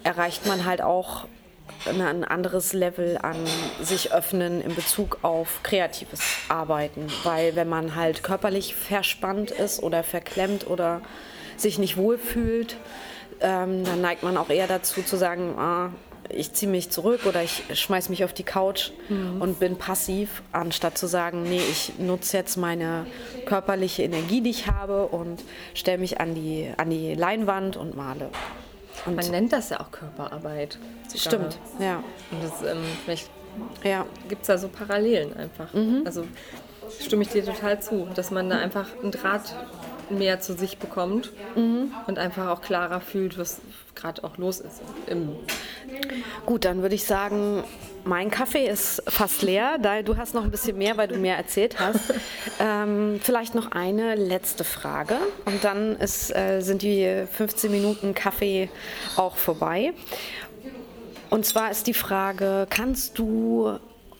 erreicht 0.02 0.46
man 0.46 0.64
halt 0.64 0.82
auch 0.82 1.26
ein 1.86 2.24
anderes 2.24 2.72
Level 2.72 3.18
an 3.22 3.36
sich 3.80 4.12
öffnen 4.12 4.60
in 4.60 4.74
Bezug 4.74 5.18
auf 5.22 5.60
kreatives 5.62 6.22
Arbeiten. 6.48 7.06
Weil 7.22 7.56
wenn 7.56 7.68
man 7.68 7.94
halt 7.94 8.22
körperlich 8.22 8.74
verspannt 8.74 9.50
ist 9.50 9.82
oder 9.82 10.02
verklemmt 10.02 10.66
oder 10.68 11.00
sich 11.60 11.78
nicht 11.78 11.96
wohlfühlt, 11.96 12.76
ähm, 13.40 13.84
dann 13.84 14.00
neigt 14.00 14.22
man 14.22 14.36
auch 14.36 14.50
eher 14.50 14.66
dazu 14.66 15.02
zu 15.02 15.16
sagen, 15.16 15.54
ah, 15.58 15.90
ich 16.30 16.52
ziehe 16.52 16.70
mich 16.70 16.90
zurück 16.90 17.24
oder 17.26 17.42
ich 17.42 17.62
schmeiß 17.72 18.08
mich 18.10 18.24
auf 18.24 18.32
die 18.32 18.42
Couch 18.42 18.90
und 19.40 19.58
bin 19.60 19.76
passiv, 19.76 20.42
anstatt 20.52 20.98
zu 20.98 21.06
sagen, 21.06 21.44
nee, 21.44 21.60
ich 21.70 21.92
nutze 21.98 22.36
jetzt 22.36 22.56
meine 22.56 23.06
körperliche 23.46 24.02
Energie, 24.02 24.42
die 24.42 24.50
ich 24.50 24.66
habe 24.66 25.06
und 25.06 25.42
stelle 25.74 25.98
mich 25.98 26.20
an 26.20 26.34
die, 26.34 26.70
an 26.76 26.90
die 26.90 27.14
Leinwand 27.14 27.78
und 27.78 27.96
male. 27.96 28.28
Und 29.06 29.16
man 29.16 29.30
nennt 29.30 29.52
das 29.52 29.70
ja 29.70 29.80
auch 29.80 29.90
Körperarbeit. 29.90 30.78
sogar. 31.06 31.20
stimmt, 31.20 31.58
ja. 31.80 32.02
Und 32.30 32.42
das, 32.42 32.62
ähm, 32.70 32.82
vielleicht 33.04 33.30
Ja, 33.82 34.04
gibt 34.28 34.42
es 34.42 34.48
da 34.48 34.58
so 34.58 34.68
Parallelen 34.68 35.34
einfach. 35.34 35.72
Mhm. 35.72 36.02
Also 36.04 36.24
stimme 37.00 37.22
ich 37.22 37.28
dir 37.28 37.44
total 37.44 37.80
zu, 37.80 38.08
dass 38.14 38.30
man 38.30 38.50
da 38.50 38.58
einfach 38.58 38.86
einen 39.02 39.12
Draht 39.12 39.54
mehr 40.10 40.40
zu 40.40 40.54
sich 40.54 40.78
bekommt 40.78 41.32
Mhm. 41.54 41.92
und 42.06 42.18
einfach 42.18 42.48
auch 42.48 42.60
klarer 42.62 43.00
fühlt, 43.00 43.38
was 43.38 43.60
gerade 43.94 44.22
auch 44.24 44.36
los 44.38 44.60
ist. 44.60 44.80
Im, 45.06 45.30
Gut, 46.46 46.64
dann 46.64 46.82
würde 46.82 46.94
ich 46.94 47.04
sagen, 47.04 47.64
mein 48.04 48.30
Kaffee 48.30 48.66
ist 48.68 49.02
fast 49.08 49.42
leer. 49.42 49.78
Du 50.04 50.16
hast 50.16 50.34
noch 50.34 50.44
ein 50.44 50.50
bisschen 50.50 50.78
mehr, 50.78 50.96
weil 50.96 51.08
du 51.08 51.16
mehr 51.16 51.36
erzählt 51.36 51.78
hast. 51.80 52.00
Ähm, 52.60 53.20
vielleicht 53.22 53.54
noch 53.54 53.70
eine 53.70 54.16
letzte 54.16 54.64
Frage 54.64 55.14
und 55.44 55.62
dann 55.62 55.94
ist, 55.94 56.34
äh, 56.34 56.60
sind 56.60 56.82
die 56.82 57.24
15 57.30 57.70
Minuten 57.70 58.14
Kaffee 58.14 58.68
auch 59.16 59.36
vorbei. 59.36 59.92
Und 61.30 61.46
zwar 61.46 61.70
ist 61.70 61.86
die 61.86 61.94
Frage, 61.94 62.66
kannst 62.68 63.16
du 63.16 63.78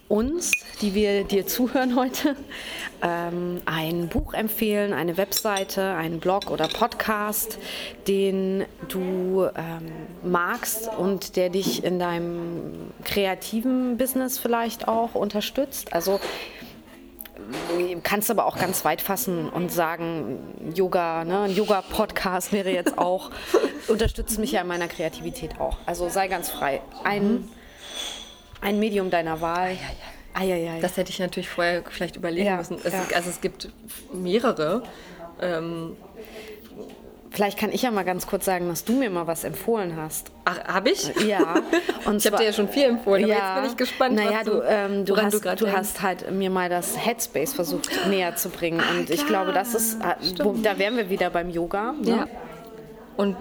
uns, 0.08 0.52
die 0.80 0.94
wir 0.94 1.24
dir 1.24 1.46
zuhören 1.46 1.96
heute, 1.96 2.36
ähm, 3.02 3.60
ein 3.66 4.08
Buch 4.08 4.34
empfehlen, 4.34 4.92
eine 4.92 5.16
Webseite, 5.16 5.94
einen 5.94 6.20
Blog 6.20 6.50
oder 6.50 6.68
Podcast, 6.68 7.58
den 8.06 8.64
du 8.88 9.46
ähm, 9.54 9.92
magst 10.22 10.88
und 10.96 11.36
der 11.36 11.50
dich 11.50 11.84
in 11.84 11.98
deinem 11.98 12.90
kreativen 13.04 13.98
Business 13.98 14.38
vielleicht 14.38 14.88
auch 14.88 15.14
unterstützt? 15.14 15.92
Also 15.92 16.20
kannst 18.02 18.30
aber 18.30 18.46
auch 18.46 18.58
ganz 18.58 18.84
weit 18.84 19.00
fassen 19.00 19.48
und 19.48 19.70
sagen, 19.70 20.38
Yoga, 20.74 21.24
ne, 21.24 21.42
ein 21.42 21.54
Yoga-Podcast 21.54 22.52
wäre 22.52 22.70
jetzt 22.70 22.98
auch, 22.98 23.30
unterstützt 23.88 24.38
mich 24.38 24.52
ja 24.52 24.62
in 24.62 24.66
meiner 24.66 24.88
Kreativität 24.88 25.60
auch. 25.60 25.78
Also 25.86 26.08
sei 26.08 26.28
ganz 26.28 26.50
frei. 26.50 26.80
Ein, 27.04 27.48
ein 28.60 28.78
Medium 28.78 29.10
deiner 29.10 29.40
Wahl. 29.40 29.76
Eieiei. 30.34 30.78
das 30.80 30.96
hätte 30.96 31.10
ich 31.10 31.18
natürlich 31.18 31.48
vorher 31.48 31.82
vielleicht 31.90 32.16
überlegen 32.16 32.46
Ja, 32.46 32.56
müssen. 32.58 32.78
Es, 32.84 32.92
ja. 32.92 33.04
Also 33.14 33.30
es 33.30 33.40
gibt 33.40 33.70
mehrere. 34.12 34.82
Ähm, 35.40 35.96
Vielleicht 37.30 37.58
kann 37.58 37.70
ich 37.72 37.82
ja 37.82 37.90
mal 37.90 38.04
ganz 38.04 38.26
kurz 38.26 38.46
sagen, 38.46 38.68
dass 38.68 38.84
du 38.84 38.94
mir 38.94 39.10
mal 39.10 39.26
was 39.26 39.44
empfohlen 39.44 39.96
hast. 39.96 40.30
ach, 40.46 40.64
habe 40.64 40.90
ich? 40.90 41.14
Ja. 41.26 41.56
Ich 42.16 42.26
habe 42.26 42.38
dir 42.38 42.44
ja 42.44 42.52
schon 42.54 42.70
viel 42.70 42.84
empfohlen, 42.84 43.24
aber 43.24 43.34
jetzt 43.34 43.54
bin 43.54 43.64
ich 43.70 43.76
gespannt, 43.76 44.14
Naja, 44.14 44.38
was 44.38 44.44
du, 44.44 44.62
ähm, 44.66 45.04
du, 45.04 45.14
hast, 45.18 45.44
du 45.44 45.56
du, 45.56 45.70
hast 45.70 46.00
halt 46.00 46.30
mir 46.30 46.48
mal 46.48 46.70
das 46.70 46.96
Headspace 46.96 47.52
versucht 47.52 47.90
näher 48.08 48.34
zu 48.34 48.48
bringen. 48.48 48.80
Und 48.96 49.10
ich 49.10 49.26
glaube, 49.26 49.52
das 49.52 49.74
ist, 49.74 50.00
äh, 50.00 50.14
wo, 50.42 50.52
da 50.54 50.78
wären 50.78 50.96
wir 50.96 51.10
wieder 51.10 51.28
beim 51.28 51.50
Yoga. 51.50 51.92
Ne? 52.00 52.08
Ja. 52.08 52.26
Und 53.18 53.36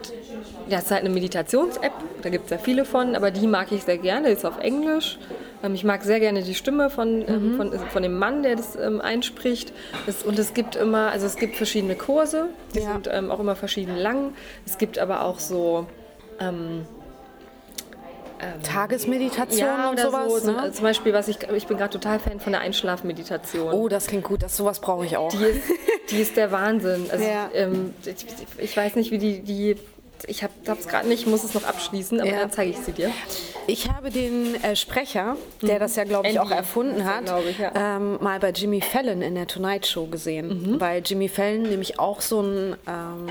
das 0.69 0.85
ist 0.85 0.91
halt 0.91 1.01
eine 1.05 1.11
Meditations-App, 1.11 1.93
da 2.23 2.29
gibt 2.29 2.45
es 2.45 2.49
ja 2.51 2.57
viele 2.57 2.83
von, 2.83 3.15
aber 3.15 3.29
die 3.31 3.45
mag 3.45 3.71
ich 3.71 3.83
sehr 3.83 3.99
gerne, 3.99 4.29
ist 4.29 4.43
auf 4.43 4.57
Englisch. 4.59 5.19
Ähm, 5.63 5.75
ich 5.75 5.83
mag 5.83 6.03
sehr 6.03 6.19
gerne 6.19 6.41
die 6.41 6.55
Stimme 6.55 6.89
von, 6.89 7.23
ähm, 7.27 7.53
von, 7.57 7.71
von 7.71 8.01
dem 8.03 8.17
Mann, 8.17 8.41
der 8.41 8.55
das 8.55 8.75
ähm, 8.75 8.99
einspricht. 8.99 9.71
Es, 10.07 10.23
und 10.23 10.39
es 10.39 10.55
gibt 10.55 10.75
immer, 10.75 11.11
also 11.11 11.27
es 11.27 11.35
gibt 11.35 11.55
verschiedene 11.57 11.93
Kurse, 11.95 12.47
die 12.73 12.79
Ja. 12.79 12.93
sind 12.93 13.07
ähm, 13.11 13.29
auch 13.29 13.39
immer 13.39 13.55
verschieden 13.55 13.95
lang. 13.95 14.33
Es 14.65 14.79
gibt 14.79 14.97
aber 14.97 15.23
auch 15.23 15.37
so 15.39 15.85
ähm, 16.39 16.85
Tagesmeditation 18.63 19.59
ja, 19.59 19.89
und 19.89 19.93
oder 19.99 20.11
sowas. 20.11 20.43
so. 20.43 20.51
ne? 20.51 20.71
Zum 20.71 20.83
Beispiel, 20.83 21.13
was 21.13 21.27
ich, 21.27 21.37
ich 21.43 21.67
bin 21.67 21.77
gerade 21.77 21.91
total 21.91 22.19
Fan 22.19 22.39
von 22.39 22.51
der 22.53 22.61
Einschlafmeditation. 22.61 23.73
Oh, 23.73 23.87
das 23.87 24.07
klingt 24.07 24.23
gut. 24.23 24.43
Das, 24.43 24.55
sowas 24.57 24.79
brauche 24.79 25.05
ich 25.05 25.17
auch. 25.17 25.29
Die 25.31 25.43
ist, 25.43 25.61
die 26.11 26.21
ist 26.21 26.37
der 26.37 26.51
Wahnsinn. 26.51 27.05
Also, 27.11 27.23
Ja. 27.27 27.49
ähm, 27.53 27.93
ich, 28.05 28.25
ich 28.57 28.77
weiß 28.77 28.95
nicht, 28.95 29.11
wie 29.11 29.17
die, 29.17 29.41
die 29.41 29.75
ich 30.27 30.43
habe 30.43 30.53
es 30.79 30.87
gerade 30.87 31.07
nicht, 31.07 31.27
muss 31.27 31.43
es 31.43 31.53
noch 31.53 31.63
abschließen, 31.63 32.19
aber 32.19 32.29
Ja. 32.29 32.39
dann 32.39 32.51
zeige 32.51 32.71
ich 32.71 32.77
sie 32.77 32.91
dir. 32.91 33.11
Ich 33.67 33.89
habe 33.89 34.09
den 34.09 34.61
äh, 34.63 34.75
Sprecher, 34.75 35.35
der 35.61 35.79
das 35.79 35.95
ja, 35.95 36.03
glaube 36.05 36.27
ich, 36.29 36.39
auch 36.39 36.43
Andy 36.45 36.55
erfunden 36.55 36.95
ist 36.95 37.01
er, 37.01 37.15
hat, 37.17 37.25
glaube 37.25 37.49
ich, 37.49 37.57
ja. 37.59 37.71
ähm, 37.75 38.17
mal 38.21 38.39
bei 38.39 38.51
Jimmy 38.51 38.81
Fallon 38.81 39.21
in 39.21 39.35
der 39.35 39.47
Tonight 39.47 39.85
Show 39.85 40.05
gesehen. 40.07 40.75
Weil 40.79 41.01
Jimmy 41.05 41.27
Fallon 41.29 41.63
nämlich 41.63 41.99
auch 41.99 42.21
so 42.21 42.41
ein 42.41 42.75
ähm, 42.87 43.27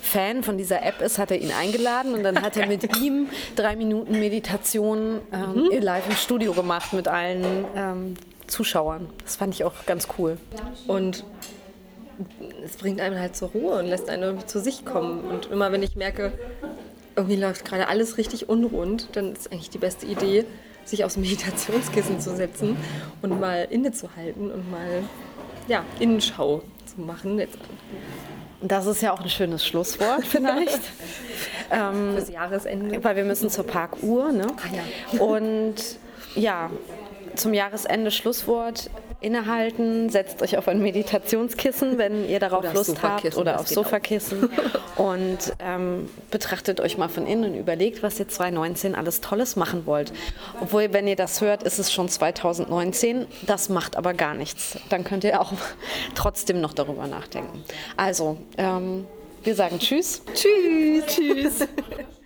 Fan 0.00 0.42
von 0.42 0.56
dieser 0.58 0.82
App 0.82 1.00
ist, 1.00 1.18
hat 1.18 1.30
er 1.30 1.38
ihn 1.38 1.52
eingeladen 1.52 2.14
und 2.14 2.22
dann 2.22 2.40
hat 2.42 2.56
er 2.56 2.66
mit 2.66 2.96
ihm 3.00 3.28
drei 3.56 3.76
Minuten 3.76 4.18
Meditation 4.18 5.20
ähm, 5.32 5.68
live 5.80 6.08
im 6.08 6.16
Studio 6.16 6.52
gemacht 6.52 6.92
mit 6.92 7.08
allen 7.08 7.64
ähm, 7.76 8.14
Zuschauern. 8.46 9.08
Das 9.24 9.36
fand 9.36 9.54
ich 9.54 9.64
auch 9.64 9.72
ganz 9.86 10.08
cool. 10.18 10.36
Und 10.86 11.24
es 12.64 12.76
bringt 12.76 13.00
einen 13.00 13.18
halt 13.18 13.36
zur 13.36 13.50
Ruhe 13.50 13.78
und 13.78 13.86
lässt 13.86 14.08
einen 14.08 14.22
irgendwie 14.22 14.46
zu 14.46 14.60
sich 14.60 14.84
kommen. 14.84 15.24
Und 15.24 15.46
immer 15.50 15.72
wenn 15.72 15.82
ich 15.82 15.96
merke, 15.96 16.32
irgendwie 17.16 17.36
läuft 17.36 17.64
gerade 17.64 17.88
alles 17.88 18.18
richtig 18.18 18.48
unrund, 18.48 19.08
dann 19.12 19.32
ist 19.32 19.52
eigentlich 19.52 19.70
die 19.70 19.78
beste 19.78 20.06
Idee, 20.06 20.44
sich 20.84 21.04
aufs 21.04 21.16
Meditationskissen 21.18 22.20
zu 22.20 22.34
setzen 22.34 22.76
und 23.22 23.40
mal 23.40 23.66
innezuhalten 23.70 24.50
und 24.50 24.70
mal 24.70 25.02
ja, 25.68 25.84
Innenschau 25.98 26.62
zu 26.84 27.00
machen. 27.00 27.38
Jetzt 27.38 27.58
Das 28.60 28.86
ist 28.86 29.02
ja 29.02 29.12
auch 29.12 29.20
ein 29.20 29.30
schönes 29.30 29.66
Schlusswort 29.66 30.24
vielleicht. 30.26 30.80
ähm, 31.70 32.14
fürs 32.14 32.30
Jahresende. 32.30 33.02
Weil 33.02 33.16
wir 33.16 33.24
müssen 33.24 33.50
zur 33.50 33.66
Parkuhr, 33.66 34.32
ne? 34.32 34.46
Ah, 34.56 35.16
ja. 35.16 35.20
Und 35.20 35.76
ja, 36.34 36.70
zum 37.36 37.54
Jahresende 37.54 38.10
Schlusswort 38.10 38.90
innehalten, 39.20 40.10
setzt 40.10 40.42
euch 40.42 40.58
auf 40.58 40.68
ein 40.68 40.80
Meditationskissen, 40.80 41.98
wenn 41.98 42.28
ihr 42.28 42.40
darauf 42.40 42.60
Oder 42.60 42.74
Lust 42.74 43.02
habt, 43.02 43.36
oder 43.36 43.60
auch. 43.60 43.66
Sofakissen 43.66 44.50
und 44.96 45.52
ähm, 45.58 46.08
betrachtet 46.30 46.80
euch 46.80 46.98
mal 46.98 47.08
von 47.08 47.26
innen 47.26 47.52
und 47.52 47.58
überlegt, 47.58 48.02
was 48.02 48.18
ihr 48.18 48.28
2019 48.28 48.94
alles 48.94 49.20
Tolles 49.20 49.56
machen 49.56 49.86
wollt. 49.86 50.12
Obwohl, 50.60 50.92
wenn 50.92 51.06
ihr 51.06 51.16
das 51.16 51.40
hört, 51.40 51.62
ist 51.62 51.78
es 51.78 51.92
schon 51.92 52.08
2019, 52.08 53.26
das 53.46 53.68
macht 53.68 53.96
aber 53.96 54.14
gar 54.14 54.34
nichts. 54.34 54.78
Dann 54.88 55.04
könnt 55.04 55.24
ihr 55.24 55.40
auch 55.40 55.52
trotzdem 56.14 56.60
noch 56.60 56.72
darüber 56.72 57.06
nachdenken. 57.06 57.64
Also, 57.96 58.38
ähm, 58.58 59.06
wir 59.42 59.54
sagen 59.54 59.78
Tschüss. 59.78 60.22
Tschüss. 60.34 61.04
Tschüss. 61.06 61.68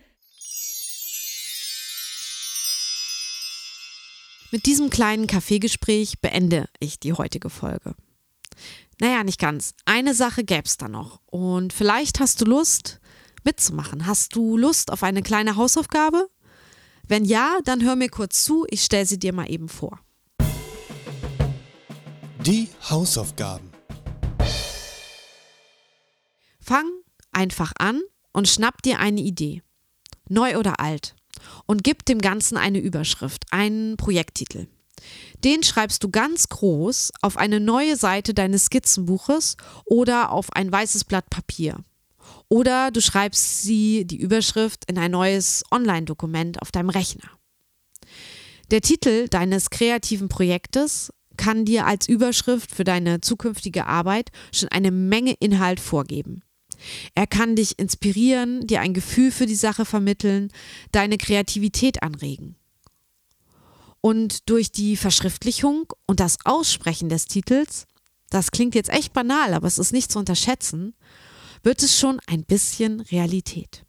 Mit 4.50 4.64
diesem 4.64 4.88
kleinen 4.88 5.26
Kaffeegespräch 5.26 6.20
beende 6.20 6.68
ich 6.80 6.98
die 6.98 7.12
heutige 7.12 7.50
Folge. 7.50 7.94
Naja, 8.98 9.22
nicht 9.22 9.38
ganz. 9.38 9.74
Eine 9.84 10.14
Sache 10.14 10.42
gäbe 10.42 10.64
es 10.64 10.78
da 10.78 10.88
noch. 10.88 11.20
Und 11.26 11.74
vielleicht 11.74 12.18
hast 12.18 12.40
du 12.40 12.46
Lust 12.46 12.98
mitzumachen. 13.44 14.06
Hast 14.06 14.34
du 14.34 14.56
Lust 14.56 14.90
auf 14.90 15.02
eine 15.02 15.22
kleine 15.22 15.56
Hausaufgabe? 15.56 16.28
Wenn 17.06 17.26
ja, 17.26 17.58
dann 17.64 17.82
hör 17.82 17.94
mir 17.94 18.08
kurz 18.08 18.42
zu. 18.42 18.66
Ich 18.70 18.82
stelle 18.82 19.04
sie 19.04 19.18
dir 19.18 19.34
mal 19.34 19.50
eben 19.50 19.68
vor. 19.68 20.00
Die 22.40 22.70
Hausaufgaben. 22.88 23.70
Fang 26.58 26.90
einfach 27.32 27.72
an 27.78 28.00
und 28.32 28.48
schnapp 28.48 28.82
dir 28.82 28.98
eine 28.98 29.20
Idee. 29.20 29.62
Neu 30.30 30.56
oder 30.56 30.80
alt. 30.80 31.17
Und 31.66 31.84
gib 31.84 32.04
dem 32.06 32.20
Ganzen 32.20 32.56
eine 32.56 32.78
Überschrift, 32.78 33.44
einen 33.50 33.96
Projekttitel. 33.96 34.66
Den 35.44 35.62
schreibst 35.62 36.02
du 36.02 36.10
ganz 36.10 36.48
groß 36.48 37.12
auf 37.22 37.36
eine 37.36 37.60
neue 37.60 37.96
Seite 37.96 38.34
deines 38.34 38.66
Skizzenbuches 38.66 39.56
oder 39.84 40.32
auf 40.32 40.52
ein 40.52 40.70
weißes 40.70 41.04
Blatt 41.04 41.30
Papier. 41.30 41.76
Oder 42.48 42.90
du 42.90 43.00
schreibst 43.00 43.62
sie, 43.62 44.04
die 44.06 44.16
Überschrift, 44.16 44.84
in 44.86 44.98
ein 44.98 45.10
neues 45.10 45.64
Online-Dokument 45.70 46.60
auf 46.62 46.72
deinem 46.72 46.90
Rechner. 46.90 47.30
Der 48.70 48.80
Titel 48.80 49.28
deines 49.28 49.70
kreativen 49.70 50.28
Projektes 50.28 51.12
kann 51.36 51.64
dir 51.64 51.86
als 51.86 52.08
Überschrift 52.08 52.70
für 52.72 52.84
deine 52.84 53.20
zukünftige 53.20 53.86
Arbeit 53.86 54.30
schon 54.52 54.68
eine 54.70 54.90
Menge 54.90 55.34
Inhalt 55.38 55.80
vorgeben. 55.80 56.42
Er 57.14 57.26
kann 57.26 57.56
dich 57.56 57.78
inspirieren, 57.78 58.66
dir 58.66 58.80
ein 58.80 58.94
Gefühl 58.94 59.30
für 59.30 59.46
die 59.46 59.54
Sache 59.54 59.84
vermitteln, 59.84 60.50
deine 60.92 61.18
Kreativität 61.18 62.02
anregen. 62.02 62.56
Und 64.00 64.48
durch 64.48 64.70
die 64.70 64.96
Verschriftlichung 64.96 65.92
und 66.06 66.20
das 66.20 66.38
Aussprechen 66.44 67.08
des 67.08 67.26
Titels, 67.26 67.86
das 68.30 68.50
klingt 68.50 68.74
jetzt 68.74 68.90
echt 68.90 69.12
banal, 69.12 69.54
aber 69.54 69.66
es 69.66 69.78
ist 69.78 69.92
nicht 69.92 70.12
zu 70.12 70.18
unterschätzen, 70.18 70.94
wird 71.62 71.82
es 71.82 71.98
schon 71.98 72.20
ein 72.26 72.44
bisschen 72.44 73.00
Realität. 73.00 73.84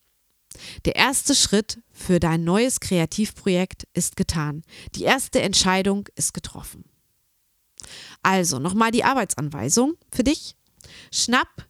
Der 0.86 0.96
erste 0.96 1.36
Schritt 1.36 1.80
für 1.92 2.20
dein 2.20 2.44
neues 2.44 2.80
Kreativprojekt 2.80 3.88
ist 3.94 4.16
getan. 4.16 4.64
Die 4.96 5.04
erste 5.04 5.42
Entscheidung 5.42 6.08
ist 6.16 6.34
getroffen. 6.34 6.86
Also 8.24 8.60
nochmal 8.60 8.92
die 8.92 9.04
Arbeitsanweisung 9.04 9.94
für 10.12 10.24
dich. 10.24 10.56
Schnapp 11.14 11.69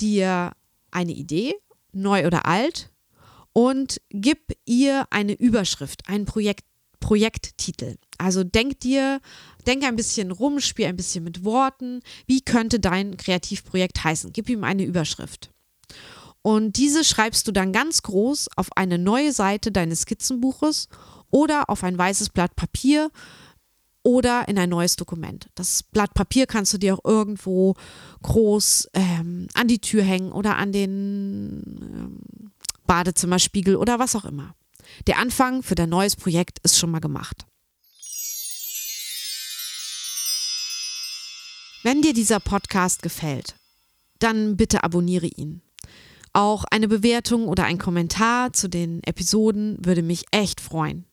dir 0.00 0.52
eine 0.90 1.12
Idee, 1.12 1.54
neu 1.92 2.26
oder 2.26 2.46
alt, 2.46 2.90
und 3.52 4.00
gib 4.10 4.52
ihr 4.66 5.06
eine 5.10 5.32
Überschrift, 5.32 6.08
einen 6.08 6.26
Projekt, 6.26 6.64
Projekttitel. 7.00 7.96
Also 8.18 8.44
denk 8.44 8.80
dir, 8.80 9.20
denk 9.66 9.84
ein 9.84 9.96
bisschen 9.96 10.30
rum, 10.30 10.60
spiel 10.60 10.86
ein 10.86 10.96
bisschen 10.96 11.24
mit 11.24 11.44
Worten. 11.44 12.00
Wie 12.26 12.40
könnte 12.40 12.80
dein 12.80 13.16
Kreativprojekt 13.16 14.02
heißen? 14.02 14.32
Gib 14.32 14.48
ihm 14.48 14.64
eine 14.64 14.84
Überschrift. 14.84 15.50
Und 16.42 16.76
diese 16.76 17.04
schreibst 17.04 17.48
du 17.48 17.52
dann 17.52 17.72
ganz 17.72 18.02
groß 18.02 18.48
auf 18.56 18.68
eine 18.76 18.98
neue 18.98 19.32
Seite 19.32 19.72
deines 19.72 20.02
Skizzenbuches 20.02 20.88
oder 21.30 21.68
auf 21.68 21.82
ein 21.82 21.98
weißes 21.98 22.30
Blatt 22.30 22.54
Papier 22.56 23.10
oder 24.06 24.46
in 24.46 24.56
ein 24.56 24.70
neues 24.70 24.94
Dokument. 24.94 25.48
Das 25.56 25.82
Blatt 25.82 26.14
Papier 26.14 26.46
kannst 26.46 26.72
du 26.72 26.78
dir 26.78 26.94
auch 26.94 27.04
irgendwo 27.04 27.74
groß 28.22 28.90
ähm, 28.94 29.48
an 29.54 29.66
die 29.66 29.80
Tür 29.80 30.04
hängen 30.04 30.30
oder 30.30 30.56
an 30.58 30.70
den 30.70 31.64
ähm, 31.66 32.52
Badezimmerspiegel 32.86 33.74
oder 33.74 33.98
was 33.98 34.14
auch 34.14 34.24
immer. 34.24 34.54
Der 35.08 35.18
Anfang 35.18 35.64
für 35.64 35.74
dein 35.74 35.88
neues 35.88 36.14
Projekt 36.14 36.60
ist 36.60 36.78
schon 36.78 36.92
mal 36.92 37.00
gemacht. 37.00 37.46
Wenn 41.82 42.00
dir 42.00 42.14
dieser 42.14 42.38
Podcast 42.38 43.02
gefällt, 43.02 43.56
dann 44.20 44.56
bitte 44.56 44.84
abonniere 44.84 45.26
ihn. 45.26 45.62
Auch 46.32 46.62
eine 46.70 46.86
Bewertung 46.86 47.48
oder 47.48 47.64
ein 47.64 47.78
Kommentar 47.78 48.52
zu 48.52 48.68
den 48.68 49.02
Episoden 49.02 49.84
würde 49.84 50.02
mich 50.02 50.26
echt 50.30 50.60
freuen. 50.60 51.06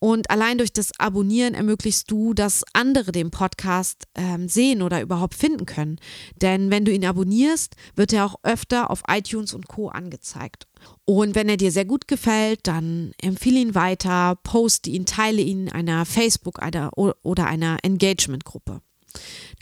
Und 0.00 0.30
allein 0.30 0.56
durch 0.56 0.72
das 0.72 0.92
Abonnieren 0.98 1.52
ermöglichst 1.52 2.10
du, 2.10 2.32
dass 2.32 2.64
andere 2.72 3.12
den 3.12 3.30
Podcast 3.30 4.04
ähm, 4.14 4.48
sehen 4.48 4.80
oder 4.80 5.02
überhaupt 5.02 5.34
finden 5.34 5.66
können. 5.66 6.00
Denn 6.40 6.70
wenn 6.70 6.86
du 6.86 6.92
ihn 6.92 7.04
abonnierst, 7.04 7.76
wird 7.96 8.14
er 8.14 8.24
auch 8.24 8.36
öfter 8.42 8.90
auf 8.90 9.02
iTunes 9.08 9.52
und 9.52 9.68
Co 9.68 9.88
angezeigt. 9.88 10.66
Und 11.04 11.34
wenn 11.34 11.50
er 11.50 11.58
dir 11.58 11.70
sehr 11.70 11.84
gut 11.84 12.08
gefällt, 12.08 12.60
dann 12.66 13.12
empfehle 13.20 13.60
ihn 13.60 13.74
weiter, 13.74 14.36
poste 14.42 14.88
ihn, 14.88 15.04
teile 15.04 15.42
ihn 15.42 15.66
in 15.66 15.72
einer 15.72 16.06
Facebook- 16.06 16.62
einer, 16.62 16.96
oder 16.96 17.46
einer 17.46 17.76
Engagement-Gruppe. 17.82 18.80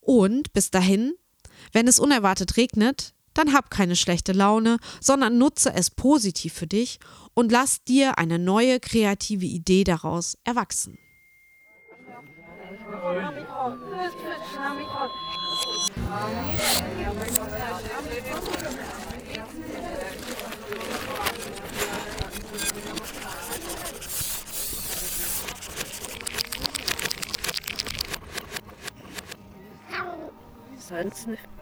Und 0.00 0.54
bis 0.54 0.70
dahin, 0.70 1.12
wenn 1.72 1.86
es 1.86 1.98
unerwartet 1.98 2.56
regnet, 2.56 3.12
dann 3.34 3.52
hab 3.52 3.70
keine 3.70 3.96
schlechte 3.96 4.32
Laune, 4.32 4.78
sondern 5.00 5.38
nutze 5.38 5.72
es 5.72 5.90
positiv 5.90 6.52
für 6.52 6.66
dich 6.66 6.98
und 7.34 7.52
lass 7.52 7.84
dir 7.84 8.18
eine 8.18 8.38
neue 8.38 8.80
kreative 8.80 9.46
Idee 9.46 9.84
daraus 9.84 10.36
erwachsen. 10.44 10.98
Sonst 30.78 31.26
nicht. 31.28 31.61